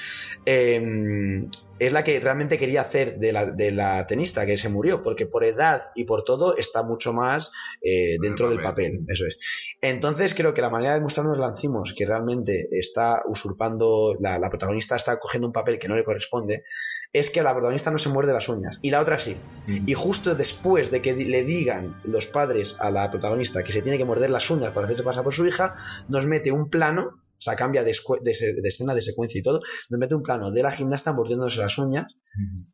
eh, 0.45 1.47
es 1.81 1.93
la 1.93 2.05
que 2.05 2.21
realmente 2.21 2.59
quería 2.59 2.83
hacer 2.83 3.19
de 3.19 3.33
la, 3.33 3.47
de 3.47 3.71
la 3.71 4.07
tenista 4.07 4.45
que 4.45 4.59
se 4.59 4.69
murió, 4.69 5.01
porque 5.01 5.27
por 5.27 5.45
edad 5.45 5.81
y 5.95 6.05
por 6.05 6.25
todo 6.25 6.57
está 6.59 6.83
mucho 6.83 7.15
más 7.15 7.53
eh, 7.81 8.17
dentro 8.21 8.51
del 8.51 8.61
papel. 8.61 9.01
eso 9.09 9.27
es. 9.27 9.39
Entonces 9.81 10.35
creo 10.35 10.53
que 10.53 10.61
la 10.61 10.69
manera 10.69 10.95
de 10.95 11.01
mostrarnos 11.01 11.39
Lancimos 11.39 11.95
que 11.97 12.05
realmente 12.05 12.69
está 12.71 13.23
usurpando, 13.27 14.15
la, 14.21 14.39
la 14.39 14.51
protagonista 14.51 14.95
está 14.95 15.19
cogiendo 15.19 15.47
un 15.47 15.55
papel 15.55 15.79
que 15.79 15.89
no 15.89 15.97
le 15.97 16.05
corresponde, 16.05 16.65
es 17.15 17.31
que 17.31 17.43
la 17.43 17.53
protagonista 17.53 17.91
no 17.91 17.97
se 17.97 18.11
muerde 18.11 18.35
las 18.35 18.51
uñas 18.51 18.79
y 18.83 18.91
la 18.91 19.01
otra 19.01 19.19
sí. 19.19 19.37
Hmm. 19.67 19.89
Y 19.89 19.95
justo 19.95 20.35
después 20.35 20.91
de 20.91 21.01
que 21.01 21.15
le 21.15 21.45
digan 21.45 21.99
los 22.05 22.27
padres 22.27 22.77
a 22.79 22.91
la 22.91 23.11
protagonista 23.11 23.63
que 23.63 23.73
se 23.73 23.81
tiene 23.81 23.97
que 23.97 24.05
morder 24.05 24.29
las 24.29 24.51
uñas 24.51 24.73
para 24.73 24.85
hacerse 24.85 25.03
pasar 25.03 25.25
por 25.25 25.33
su 25.33 25.47
hija, 25.47 25.75
nos 26.09 26.27
mete 26.27 26.53
un 26.53 26.69
plano, 26.69 27.20
o 27.41 27.43
sea, 27.43 27.57
cambia 27.57 27.83
de, 27.83 27.93
de 28.21 28.61
de 28.61 28.69
escena, 28.69 28.95
de 28.95 29.01
secuencia 29.01 29.39
y 29.39 29.43
todo, 29.43 29.61
nos 29.89 29.99
mete 29.99 30.15
un 30.15 30.23
plano 30.23 30.51
de 30.51 30.63
la 30.63 30.71
gimnasta 30.71 31.15
mordiéndose 31.15 31.59
las 31.59 31.79
uñas 31.79 32.17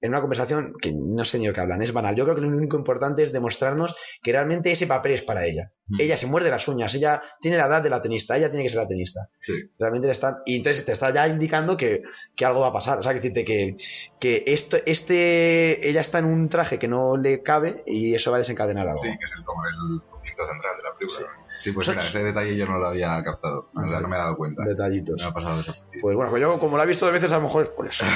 en 0.01 0.11
una 0.11 0.21
conversación 0.21 0.73
que 0.83 0.93
no 0.93 1.25
sé 1.25 1.39
ni 1.39 1.47
lo 1.47 1.53
que 1.53 1.61
hablan, 1.61 1.83
es 1.83 1.93
banal. 1.93 2.17
Yo 2.17 2.25
creo 2.25 2.35
que 2.35 2.43
lo 2.43 2.49
único 2.49 2.77
importante 2.77 3.23
es 3.23 3.33
demostrarnos 3.33 3.95
que 4.23 4.33
realmente 4.33 4.73
ese 4.73 4.89
papel 4.89 5.13
es 5.13 5.23
para 5.23 5.47
ella. 5.47 5.73
Mm. 5.89 6.01
Ella 6.01 6.17
se 6.17 6.27
muerde 6.27 6.51
las 6.51 6.67
uñas, 6.67 6.93
ella 6.95 7.23
tiene 7.41 7.57
la 7.57 7.67
edad 7.67 7.83
de 7.83 7.91
la 7.91 8.01
tenista, 8.01 8.37
ella 8.37 8.51
tiene 8.51 8.65
que 8.65 8.71
ser 8.71 8.83
la 8.83 8.89
tenista. 8.89 9.29
Sí. 9.37 9.71
Realmente 9.79 10.09
le 10.09 10.13
están. 10.13 10.39
Y 10.45 10.57
entonces 10.57 10.85
te 10.85 10.93
está 10.93 11.13
ya 11.13 11.29
indicando 11.29 11.77
que, 11.77 12.03
que 12.35 12.45
algo 12.45 12.61
va 12.61 12.69
a 12.69 12.73
pasar. 12.73 12.99
O 12.99 13.03
sea, 13.03 13.13
que 13.13 13.21
decirte 13.21 13.45
que, 13.45 13.77
que 14.19 14.43
esto, 14.47 14.77
este. 14.85 15.89
Ella 15.89 16.01
está 16.01 16.19
en 16.19 16.25
un 16.25 16.49
traje 16.49 16.79
que 16.79 16.89
no 16.89 17.17
le 17.17 17.43
cabe 17.43 17.85
y 17.87 18.15
eso 18.15 18.31
va 18.33 18.39
a 18.39 18.41
desencadenar 18.41 18.89
algo. 18.89 19.01
Sí, 19.01 19.09
que 19.17 19.25
es 19.25 19.35
el, 19.37 19.45
como 19.45 19.63
el 19.65 20.03
conflicto 20.11 20.47
central 20.49 20.77
de 20.77 20.83
la 20.83 20.97
película. 20.99 21.29
Sí, 21.47 21.71
pues 21.73 21.89
mira, 21.89 22.01
ese 22.01 22.23
detalle 22.25 22.57
yo 22.57 22.67
no 22.67 22.79
lo 22.79 22.89
había 22.89 23.23
captado. 23.23 23.71
O 23.75 23.89
sea, 23.89 24.01
no 24.01 24.09
me 24.09 24.17
he 24.17 24.19
dado 24.19 24.37
cuenta. 24.37 24.63
Detallitos. 24.65 25.23
Me 25.23 25.29
ha 25.29 25.33
pasado 25.33 25.61
eso. 25.61 25.73
Pues 26.01 26.17
bueno, 26.17 26.31
pues 26.31 26.43
yo 26.43 26.59
como 26.59 26.77
la 26.77 26.83
he 26.85 26.87
visto 26.87 27.07
dos 27.07 27.13
veces, 27.13 27.31
a 27.33 27.37
lo 27.37 27.43
mejor 27.43 27.63
es 27.63 27.69
por 27.71 27.87
eso. 27.87 28.05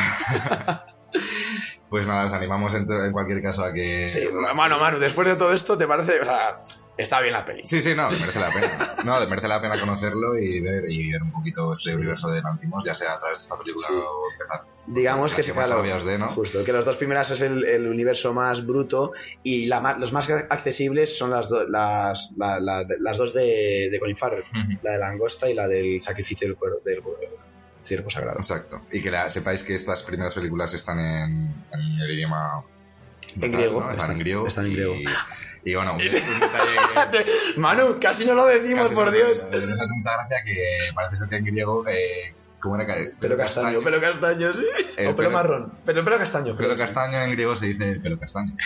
Pues 1.89 2.07
nada, 2.07 2.27
os 2.27 2.33
animamos 2.33 2.73
en, 2.75 2.89
en 2.89 3.11
cualquier 3.11 3.43
caso 3.43 3.65
a 3.65 3.73
que... 3.73 4.09
Sí, 4.09 4.21
mano, 4.55 4.79
Manu, 4.79 5.01
después 5.01 5.27
de 5.27 5.35
todo 5.35 5.53
esto, 5.53 5.77
¿te 5.77 5.89
parece? 5.89 6.21
O 6.21 6.25
sea, 6.25 6.61
está 7.01 7.21
bien 7.21 7.33
la 7.33 7.45
peli. 7.45 7.63
Sí, 7.65 7.81
sí, 7.83 7.95
no, 7.95 8.09
merece 8.11 8.39
la 8.41 8.53
pena. 8.53 8.97
No, 9.05 9.27
merece 9.29 9.49
la 9.49 9.61
pena 9.61 9.79
conocerlo 9.81 10.39
y 10.39 10.61
ver, 10.61 10.85
y 10.89 11.11
ver 11.13 11.23
un 11.23 11.33
poquito 11.33 11.73
este 11.73 11.95
universo 11.95 12.29
de 12.29 12.43
Lantimos, 12.43 12.85
ya 12.85 12.95
sea 12.95 13.15
a 13.15 13.19
través 13.19 13.39
de 13.39 13.43
esta 13.45 13.57
película 13.59 13.87
Sí. 13.89 13.95
o 13.95 14.33
empezar. 14.33 14.61
Digamos 14.87 15.35
que 15.35 15.43
se 15.43 15.53
claro, 15.53 15.83
de, 15.83 16.19
¿no? 16.19 16.29
justo 16.29 16.65
que 16.65 16.73
los 16.73 16.85
dos 16.85 16.97
primeras 16.97 17.31
es 17.31 17.43
el, 17.43 17.65
el 17.65 17.87
universo 17.89 18.33
más 18.33 18.67
bruto 18.67 19.13
y 19.43 19.67
la 19.67 19.97
los 20.01 20.13
más 20.13 20.29
accesibles 20.31 21.17
son 21.17 21.31
las, 21.31 21.49
do- 21.49 21.67
las, 21.69 22.31
la- 22.37 22.59
la- 22.59 22.83
las 22.99 23.19
dos 23.19 23.33
de, 23.35 23.89
de 23.91 24.01
Colin 24.01 24.17
Farrell, 24.17 24.43
la 24.83 24.93
de 24.93 24.99
la 24.99 25.09
angosta 25.09 25.49
y 25.49 25.55
la 25.55 25.69
del 25.69 26.03
sacrificio 26.03 26.49
del, 26.49 26.57
cuero- 26.57 26.81
del 26.85 27.01
ciervo 27.81 28.11
sagrado. 28.11 28.39
Exacto. 28.39 28.81
Y 28.91 29.01
que 29.01 29.11
la- 29.11 29.31
sepáis 29.31 29.63
que 29.63 29.75
estas 29.75 30.03
primeras 30.03 30.35
películas 30.35 30.75
están 30.75 30.99
en, 30.99 31.65
en 31.73 31.81
el 32.01 32.11
idioma. 32.11 32.65
En 33.41 33.53
griego, 33.53 33.81
¿no? 33.81 33.91
Están, 33.93 33.97
están- 33.97 34.11
en 34.13 34.19
griego. 34.19 34.47
están 34.47 34.67
en 34.67 34.73
griego. 34.73 34.95
Y, 34.95 35.05
bueno, 35.65 35.93
un, 35.95 36.01
un 36.01 36.01
detalle 36.41 37.25
que. 37.25 37.61
Manu, 37.61 37.99
casi 38.01 38.25
no 38.25 38.35
lo 38.35 38.47
decimos, 38.47 38.85
casi 38.85 38.95
por 38.95 39.11
Dios. 39.11 39.47
Me 39.51 39.57
hace 39.59 39.87
mucha 39.95 40.13
gracia 40.15 40.39
que 40.45 40.57
parece 40.95 41.17
ser 41.17 41.29
que 41.29 41.37
en 41.37 41.45
griego. 41.45 41.85
Eh, 41.89 42.35
¿Cómo 42.61 42.77
era? 42.79 42.95
Pelo 43.19 43.37
castaño, 43.39 43.81
pelo 43.83 44.01
castaño, 44.01 44.53
sí. 44.53 44.65
El 44.99 45.09
o 45.09 45.15
pelo 45.15 45.29
pelo- 45.29 45.31
marrón. 45.31 45.73
Pero 45.85 46.05
pelo 46.05 46.19
castaño. 46.19 46.55
Pelo 46.55 46.77
castaño 46.77 47.23
en 47.23 47.31
griego 47.33 47.57
se 47.57 47.67
dice 47.67 47.99
pelo 48.01 48.19
castaño. 48.19 48.55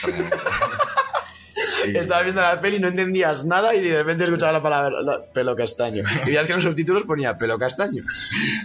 Y- 1.87 1.97
Estabas 1.99 2.25
viendo 2.25 2.41
la 2.41 2.59
peli 2.59 2.77
y 2.77 2.81
no 2.81 2.89
entendías 2.89 3.45
nada 3.45 3.75
y 3.75 3.87
de 3.89 3.99
repente 3.99 4.25
escuchaba 4.25 4.53
la 4.53 4.63
palabra 4.63 5.03
la- 5.03 5.23
pelo 5.33 5.55
castaño. 5.55 6.03
Y 6.23 6.27
veías 6.27 6.47
que 6.47 6.53
en 6.53 6.57
los 6.57 6.65
subtítulos 6.65 7.05
ponía 7.05 7.37
pelo 7.37 7.59
castaño. 7.59 8.03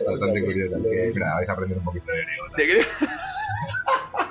Bastante 0.08 0.44
curioso. 0.44 0.78
Así 0.78 0.86
que, 0.90 1.12
mira, 1.14 1.34
vais 1.36 1.50
a 1.50 1.54
aprender 1.54 1.78
un 1.78 1.84
poquito 1.84 2.12
de 2.12 2.24
griego. 2.24 2.46
¿Te 2.56 2.68
crees? 2.68 2.88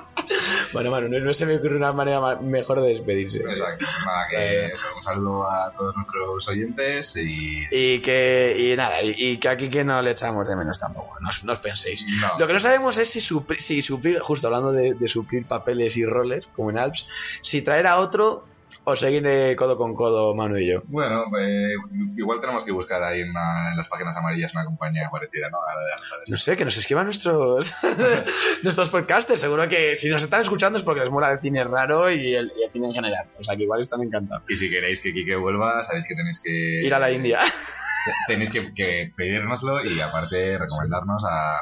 bueno, 0.73 0.91
Manu, 0.91 1.09
no, 1.09 1.19
no 1.19 1.33
se 1.33 1.45
me 1.45 1.55
ocurre 1.55 1.75
una 1.77 1.91
manera 1.93 2.19
ma- 2.19 2.35
mejor 2.37 2.81
de 2.81 2.89
despedirse. 2.89 3.39
Exacto. 3.39 3.85
Nada, 4.05 4.27
que 4.29 4.65
eso, 4.67 4.83
un 4.97 5.03
saludo 5.03 5.49
a 5.49 5.71
todos 5.75 5.95
nuestros 5.95 6.47
oyentes 6.47 7.15
y. 7.15 7.63
Y 7.71 7.99
que, 8.01 8.55
y 8.57 8.75
nada, 8.75 9.01
y, 9.01 9.13
y 9.17 9.37
que 9.37 9.49
aquí 9.49 9.69
que 9.69 9.83
no 9.83 10.01
le 10.01 10.11
echamos 10.11 10.47
de 10.47 10.55
menos 10.55 10.77
tampoco, 10.79 11.15
no, 11.21 11.29
os- 11.29 11.43
no 11.43 11.53
os 11.53 11.59
penséis. 11.59 12.05
No. 12.21 12.37
Lo 12.39 12.47
que 12.47 12.53
no 12.53 12.59
sabemos 12.59 12.97
es 12.97 13.09
si, 13.09 13.19
supli- 13.19 13.59
si 13.59 13.81
suplir, 13.81 14.19
justo 14.19 14.47
hablando 14.47 14.71
de, 14.71 14.93
de 14.93 15.07
suplir 15.07 15.45
papeles 15.47 15.97
y 15.97 16.05
roles, 16.05 16.47
como 16.55 16.69
en 16.69 16.77
Alps, 16.79 17.07
si 17.41 17.61
traer 17.61 17.87
a 17.87 17.97
otro 17.97 18.45
o 18.89 18.95
seguir 18.95 19.55
codo 19.55 19.77
con 19.77 19.93
codo 19.95 20.33
Manu 20.35 20.57
y 20.57 20.67
yo. 20.71 20.81
Bueno, 20.87 21.23
eh, 21.39 21.73
igual 22.17 22.39
tenemos 22.41 22.63
que 22.63 22.71
buscar 22.71 23.01
ahí 23.03 23.21
en, 23.21 23.29
una- 23.31 23.71
en 23.71 23.77
las 23.77 23.87
páginas 23.87 24.15
amarillas 24.17 24.53
una 24.53 24.65
compañía 24.65 25.09
parecida, 25.11 25.49
¿no? 25.49 25.57
A 25.61 25.75
la 25.75 25.81
de 25.85 25.93
Alfa. 25.93 26.15
No 26.27 26.37
sé, 26.37 26.57
que 26.57 26.65
nos 26.65 26.77
escriban 26.77 27.05
nuestros 27.05 27.73
nuestros 28.63 28.89
podcasters. 28.89 29.41
Seguro 29.41 29.67
que 29.67 29.95
si 29.95 30.09
nos 30.09 30.21
están 30.23 30.41
escuchando 30.41 30.77
es 30.77 30.83
porque 30.83 31.01
les 31.01 31.09
mola 31.09 31.31
el 31.31 31.39
cine 31.39 31.63
raro 31.63 32.09
y 32.11 32.33
el, 32.35 32.51
y 32.59 32.63
el 32.63 32.69
cine 32.71 32.87
en 32.87 32.93
general. 32.93 33.27
O 33.39 33.43
sea 33.43 33.55
que 33.55 33.63
igual 33.63 33.81
están 33.81 34.01
encantados. 34.01 34.43
Y 34.49 34.55
si 34.55 34.69
queréis 34.69 35.01
que 35.01 35.13
Kike 35.13 35.35
vuelva, 35.35 35.83
sabéis 35.83 36.05
que 36.07 36.15
tenéis 36.15 36.39
que... 36.43 36.83
Ir 36.85 36.93
a 36.93 36.99
la 36.99 37.11
India. 37.11 37.39
Tenéis 38.27 38.49
que, 38.51 38.73
que 38.73 39.11
pedírnoslo 39.15 39.83
y 39.83 39.99
aparte 39.99 40.57
recomendarnos 40.57 41.23
a, 41.25 41.59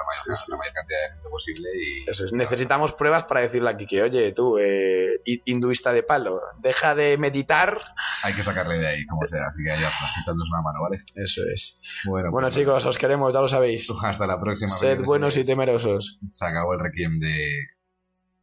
la 0.50 0.58
mayor 0.58 0.74
cantidad 0.74 1.02
de 1.02 1.14
gente 1.14 1.30
posible 1.30 1.70
y... 1.76 2.10
Eso 2.10 2.26
es, 2.26 2.34
necesitamos 2.34 2.94
pruebas 2.94 3.24
para 3.26 3.42
decirle 3.42 3.70
aquí 3.70 3.86
que, 3.86 4.02
oye, 4.04 4.32
tú, 4.34 4.58
eh, 4.60 5.20
hi- 5.26 5.42
hinduista 5.46 5.92
de 5.94 6.04
palo, 6.04 6.40
deja 6.60 6.96
de 6.96 7.18
meditar. 7.18 7.78
Hay 8.24 8.34
que 8.34 8.44
sacarle 8.44 8.78
de 8.78 8.88
ahí, 8.88 9.06
como 9.06 9.26
sea. 9.28 9.46
Así 9.48 9.64
que 9.64 9.72
ayudadnos, 9.72 10.12
echadnos 10.22 10.50
una 10.52 10.62
mano, 10.62 10.82
¿vale? 10.82 10.98
Eso 11.16 11.42
es. 11.54 11.80
Bueno, 12.06 12.32
Bueno, 12.32 12.48
pues, 12.48 12.56
chicos, 12.56 12.86
os 12.86 12.98
queremos, 12.98 13.34
ya 13.34 13.42
lo 13.42 13.48
sabéis. 13.48 13.90
Hasta 14.04 14.28
la 14.28 14.40
próxima. 14.40 14.70
Sed 14.76 15.04
buenos 15.04 15.38
y 15.38 15.44
temerosos. 15.44 16.20
Se 16.32 16.46
acabó 16.46 16.74
el 16.74 16.80
requiem 16.80 17.20
de 17.20 17.50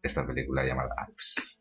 esta 0.02 0.26
película 0.26 0.64
llamada 0.64 0.90
Alps. 0.96 1.60